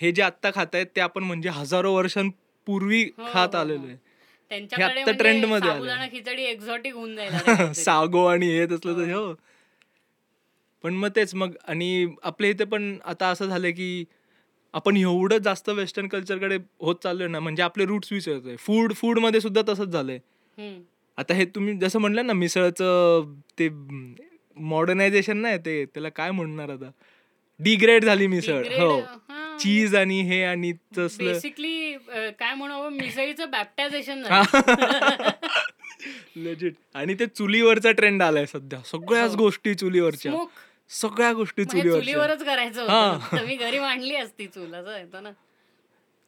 [0.00, 3.86] हे जे आत्ता खात आहेत ते आपण म्हणजे हजारो वर्षांपूर्वी हो, खात हो, आलेलो हो.
[3.86, 3.96] आहे
[4.50, 7.32] त्यांच्याकडे trend मध्ये खिचडी एक्झॉटिक होऊन जाईल.
[7.74, 9.32] सागो आणि हे तसलं तर हो
[10.84, 14.04] पण मग तेच मग आणि आपल्या इथे पण आता असं झालं की
[14.74, 19.62] आपण एवढं जास्त वेस्टर्न कल्चरकडे होत चाललोय ना म्हणजे आपले रूट्स विसरतोय फूड फूडमध्ये सुद्धा
[19.68, 20.18] तसंच झालंय.
[21.18, 23.68] आता हे तुम्ही जसं म्हणलं ना मिसळचं ते
[24.56, 26.90] मॉडर्नायझेशन नाही ते त्याला काय म्हणणार आता?
[27.60, 29.00] डिग्रेड झाली मिसळ हो.
[29.60, 31.32] चीज आणि हे आणि तसलं.
[31.32, 31.92] बेसिकली
[32.38, 32.88] काय म्हणावं?
[32.90, 34.22] मिसळीचं बॅप्टायझेशन
[36.36, 38.80] लेजिट आणि ते चुलीवरचा ट्रेंड आलाय सध्या.
[38.84, 39.36] सगळ्याच हो.
[39.36, 40.32] गोष्टी चुलीवरच्या.
[40.92, 42.00] सगळ्या गोष्टी चुलीवरच्या.
[42.00, 42.86] चुलीवरच करायचं
[43.46, 45.30] मी घरी मांडली असती चूल असं येतं ना.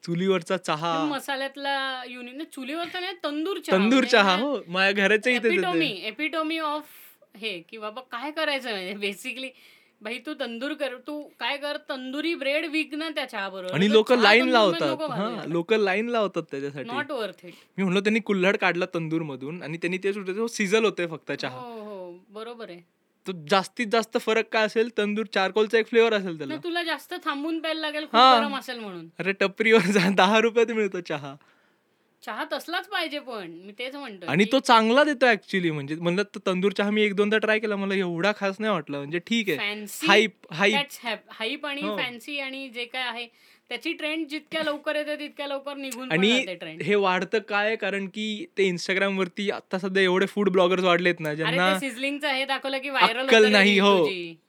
[0.03, 0.97] चुलीवरचा चहा.
[1.05, 3.75] मसाल्यातला युनिट चुलीवरचा नाही तंदूर चहा.
[3.77, 4.57] तंदूर म्हणजे चहा हो.
[4.67, 6.83] माझ्या घराच्या इथे एपिटोमी एपिटोमी ऑफ
[7.35, 9.49] हे की बाबा काय करायचं म्हणजे बेसिकली
[10.01, 13.91] भाई तू तंदूर कर तू काय कर तंदुरी ब्रेड विक ना त्या चहा बरोबर आणि
[13.91, 15.47] लोक लाईन लावतात.
[15.47, 16.87] लोक लाईन लावतात त्याच्यासाठी.
[16.87, 20.85] नॉट वर्थ इट मी म्हणलो त्यांनी कुल्हड काढला तंदूर मधून आणि त्यांनी ते सुद्धा सिझल
[20.85, 21.57] होते फक्त चहा.
[21.57, 22.79] हो हो बरोबर आहे.
[23.27, 24.89] तो जास्तीत जास्त फरक काय असेल?
[24.97, 26.55] तंदूर चारकोलचा एक फ्लेवर असेल त्याला.
[26.63, 28.33] तुला जास्त थांबून प्यायला लागेल हा.
[28.39, 29.07] गरम असेल म्हणून.
[29.19, 31.35] अरे टपरीवर जा दहा रुपयात मिळतो चहा.
[32.23, 36.39] चहा तसलाच पाहिजे पण मी तेच म्हणतो आणि तो चांगला देतो ऍक्च्युली म्हणजे म्हणलं तर
[36.45, 38.97] तंदूर चहा मी एक दोनदा ट्राय केला मला एवढा खास नाही वाटला.
[38.97, 39.83] म्हणजे ठीक आहे.
[40.07, 41.95] हाईप हाईप हाईप आणि हो.
[41.97, 43.27] फॅन्सी आणि जे काय आहे
[43.71, 46.29] त्याची ट्रेंड जितक्या लवकर येते तितक्या लवकर निघून आणि
[46.81, 47.75] हे वाढतं काय?
[47.75, 52.45] कारण की ते इंस्टाग्राम वरती आता सध्या एवढे फूड ब्लॉगर्स वाढलेत ना ज्यांना सिझलिंगचं हे
[52.45, 53.95] दाखवलं की व्हायरल अक्कल नाही हो.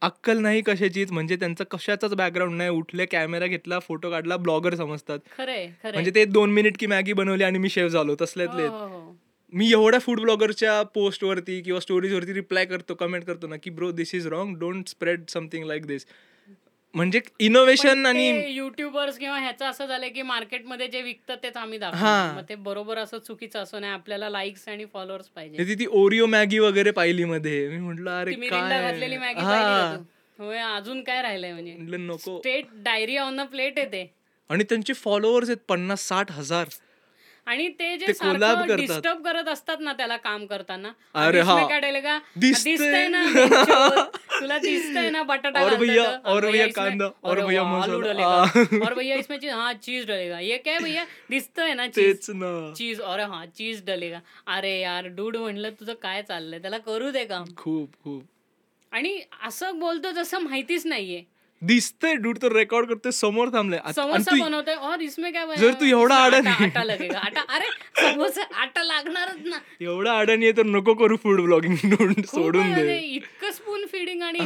[0.03, 2.71] अक्कल नाही कशाचीच म्हणजे त्यांचं कशाचाच बॅकग्राऊंड नाही.
[2.71, 5.19] उठले कॅमेरा घेतला फोटो काढला ब्लॉगर समजतात.
[5.39, 8.87] खरंय म्हणजे ते दोन मिनिट की मॅगी बनवली आणि मी शेफ झालो तसल्यातले हो, हो,
[8.89, 9.17] हो.
[9.53, 13.71] मी एवढ्या फूड ब्लॉगरच्या पोस्ट वरती किंवा स्टोरीज वरती रिप्लाय करतो कमेंट करतो ना की
[13.71, 16.07] bro this is wrong don't spread something like this
[16.97, 21.79] म्हणजे इनोव्हेशन आणि युट्यूबर्स किंवा ह्याचं असं झालंय की मार्केटमध्ये जे विकतात तेच आम्ही.
[21.79, 22.49] दाखवतो.
[22.49, 23.93] ते बरोबर असं चुकीचं असं नाही.
[23.93, 25.65] आपल्याला लाईक्स आणि फॉलोअर्स पाहिजे.
[25.65, 27.69] ती ती ओरिओ मॅगी वगैरे पाहिली मध्ये.
[27.69, 28.35] मी म्हंटल अरे
[28.83, 29.41] घातलेली मॅगी?
[30.39, 31.77] होय अजून काय राहिलंय म्हणजे?
[31.79, 32.39] नको.
[32.39, 34.15] State dairy on the plate येते.
[34.51, 36.67] आणि त्यांचे फॉलोअर्स आहेत पन्नास साठ हजार.
[37.47, 38.77] आणि ते जे सारखं.
[38.77, 41.79] डिस्टर्ब करत असतात ना त्याला काम करताना अरे "अब हा.
[41.79, 43.09] डलेगा दिसतंय.
[43.09, 43.23] ना.
[44.41, 46.07] तुला दिसतंय ना बटाटा और भैया-.
[46.25, 48.01] और भैया कांदा, और भैया आलू.
[48.01, 48.83] डलेगा.
[48.87, 52.27] और भैया इसमें चीज हाँ चीज डलेगा ये क्या भैया दिसतंय ना चीज
[52.77, 57.25] चीज अरे हा चीज डलेगा अरे यार डूड म्हणलं तुझं काय चाललंय त्याला करू दे
[57.25, 58.23] काम खूप खूप
[58.93, 61.23] आणि असं बोलतो जसं माहितीच नाहीये
[61.63, 65.45] दिसतंय डूड तर रेकॉर्ड करते समोर थांबले समोसा तू और इसमें क्या?
[65.59, 67.67] जर तू एवढा आडा आटा लगेगा अरे
[68.01, 73.51] समोसा आटा लागणारच ना एवढा अडाणी आहे तर नको करू फूड ब्लॉगिंग सोडून दे इतकं
[73.53, 74.39] स्पून फिडिंग आणि.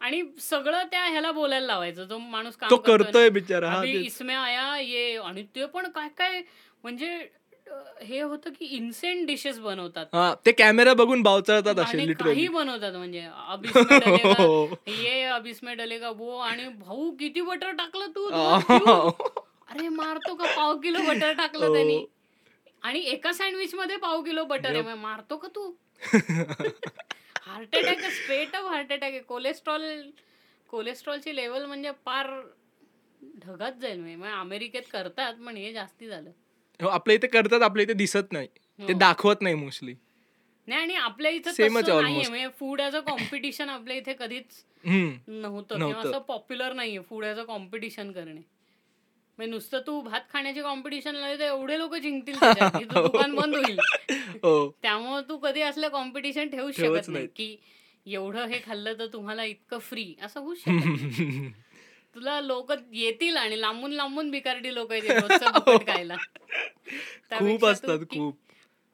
[0.00, 3.82] आणि सगळं त्या ह्याला बोलायला लावायचं जो माणूस तो करतोय बिचारा.
[3.84, 6.40] इसमें आया ये आणि ते पण काय काय
[6.84, 7.18] म्हणजे
[8.02, 10.06] हे होतं की इन्सेंट डिशेस बनवतात.
[10.12, 14.66] हा ते कॅमेरा बघून बावचळतात असे आणि लिटरली काही बनवतात म्हणजे अब इसमें डलेगा, हो.
[14.88, 18.26] ये अब इसमें डलेगा वो आणि भाऊ किती बटर टाकलं तू?
[19.68, 20.46] अरे मारतो का?
[20.56, 21.74] पाव किलो बटर टाकलं हो.
[21.74, 22.04] त्यांनी.
[22.82, 24.94] आणि एका सँडविच मध्ये पाव किलो बटर आहे.
[24.94, 25.70] मारतो का तू?
[27.42, 29.20] Heart attack straight up heart attack आहे.
[29.20, 29.84] कोलेस्ट्रॉल
[30.68, 32.30] कोलेस्ट्रॉलची लेवल म्हणजे पार
[33.46, 34.00] ढगात जाईल.
[34.00, 36.30] म्हणजे अमेरिकेत करतात पण हे जास्ती झालं.
[36.88, 38.98] आपल्या इथे करतात आपल्या इथे दिसत नाही ते हो.
[38.98, 39.94] दाखवत नाही मोस्टली
[40.68, 41.68] नाही आणि आपल्या इथं.
[41.70, 45.92] म्हणजे फूड ॲज अ कॉम्पिटिशन आपल्या इथे कधीच नव्हतं.
[45.92, 48.40] असं पॉप्युलर नाहीये फूड ॲज अ कॉम्पिटिशन करणे
[49.38, 52.34] म्हणजे नुसतं तू भात खाण्याची कॉम्पिटिशन लावली तर एवढे लोक जिंकतील
[52.92, 53.78] दुकान बंद होईल
[54.42, 57.26] हो त्यामुळे तू कधी असलं कॉम्पिटिशन ठेवू शकत नाही.
[57.26, 57.56] की
[58.06, 60.68] एवढं हे खाल्लं तर तुम्हाला इतकं फ्री असं होऊ शकत.
[62.16, 65.18] तुला लोक येतील आणि लांबून लांबून बिकारडी लोक येतील
[65.86, 66.16] खायला.
[67.30, 68.36] खूप असतात खूप.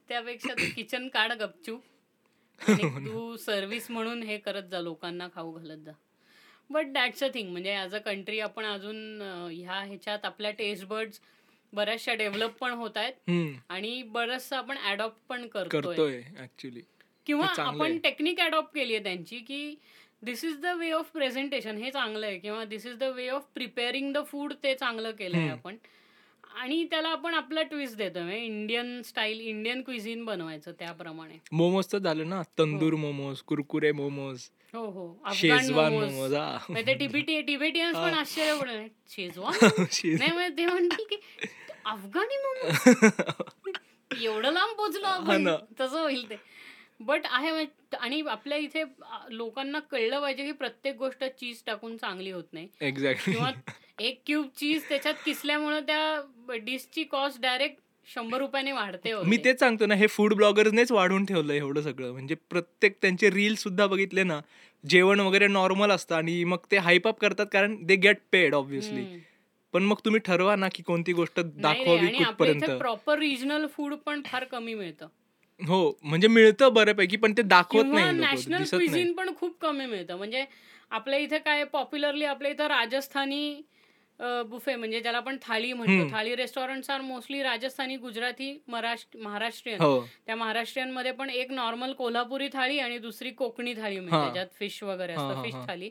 [0.08, 1.82] त्यापेक्षा तू किचन काढ गपचूप
[3.06, 5.92] तू सर्व्हिस म्हणून हे करत जा लोकांना खाऊ घालत जा.
[6.70, 9.20] बट दॅट्स अ थिंग म्हणजे ॲज अ कंट्री आपण अजून
[9.52, 11.20] ह्या ह्याच्यात आपल्या टेस्ट बर्ड्स
[11.72, 13.30] बऱ्याचशा डेव्हलप पण होत आहेत.
[13.68, 16.20] आणि बरंचसं आपण ॲडॉप्ट पण करतोय.
[16.38, 16.80] ऍक्च्युली
[17.26, 17.98] किंवा आपण.
[17.98, 19.74] टेक्निक अडॉप्ट केली आहे त्यांची की
[20.22, 22.38] this is the way of presentation हे चांगलं आहे.
[22.38, 25.48] किंवा this is the way of preparing the food ते चांगलं केलं आहे.
[25.48, 25.76] आपण.
[26.54, 31.38] आणि त्याला आपण आपला ट्विस्ट म्हणजे इंडियन स्टाईल इंडियन क्विझिन बनवायचं त्याप्रमाणे.
[31.52, 32.42] मोमोजचं झालं ना?
[32.58, 35.06] तंदूर मोमोज कुरकुरे मोमोज हो हो.
[35.24, 36.58] अफगाण शेजवान मोमोज मोमोज हा.
[36.70, 41.16] म्हणजे ते टिबिटी टिबेटियन्स पण आश्चर्य शेजवान शेज- नाही ते म्हणतील की
[41.84, 42.74] अफगाणी मोमोज
[44.22, 45.48] एवढं लांब पोचलो हा आपण.
[45.80, 46.36] तसं होईल ते.
[47.00, 48.82] बट आहे म्हणजे- आणि आपल्या इथे
[49.30, 52.68] लोकांना कळलं पाहिजे की प्रत्येक गोष्ट चीज टाकून चांगली होत नाही.
[52.80, 53.50] एक्झॅक्टली किंवा
[54.00, 57.78] एक क्यूब चीज त्याच्यात किसल्यामुळे त्या डिशची कॉस्ट डायरेक्ट
[58.08, 59.44] शंभर रुपयाने वाढते मी होते.
[59.44, 62.12] तेच सांगतो ना हे फूड ब्लॉगर्सनेच वाढून ठेवलं एवढं सगळं.
[62.12, 64.40] म्हणजे प्रत्येक त्यांचे रील सुद्धा बघितले ना
[64.84, 69.00] जेवण वगैरे नॉर्मल असतं आणि मग ते हाईप अप करतात कारण दे गेट पेड ऑब्व्हियसली
[69.00, 69.18] हम्म.
[69.74, 72.64] पण मग तुम्ही ठरवा ना की कोणती गोष्ट दाखवावी कुठपर्यंत.
[72.70, 75.06] प्रॉपर रिजनल फूड पण फार कमी मिळतं.
[75.60, 80.16] हो म्हणजे मिळतं बऱ्यापैकी पण ते दाखवत नाही नॅशनल क्विझिन पण खूप कमी मिळतं.
[80.16, 80.44] म्हणजे
[80.90, 83.62] आपल्या इथे काय पॉप्युलरली आपल्या इथं राजस्थानी
[84.48, 86.10] बुफे म्हणजे ज्याला आपण थाळी म्हणतो.
[86.12, 89.80] Thali restaurant are mostly Rajasthani Gujarati Maharashtra Maharashtrian.
[89.80, 90.00] हो.
[90.26, 93.98] त्या महाराष्ट्रीयनमध्ये पण एक नॉर्मल कोल्हापुरी थाळी आणि दुसरी कोकणी थाळी.
[94.00, 95.54] मिळते ज्यात फिश वगैरे असतं फिश.
[95.68, 95.90] थाळी.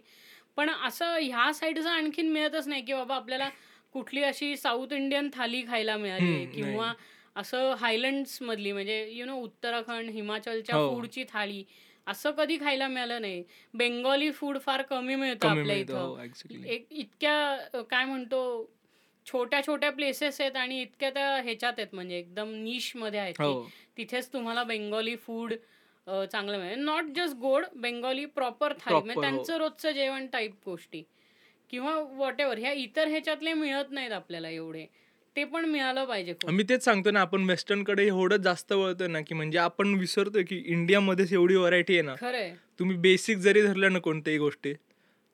[0.57, 3.49] पण असं ह्या साईडचं आणखीन मिळतच नाही की बाबा आपल्याला
[3.93, 6.91] कुठली अशी साऊथ इंडियन थाली खायला मिळाली किंवा
[7.35, 10.89] असं हायलँड्स मधली म्हणजे यु नो उत्तराखंड हिमाचलच्या हो.
[10.89, 11.63] फूडची थाळी
[12.07, 13.43] असं कधी खायला मिळालं नाही.
[13.73, 15.97] बेंगॉली फूड फार कमी मिळतं आपल्या इथं.
[15.97, 16.17] हो
[16.65, 18.41] एक इतक्या काय म्हणतो
[19.25, 23.63] छोट्या छोट्या प्लेसेस आहेत आणि इतक्या त्या ह्याच्यात आहेत म्हणजे एकदम निशमध्ये आहेत हो.
[23.97, 25.53] तिथेच तुम्हाला बेंगॉली फूड
[26.07, 26.79] चांगलं मिळेल.
[26.79, 29.21] नॉट जस्ट गोड बेंगॉली प्रॉपर थाळी म्हणजे हो.
[29.21, 31.03] त्यांचं रोजचं जेवण टाईप गोष्टी.
[31.69, 34.85] किंवा वॉट एव्हर ह्या इतर ह्याच्यातले मिळत नाहीत आपल्याला एवढे.
[35.35, 36.33] ते पण मिळालं पाहिजे.
[36.51, 40.61] मी तेच सांगतो ना आपण वेस्टर्नकडे एवढं जास्त वळतोय ना की म्हणजे आपण विसरतोय की
[40.65, 44.73] इंडियामध्येच एवढी व्हरायटी आहे ना खरंय तुम्ही बेसिक जरी धरलं ना कोणत्याही गोष्टी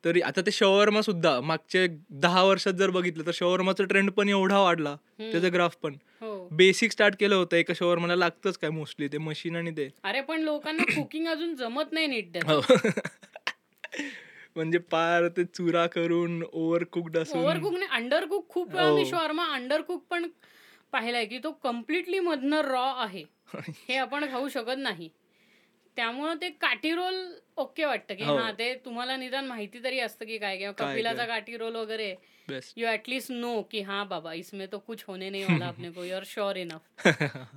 [0.03, 1.85] तरी आता ते शवर्मा सुद्धा मागच्या
[2.21, 4.95] दहा वर्षात जर बघितलं तर शवर्माचा ट्रेंड पण एवढा वाढला.
[5.21, 9.55] त्याचा ग्राफ पण हो बेसिक स्टार्ट केलं होतं एका शवर्माला लागतंच काय मोस्टली ते मशीन
[9.55, 12.37] आणि ते अरे पण लोकांना कुकिंग अजून जमत नाही नीट.
[12.47, 12.59] हो.
[14.55, 19.09] म्हणजे पार ते चुरा करून ओव्हर कुक्ड असून ओव्हरकुक नाही अंडरकुक खूप वेळा मी हो.
[19.09, 20.27] शॉर्मा अंडरकुक पण
[20.93, 23.23] पाहिलाय की तो कम्प्लिटली मधनं रॉ आहे.
[23.89, 25.09] हे आपण खाऊ शकत नाही.
[25.97, 27.15] त्यामुळं ते काठी रोल
[27.57, 28.37] ओके वाटतं की हो.
[28.37, 31.25] हा ते तुम्हाला निदान माहिती तरी असतं की काय किंवा कपिलाचा.
[31.25, 32.13] काठी रोल वगैरे.
[32.77, 36.23] यू ऍटलीस्ट नो की हा बाबा इसमें तो कुछ होने नहीं वाला अपने को युअर
[36.25, 37.07] शुअर इनफ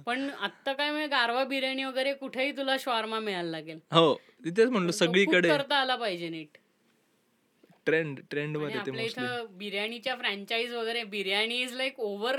[0.06, 3.78] पण आत्ता काय म्हणजे गारवा बिर्याणी वगैरे कुठेही तुला शॉर्मा मिळायला लागेल.
[3.92, 4.14] हो
[4.44, 5.48] तिथेच म्हणलो सगळीकडे.
[5.48, 6.58] करता आला पाहिजे नीट.
[7.86, 9.26] ट्रेंड ट्रेंडमध्ये ते मोस्टली
[9.58, 12.36] बिर्याणीच्या फ्रँचाईज वगैरे बिर्याणी इज लाईक ओव्हर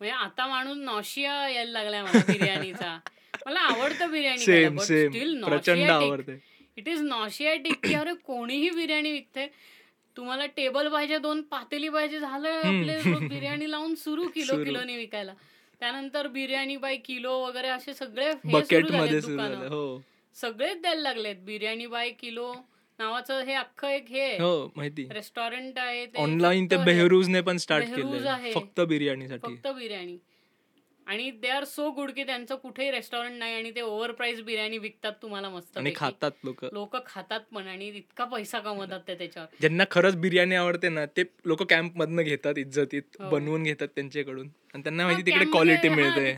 [0.00, 2.96] म्हणजे आता माणूस नॉशिया यायला लागलाय मला बिर्याणीचा.
[3.46, 6.38] मला आवडतं बिर्याणी सेम सेम प्रचंड आवडते
[6.76, 9.46] इट इज नॉशियाटिक की अरे कोणीही बिर्याणी विकते
[10.16, 14.62] तुम्हाला टेबल पाहिजे दोन पातेली पाहिजे झालं आपले बिर्याणी लावून सुरू किलो.
[14.64, 15.34] किलोनी विकायला.
[15.80, 19.18] त्यानंतर बिर्याणी बाय किलो वगैरे असे सगळे बकेटमध्ये
[19.68, 20.00] हो.
[20.36, 22.52] सगळेच द्यायला लागलेत बिर्याणी बाय किलो
[22.98, 24.26] नावाचं हे अख्खं एक हे.
[24.38, 27.84] हो माहिती रेस्टॉरंट आहे ऑनलाईन ते बेहरूजने पण स्टार्ट
[28.26, 28.52] आहे.
[28.52, 30.16] फक्त बिर्याणीसाठी फक्त बिर्याणी
[31.06, 34.78] आणि दे आर सो गुड की त्यांचं कुठेही रेस्टॉरंट नाही आणि ते ओव्हर प्राइस बिर्याणी
[34.78, 36.64] विकतात तुम्हाला मस्त आणि खातात लोक.
[36.72, 39.56] लोक खातात पण आणि इतका पैसा कमवतात ते त्याच्यावर.
[39.60, 43.30] ज्यांना खरंच बिर्याणी आवडते ना ते लोक कॅम्प मधनं घेतात इज्जतीत हो.
[43.30, 44.48] बनवून घेतात त्यांच्याकडून.
[44.74, 46.30] आणि त्यांना हा, माहिती तिकडे क्वालिटी हा, मिळते.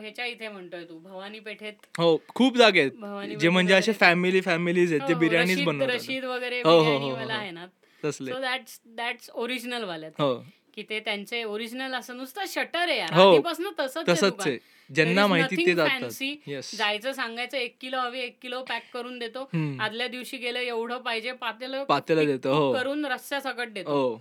[0.00, 1.72] ह्याच्या इथे म्हणतोय तू भवानी पेठेत.
[1.98, 2.90] हो खूप जागे आहेत.
[2.92, 3.98] भवानी जे म्हणजे असे वगैरे.
[3.98, 5.94] फॅमिली फॅमिलीज आहेत ते हो, बिर्याणीच रशीद बनवतात.
[5.94, 7.30] रशीद वगैरे हो, हो, हो, हो.
[7.30, 7.66] आहे ना.
[8.04, 8.30] तसले.
[8.32, 10.34] सो दॅट्स दॅट्स ओरिजिनल वाले हो.
[10.74, 13.12] की ते त्यांचे ओरिजिनल असं नुसतं शटर आहे यार.
[13.12, 13.32] हो.
[13.32, 14.48] आधीपासून तसंच तसंच
[14.94, 19.50] ज्यांना माहिती ते जायचं सांगायचं एक किलो हवी एक किलो पॅक करून देतो.
[19.80, 22.72] आदल्या दिवशी गेलं एवढं पाहिजे पातेलं पातेलं देतो, हो.
[22.72, 23.90] करून रस्स्या सकट देतो.
[23.90, 24.18] हो.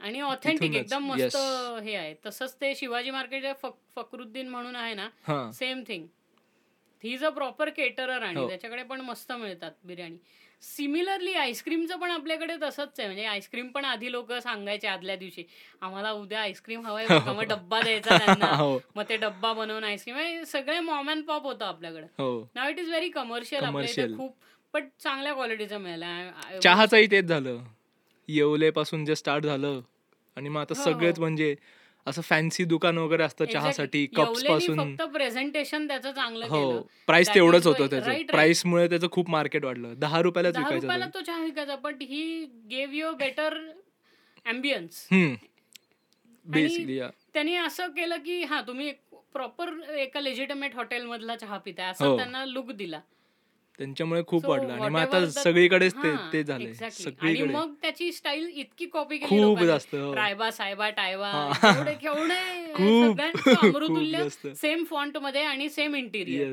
[0.00, 1.36] आणि ऑथेंटिक एकदम मस्त.
[1.84, 2.14] हे आहे.
[2.26, 5.08] तसंच ते शिवाजी मार्केटच्या फक- फकरुद्दीन म्हणून आहे ना
[5.54, 6.06] same thing
[7.04, 8.48] he is a proper caterer आणि.
[8.48, 10.16] त्याच्याकडे पण मस्त मिळतात बिर्याणी.
[10.62, 13.08] सिमिलरली आईस्क्रीमचं पण आपल्याकडे तसंच आहे.
[13.08, 15.44] म्हणजे आईस्क्रीम पण आधी लोक सांगायचे आदल्या दिवशी.
[15.80, 18.46] आम्हाला उद्या आईस्क्रीम हवाय बरं का?" मग डब्बा द्यायचा त्यांना.
[18.62, 18.78] हो.
[18.96, 22.06] मग ते डब्बा बनवून आईस्क्रीम सगळे मॉम अँड पॉप होतं आपल्याकडे.
[22.54, 24.16] नाव इट इज व्हेरी कमर्शियल आपल्या.
[24.16, 24.36] खूप
[24.72, 26.30] पण चांगल्या क्वालिटीचं मिळालं
[26.62, 27.58] चहाचंही तेच झालं.
[28.28, 29.80] येवले पासून जे स्टार्ट झालं.
[30.36, 31.24] आणि मग आता हो, सगळेच हो.
[31.24, 31.56] म्हणजे
[32.08, 33.44] असं फॅन्सी दुकान वगैरे असतं.
[33.44, 34.94] चहासाठी कप्सपासून.
[34.96, 38.12] प्रेझेंटेशन त्याचं चांगलं हो प्राइस तेवढंच होतं त्याचं.
[38.22, 39.94] प्राइस मुळे त्याचं खूप मार्केट वाढलं.
[39.96, 41.22] दहा रुपयालाच विकायचं रुपयाला ते.
[41.22, 43.58] चहा विकायचा but he gave you better
[44.46, 45.34] ambience hmm.
[46.46, 47.00] Basically
[47.34, 48.92] त्यांनी असं केलं की हा तुम्ही
[49.32, 51.90] प्रॉपर एका लेजिटमेट हॉटेल मधला चहा पिताय.
[51.90, 52.16] असं हो.
[52.16, 53.00] त्यांना लुक दिला.
[53.78, 54.72] त्यांच्यामुळे खूप वाढलं.
[54.72, 57.54] आणि मग आता सगळीकडेच ते ते झाले सगळीकडे.
[57.54, 59.62] मग त्याची स्टाईल इतकी कॉपी केली खूप.
[59.62, 60.14] जास्त हो.
[60.14, 61.30] रायबा सायबा टायबा
[61.62, 61.92] हा.
[61.92, 62.74] केवढे.
[64.54, 66.52] सेम फॉन्टमध्ये आणि सेम इंटिरियर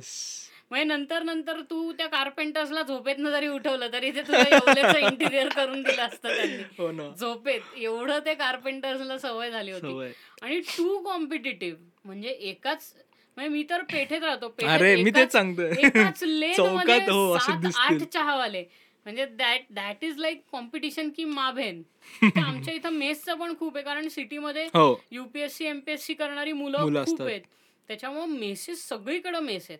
[0.71, 6.01] म्हणजे नंतर नंतर तू त्या कार्पेंटर्सला झोपेतनं जरी उठवलं तरी ते तुला इंटिरियर करून दिलं
[6.01, 6.63] असतं त्यांनी.
[6.77, 7.09] हो ना.
[7.19, 7.59] झोपेत.
[7.77, 10.13] एवढं ते कार्पेंटर्सला सवय झाली होती.
[10.41, 12.93] आणि टू कॉम्पिटेटिव्ह म्हणजे एकाच
[13.37, 15.35] म्हणजे मी तर पेठेत राहतो अरे मी तेच
[16.55, 18.63] चौकात हो आठ चहावाले.
[19.05, 21.49] म्हणजे that that is like competition की मा
[22.23, 24.95] तर आमच्या इथं मेसचं पण खूप आहे कारण सिटीमध्ये हो.
[25.11, 27.21] युपीएससी एमपीएससी करणारी मुलं खूप.
[27.21, 27.41] आहेत.
[27.89, 29.79] त्याच्यामुळे मेसेस सगळीकडे मेस आहेत.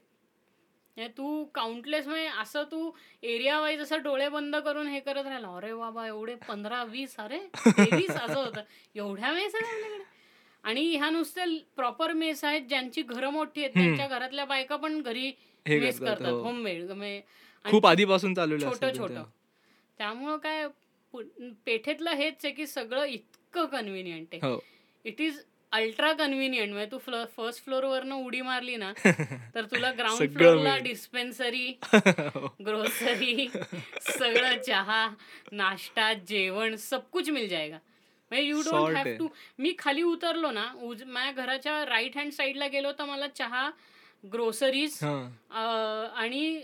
[0.98, 2.92] म्हणजे तू काउंटलेस म्हणजे असं तू
[3.24, 7.40] एरिया वाईज असं डोळे बंद करून हे करत राहिला अरे बाबा एवढे पंधरा वीस अरे
[7.68, 8.62] तेवीस असं होतं.
[8.96, 10.04] एवढ्या मेस आहेत आपल्याकडे.
[10.66, 13.74] आणि ह्या नुसत्या प्रॉपर मेस आहेत ज्यांची घरं मोठी आहेत.
[13.74, 15.32] त्यांच्या घरातल्या बायका पण घरी
[15.66, 16.32] मेस करतात.
[16.34, 16.92] होममेड
[17.66, 19.24] खूप आधीपासून चालवलं छोटं छोटं.
[20.00, 20.68] त्यामुळं काय
[21.66, 24.56] पेठेतलं हेच आहे की सगळं इतकं कन्व्हिनियंट आहे
[25.06, 25.40] इट इज
[25.72, 26.98] अल्ट्रा कन्व्हिनियंट म्हणजे तू
[27.38, 28.92] फर्स्ट फ्लोअर वरनं उडी मारली ना
[29.56, 30.78] तर तुला ग्राउंड फ्लोअरला.
[30.78, 31.68] डिस्पेन्सरी.
[32.66, 33.48] ग्रोसरी
[34.10, 35.08] सगळं चहा
[35.52, 37.78] नाश्ता जेवण सब कुछ मिल जाएगा
[38.32, 39.16] म्हणजे यू डोंट हॅव.
[39.20, 39.28] टू
[39.60, 43.70] मी खाली उतरलो ना उज माझ्या घराच्या राईट हँड साईडला गेलो तर मला चहा
[44.24, 44.98] ग्रोसरीज.
[45.04, 46.60] आणि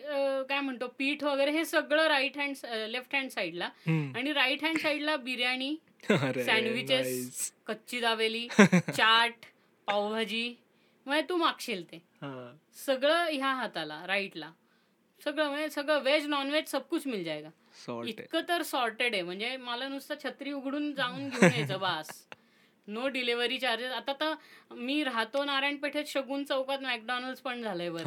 [0.49, 3.69] काय म्हणतो पीठ वगैरे हे सगळं राईट हँड लेफ्ट हँड साईडला.
[3.88, 5.75] आणि राईट हँड साईडला बिर्याणी
[6.09, 7.51] सँडविचेस.
[7.67, 8.47] कच्ची दाबेली
[8.89, 9.45] चाट
[9.88, 10.53] पावभाजी
[11.05, 12.01] म्हणजे तू मागशील ते.
[12.85, 14.51] सगळं ह्या हाताला राईटला
[15.26, 17.43] सगळं म्हणजे सगळं व्हेज नॉनव्हेज सब कुछ मिल आहे.
[18.10, 19.22] इतकं तर सॉर्टेड आहे.
[19.23, 22.10] म्हणजे मला नुसतं छत्री उघडून जाऊन घेऊन यायचं बास.
[22.88, 24.34] नो डिलिव्हरी चार्जेस आता तर
[24.76, 28.03] मी राहतो नारायणपेठेत शगुन चौकात मॅकडॉनल्ड्स पण झालंय बरं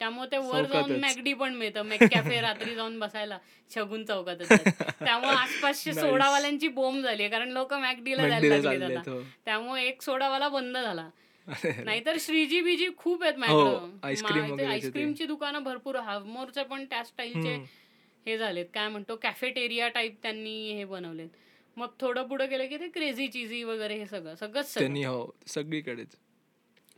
[0.00, 0.92] त्यामुळे ते वर जाऊन.
[1.00, 1.82] मॅगडी पण मिळतं.
[1.82, 3.38] मॅकॅफे रात्री जाऊन बसायला.
[3.70, 5.92] शगुन चौकातच त्यामुळे आसपासची.
[5.94, 9.10] सोडावाल्यांची बोंब झाली कारण लोक मॅगडीला जायला लागले आता.
[9.10, 9.20] हो.
[9.44, 11.08] त्यामुळे एक सोडावाला बंद झाला.
[11.84, 14.60] नाहीतर श्रीजी बीजी खूप आहेत हो, आईस्क्रीम.
[14.60, 17.54] आईस्क्रीमची दुकानं भरपूर हावमोरचे पण त्या स्टाईलचे.
[18.26, 18.66] हे झालेत.
[18.74, 21.28] काय म्हणतो कॅफेटेरिया टाईप त्यांनी हे बनवलेत.
[21.76, 24.86] मग थोडं पुढे गेलं की ते क्रेझी चिझी वगैरे हे सगळं सगळंच सगळं.
[24.86, 26.16] त्यांनी हो सगळीकडेच.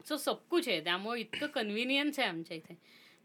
[0.08, 0.80] सो सबकुच आहे.
[0.80, 2.74] त्यामुळे इतकं कन्व्हिनियन्स आहे आमच्या इथे.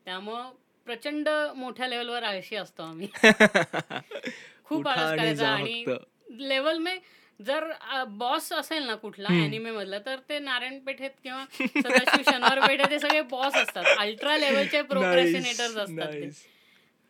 [0.05, 0.49] त्यामुळं
[0.85, 3.07] प्रचंड मोठ्या लेवलवर आळशी असतो आम्ही.
[4.63, 5.85] खूप आळस करायचा आणि.
[6.29, 6.95] लेवल मे
[7.39, 7.71] जर
[8.09, 9.27] बॉस असेल ना कुठला.
[9.31, 13.83] अॅनिमे मधला तर ते नारायणपेठेत किंवा सदाशिव शनिवार पेठेत ते सगळे बॉस असतात.
[13.97, 16.29] अल्ट्रा लेवलचे प्रोक्रॅसिनेटर्स असतात ते.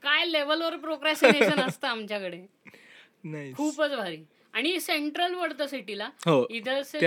[0.04, 2.42] काय लेवलवर प्रोक्रॅसिनेशन असतं आमच्याकडे.
[3.54, 4.24] खूपच भारी.
[4.54, 7.00] आणि सेंट्रल पडतं सिटीला हो इधर से.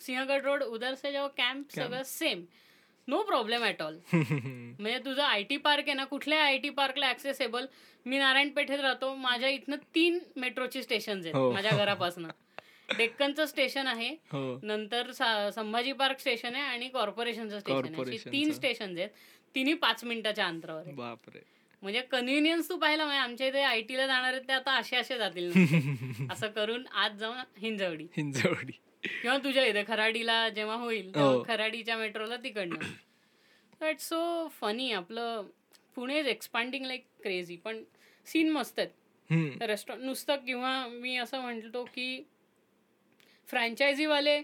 [0.00, 2.44] सिंहगड रोड उधर से जाओ कॅम्प सगळं same
[3.08, 7.08] no problem at all म्हणजे तुझं आय टी पार्क आहे ना कुठल्या आय टी पार्कला
[7.10, 7.66] ऍक्सेसेबल
[8.06, 11.50] मी नारायणपेठेत राहतो माझ्या इथनं तीन मेट्रोची स्टेशन आहेत हो.
[11.52, 12.26] माझ्या घरापासून.
[12.98, 14.08] डेक्कनचं स्टेशन आहे.
[14.08, 14.58] हो.
[14.62, 15.10] नंतर
[15.54, 18.18] संभाजी पार्क स्टेशन आहे आणि कॉर्पोरेशनचं स्टेशन आहे.
[18.32, 19.08] तीन स्टेशन आहेत.
[19.54, 20.90] तिन्ही पाच मिनिटाच्या अंतरावर.
[20.90, 21.40] बापरे.
[21.82, 25.18] म्हणजे कन्व्हिनियन्स तू पाहिला म्हणजे आमच्या इथे आय टीला जाणार आहेत ते आता असे असे
[25.18, 25.52] जातील.
[26.32, 28.06] असं करून आज जाऊन हिंजवडी.
[28.16, 28.72] हिंजवडी.
[29.22, 31.44] किंवा तुझ्या इथे खराडीला जेव्हा होईल हो.
[31.48, 33.86] खराडीच्या मेट्रोला तिकडनं.
[33.88, 35.42] इट्स सो फनी आपलं.
[35.94, 37.82] Pune is expanding like crazy पण
[38.26, 38.90] सीन मस्त आहेत.
[39.62, 42.24] रेस्टॉरंट नुसतं किंवा मी असं म्हणतो की
[43.52, 44.36] फ्रँचायझीवाले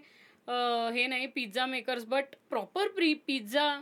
[0.94, 3.80] हे नाही pizza makers but proper pre pizza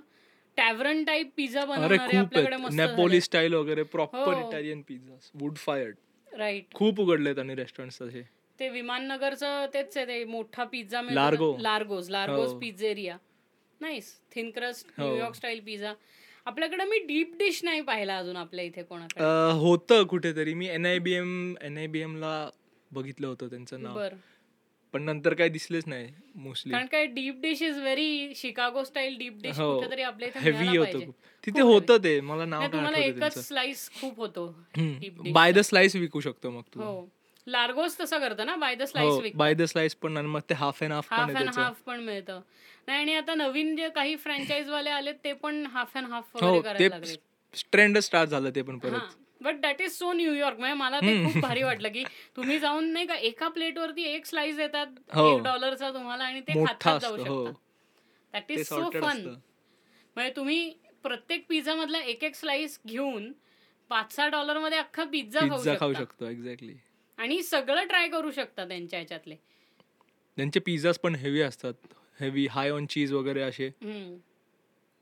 [0.57, 4.33] tavern type pizza बनवणारे आपल्याकडे मस्त नेपोली स्टाईल वगैरे proper.
[4.39, 5.97] Italian pizza wood fired
[6.33, 8.23] right खूप उघडलेत आणि रेस्टॉरंट तसे.
[8.59, 11.57] ते विमाननगरचं तेच आहे ते मोठा pizza Largo.
[11.61, 12.55] Largo's Largo's.
[12.61, 13.17] Pizzeria
[13.81, 14.87] nice thin crust.
[14.99, 15.93] New York style pizza
[16.47, 19.25] आपल्याकडे मी डीप डिश नाही पाहिला अजून आपल्या इथे कोणाकडे.
[19.25, 20.55] अं, होतं कुठेतरी.
[20.55, 22.49] मी N I B M N I B M ला
[22.91, 23.99] बघितलं होतं त्यांचं नाव.
[24.95, 29.41] पण नंतर काय दिसलेच नाही मोस्टली कारण काय deep dish is very Chicago style deep
[29.43, 29.75] dish हो.
[29.75, 31.11] कुठेतरी आपल्या इथे हेवी होतं
[31.45, 34.47] तिथे होतं ते मला नाव तुम्हाला एकच स्लाइस खूप होतो
[35.33, 36.81] बाय द स्लाइस विकू शकतो मग तू.
[36.81, 37.09] हो.
[37.47, 40.83] लार्गोस तसं करतं ना बाय द स्लाइस हो बाय द स्लाइस पण मग ते half
[40.83, 42.41] and half half and half पण मिळतं.
[42.89, 46.47] नाही आणि आता नवीन जे काही फ्रँचाईज वाले आलेत ते पण हाफ अँड हाफ हो
[46.49, 47.15] वगैरे करायला लागले
[47.73, 48.89] ट्रेंड स्टार्ट झालं ते पण हा.
[48.89, 49.17] परत.
[49.41, 52.05] But that is so New York म्हणजे मला ते खूप भारी वाटलं की
[52.37, 55.29] तुम्ही जाऊन नाही का एका प्लेटवरती एक स्लाइस देतात हो.
[55.31, 57.45] एक डॉलरचा तुम्हाला आणि ते खातात जाऊ असतो, हो.
[57.47, 57.61] शकता.
[58.35, 59.27] दॅट इज सो फन
[60.17, 60.73] म्हणजे तुम्ही
[61.03, 63.33] प्रत्येक पिझ्झा मधला एक एक स्लाइस घेऊन
[63.91, 66.31] पाच सहा डॉलरमध्ये अख्खा पिझ्झा खाऊ शकता.
[66.31, 66.75] एक्झॅक्टली
[67.19, 69.37] आणि सगळं ट्राय करू शकता त्यांच्या ह्याच्यातले.
[70.39, 71.75] त्यांचे पिझ्झाज पण हेवी असतात.
[72.21, 73.69] हेवी हाय ऑन चीज वगैरे असे.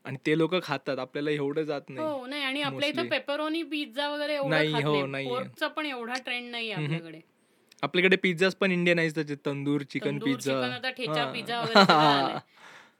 [0.04, 0.98] आणि ते लोक खातात.
[0.98, 2.06] आपल्याला एवढं जात नाही.
[2.06, 3.08] हो नाही आणि आपल्या इथं.
[3.08, 5.36] पेपरोनी पिझ्झा वगैरे नाही, खात हो, नाही.
[5.76, 7.20] पण एवढा ट्रेंड नाही आपल्याकडे.
[7.82, 9.34] आपल्याकडे पिझ्झाज पण इंडियन आहेत त्याचे.
[9.46, 11.32] तंदूर चिकन पिझ्झा चिकन आता ठेचा.
[11.32, 11.60] पिझ्झा.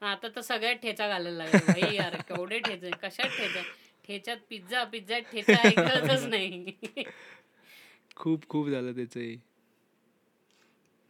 [0.01, 1.95] आता तर सगळ्यात ठेचा घालायला लागले.
[1.95, 2.91] यार केवढे ठेचे?
[2.91, 3.61] कशात ठेचा?
[4.07, 6.75] ठेच्यात पिझ्झा पिझ्झा ठेचा ऐकतच नाही.
[8.15, 9.35] खूप खूप झालं त्याचे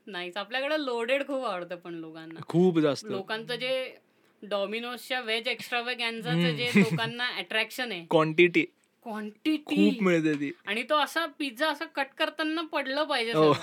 [0.08, 2.40] नाहीच आपल्याकडे लोडेड खूप आवडतं पण लोकांना.
[2.48, 3.06] खूप जास्त.
[3.06, 3.96] लोकांचं जे
[4.44, 8.06] डॉमिनोजच्या व्हेज एक्स्ट्रावेगॅन्झाचं जे लोकांना अट्रॅक्शन आहे.
[8.10, 8.66] क्वांटिटी
[9.04, 10.52] क्वांटिटी खूप मिळते ती.
[10.66, 13.54] आणि तो असा पिझ्झा असा कट करताना पडलं पाहिजे हो.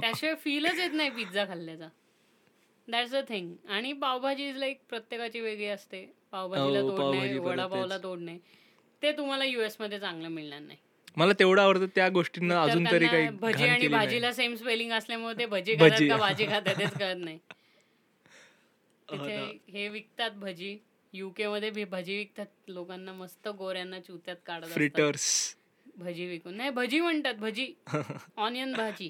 [0.00, 1.88] त्याशिवाय फीलच येत नाही पिझ्झा खाल्ल्याचा.
[2.88, 6.12] दॅट्स अ थिंग आणि पावभाजी इज लाईक प्रत्येकाची वेगळी असते.
[6.32, 7.98] पावभाजीला हो, तोड नाही वडापावला.
[7.98, 8.38] तोड नाही.
[9.02, 10.78] ते तुम्हाला युएसमध्ये चांगलं मिळणार नाही.
[11.16, 13.88] मला तेवढं आवडतं त्या गोष्टींना अजून तरी काही भजी आणि.
[13.88, 15.74] भाजीला सेम स्पेलिंग असल्यामुळे ते भजी.
[15.74, 16.16] खातात का.
[16.16, 17.38] भाजी खातात तेच कळत नाही.
[19.10, 19.72] तिथे ना.
[19.72, 20.78] हे विकतात भजी.
[21.12, 24.66] युके मध्ये भी भजी विकतात लोकांना मस्त गोऱ्यांना चुत्यात काढत.
[24.66, 25.56] फ्रिटर्स
[25.96, 26.54] भजी विकून.
[26.54, 27.74] नाही भजी म्हणतात भजी.
[28.36, 29.08] ऑनियन भाजी.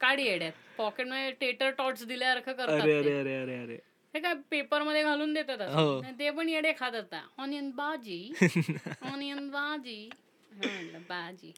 [0.00, 0.52] काढी येड्यात.
[0.76, 2.98] पॉकेटमध्ये टेटर टॉट्स दिल्यासारखं करतात अरे.
[2.98, 3.76] अरे अरे अरे अरे.
[4.14, 5.60] ते काय पेपरमध्ये घालून देतात.
[5.60, 6.02] हो.
[6.02, 8.32] ते पण येडे खात आता ऑनियन भाजी.
[9.02, 10.08] ऑनियन भाजी.
[10.52, 11.52] हा म्हणलं भाजी.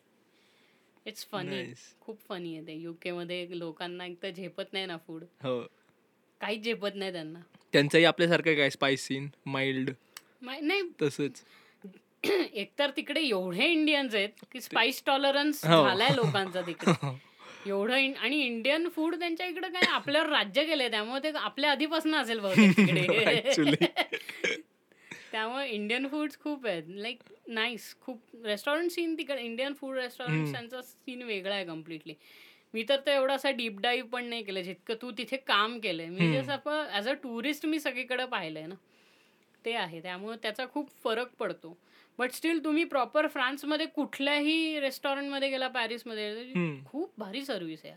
[1.06, 1.72] It's funny.
[2.00, 2.72] खूप फनी आहे ते.
[2.72, 5.60] युके मध्ये लोकांना एक तर झेपत नाही ना फूड हो.
[6.42, 7.38] काहीच झेपत नाही त्यांना.
[7.72, 9.90] त्यांचंही आपल्यासारखं काय स्पायसी माइल्ड
[10.42, 10.82] नाही.
[11.02, 11.42] तसंच.
[12.54, 15.82] एकतर तिकडे एवढे इंडियन्स आहेत की स्पाइस टॉलरन्स हो.
[15.82, 16.92] झालाय लोकांचा तिकडे.
[17.66, 22.38] एवढं आणि इंडियन फूड त्यांच्या इकडे काय आपल्यावर राज्य केलंय त्यामुळे ते आपल्या आधीपासून असेल
[22.40, 23.82] बहुतेक तिकडे.
[25.32, 26.82] त्यामुळे इंडियन फूड्स खूप आहेत.
[26.88, 30.52] लाईक नाईस खूप रेस्टॉरंट सीन तिकडे इंडियन फूड रेस्टॉरंट.
[30.52, 32.14] त्यांचा सीन वेगळा आहे कम्प्लिटली
[32.74, 36.06] मी तर ते एवढा असा डीप डाईव्ह पण नाही केलं जितकं तू तिथे काम केलंय
[36.08, 36.32] मी.
[36.32, 38.74] जसं ॲज अ टुरिस्ट मी सगळीकडे पाहिलंय ना
[39.64, 41.76] ते आहे त्यामुळे त्याचा खूप फरक पडतो
[42.18, 46.80] बट स्टील तुम्ही प्रॉपर फ्रान्समध्ये कुठल्याही रेस्टॉरंटमध्ये गेला पॅरिसमध्ये.
[46.86, 47.94] खूप भारी सर्व्हिस आहे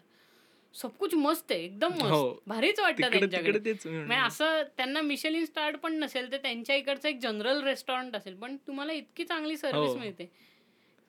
[0.74, 2.08] सब कुछ मस्त आहे एकदम हो.
[2.08, 4.16] मस्त भारीच वाटतं त्यांच्याकडे.
[4.18, 8.94] असं त्यांना मिशेलिन स्टार्ट पण नसेल तर त्यांच्या इकडचं एक जनरल रेस्टॉरंट असेल पण तुम्हाला
[8.94, 9.98] इतकी चांगली सर्व्हिस हो.
[9.98, 10.30] मिळते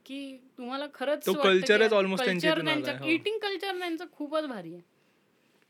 [0.07, 3.07] की तुम्हाला खरंच तो culture च almost त्यांच्या इथून आलाय, हो.
[3.07, 4.83] इटिंग कल्चर त्यांचं खूपच भारी आहे.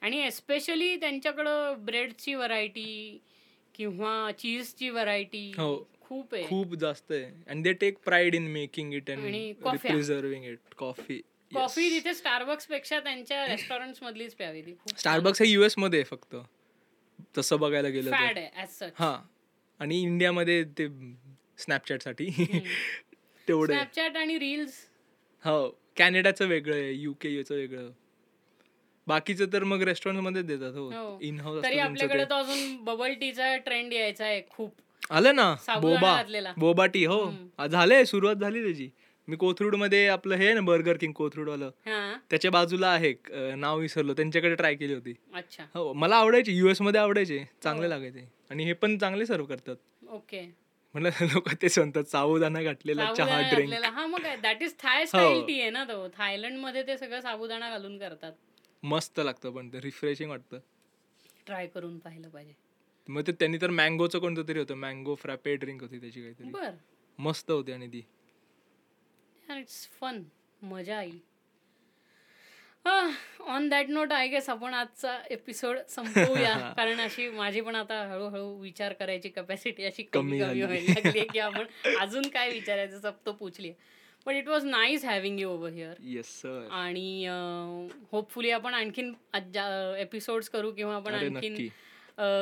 [0.01, 3.21] आणि एस्पेशली त्यांच्याकडं ब्रेडची व्हरायटी
[3.75, 5.89] किंवा चीजची व्हरायटी हो.
[6.01, 6.45] खूप आहे.
[6.45, 7.25] खूप जास्त आहे.
[7.47, 9.55] And they take pride in making it and.
[9.77, 11.23] Preserving it coffee
[11.55, 14.75] coffee तिथे स्टारबक्सपेक्षा त्यांच्या रेस्टॉरंट मधलीच प्यावी ती.
[14.99, 16.37] स्टारबक्स हे युएसमध्ये फक्त.
[17.39, 18.11] तसं बघायला गेलं
[18.99, 19.23] हा.
[19.79, 20.89] आणि इंडियामध्ये ते
[21.59, 22.27] स्नॅपचॅटसाठी.
[23.48, 24.74] तेवढे स्नॅपचॅट आणि रील्स
[25.44, 27.90] हो कॅनडाचं वेगळं आहे युके चं वेगळं.
[29.06, 30.89] बाकीचं तर मग रेस्टॉरंट मध्येच देतात हो.
[30.90, 31.18] हो.
[31.23, 34.73] इन हाऊस तरी आपल्याकडे अजून बबल टीचा ट्रेंड यायचा आहे खूप.
[35.10, 35.55] आलं ना?
[35.81, 36.23] बोबा.
[36.56, 37.20] बोबा टी हो.
[37.66, 38.89] झालंय सुरुवात झाली त्याची.
[39.28, 42.14] मी कोथरूडमध्ये आपलं हे ना बर्गर किंग कोथरूड वालं हा.
[42.31, 43.12] त्याच्या बाजूला आहे
[43.56, 44.14] नाव विसरलो.
[44.14, 45.14] त्यांच्याकडे ट्राय केली होती.
[45.35, 45.64] अच्छा.
[45.74, 47.44] हो मला आवडायची युएसमध्ये आवडायचे.
[47.62, 47.90] चांगले हो.
[47.90, 48.28] लागायचे.
[48.51, 49.77] आणि हे पण चांगले सर्व करतात.
[50.10, 50.40] ओके
[50.97, 55.60] म्हणलं लोक ते म्हणतात साबुदाणा घातलेला चहा ड्रिंक हा मग that is Thai style tea
[55.60, 56.09] आहे ना तो.
[56.09, 58.32] थायलंडमध्ये ते सगळं साबुदाणा घालून करतात.
[58.82, 60.59] मस्त लागतं पण ते रिफ्रेशिंग वाटतं.
[61.47, 62.55] ट्राय करून पाहिलं पाहिजे.
[63.09, 64.74] मग ते त्यांनी तर मँगोचं कोणतं तरी होतं.
[64.74, 66.77] मँगो फ्रॅपे ड्रिंक होती त्याची काहीतरी.
[67.18, 68.02] मस्त होती आणि ती.
[69.59, 70.23] इट्स फन
[70.62, 71.18] मजा येईल
[72.87, 76.55] on that note I guess आपण आजचा एपिसोड संपवूया.
[76.77, 80.63] कारण अशी माझी पण आता हळूहळू विचार करायची कपॅसिटी अशी कमी कमी.
[80.63, 83.73] व्हायला लागली की आपण अजून काय विचारायचं सब तो पूछली
[84.27, 87.27] but it was nice having you over here आणि
[88.13, 89.13] होपफुली आपण आणखीन
[89.99, 91.69] एपिसोड्स करू किंवा आपण आणखीन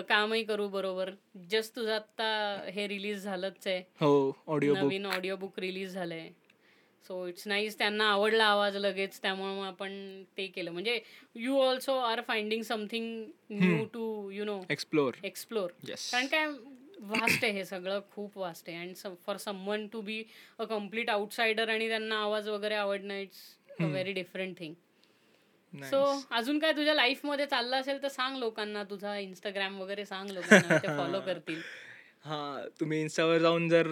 [0.09, 1.11] कामही करू बरोबर.
[1.51, 3.79] जस्ट तुझं आता हे रिलीज झालंच आहे.
[4.01, 6.29] हो नवीन ऑडिओ बुक रिलीज झालंय.
[7.09, 10.71] सो इट्स नाईस त्यांना आवडला आवाज लगेच त्यामुळे मग आपण ते केलं.
[10.71, 11.01] म्हणजे
[11.37, 16.47] you also are finding something new to you know explore explore yes कारण काय
[17.01, 18.79] वास्ट आहे हे सगळं खूप वास्ट आहे.
[18.79, 20.23] And for someone to be
[20.59, 23.41] a complete outsider आणि त्यांना आवाज वगैरे आवडणं it's
[23.79, 24.75] a very different thing
[25.73, 30.77] so अजून काय तुझ्या लाईफमध्ये चाललं असेल तर सांग लोकांना तुझा इंस्टाग्राम वगैरे सांग लोकांना
[30.77, 31.61] ते फॉलो करतील.
[32.25, 33.89] हां तुम्ही इन्स्टावर जाऊन जर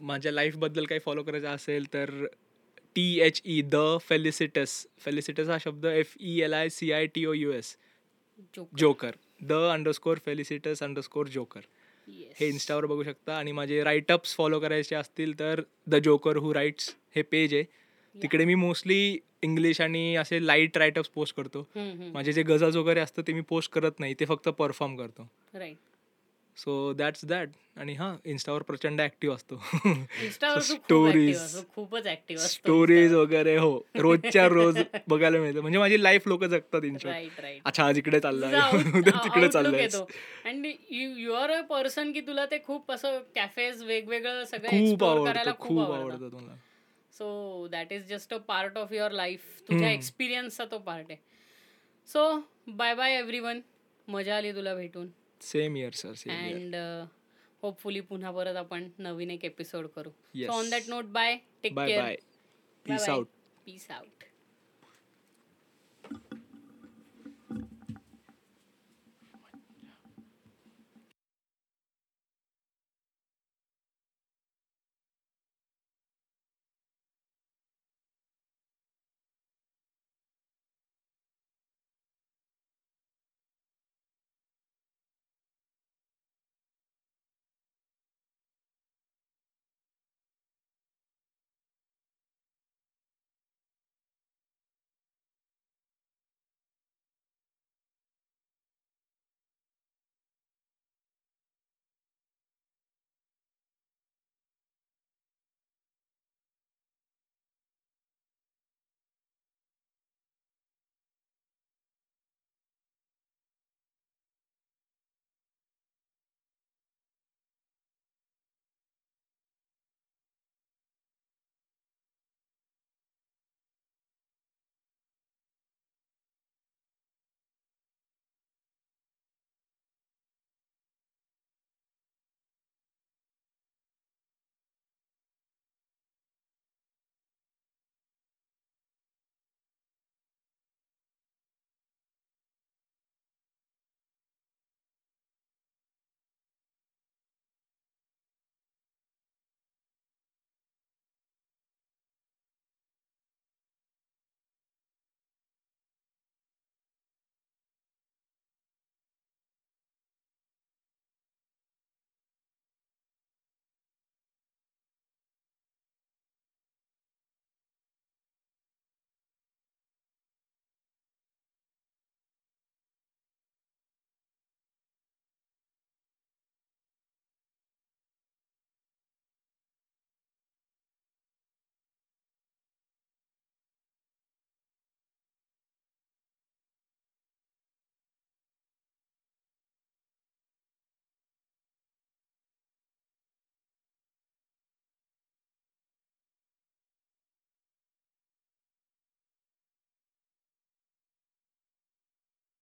[0.00, 2.10] माझ्या लाईफबद्दल काही फॉलो करायचं असेल तर
[2.94, 7.24] T H E the felicitous felicitous हा शब्द F E L I C I T
[7.26, 7.76] O U S
[8.78, 9.10] joker.
[9.42, 11.60] The underscore felicitous underscore joker.
[12.40, 13.36] हे इन्स्टावर बघू शकता.
[13.38, 17.64] आणि माझे राईटअप्स फॉलो करायचे असतील तर द जोकर हू राईट्स हे पेज आहे.
[18.14, 21.66] तिकडे मी मोस्टली इंग्लिश आणि असे लाइट राईटअप्स पोस्ट करतो.
[21.76, 24.14] माझे जे गजल्स वगैरे असतं ते मी पोस्ट करत नाही.
[24.20, 25.28] ते फक्त परफॉर्म करतो.
[25.54, 25.76] राईट
[26.56, 29.56] सो दॅट्स दॅट आणि हां इन्स्टावर प्रचंड ऍक्टिव्ह असतो.
[30.56, 33.78] असतो खूपच ऍक्टिव्ह स्टोरीज वगैरे हो.
[33.94, 35.60] रोजच्या रोज बघायला मिळतं.
[35.60, 37.12] म्हणजे माझी लाईफ लोक जगतात इन्स्टा
[37.64, 38.52] अच्छा आज इकडे चाललाय.
[38.98, 39.86] उद्या तिकडे चाललंय.
[40.44, 45.52] And you are a person की तुला ते खूप असं कॅफेज वेगवेगळं सगळं खूप आवडतं
[45.58, 46.28] खूप आवडतं.
[46.30, 46.56] तुम्हाला.
[47.12, 49.90] So that is just a part of your life तुझ्या.
[49.90, 51.18] एक्सपिरियन्सचा तो पार्ट आहे.
[52.08, 53.60] So bye bye everyone
[54.08, 55.08] मजा आली तुला भेटून.
[55.42, 56.74] Same here sir and
[57.62, 60.10] hopefully पुन्हा परत आपण नवीन एक एपिसोड करू.
[60.36, 62.16] So on that note bye take care bye
[62.86, 63.28] peace out
[63.66, 64.24] peace out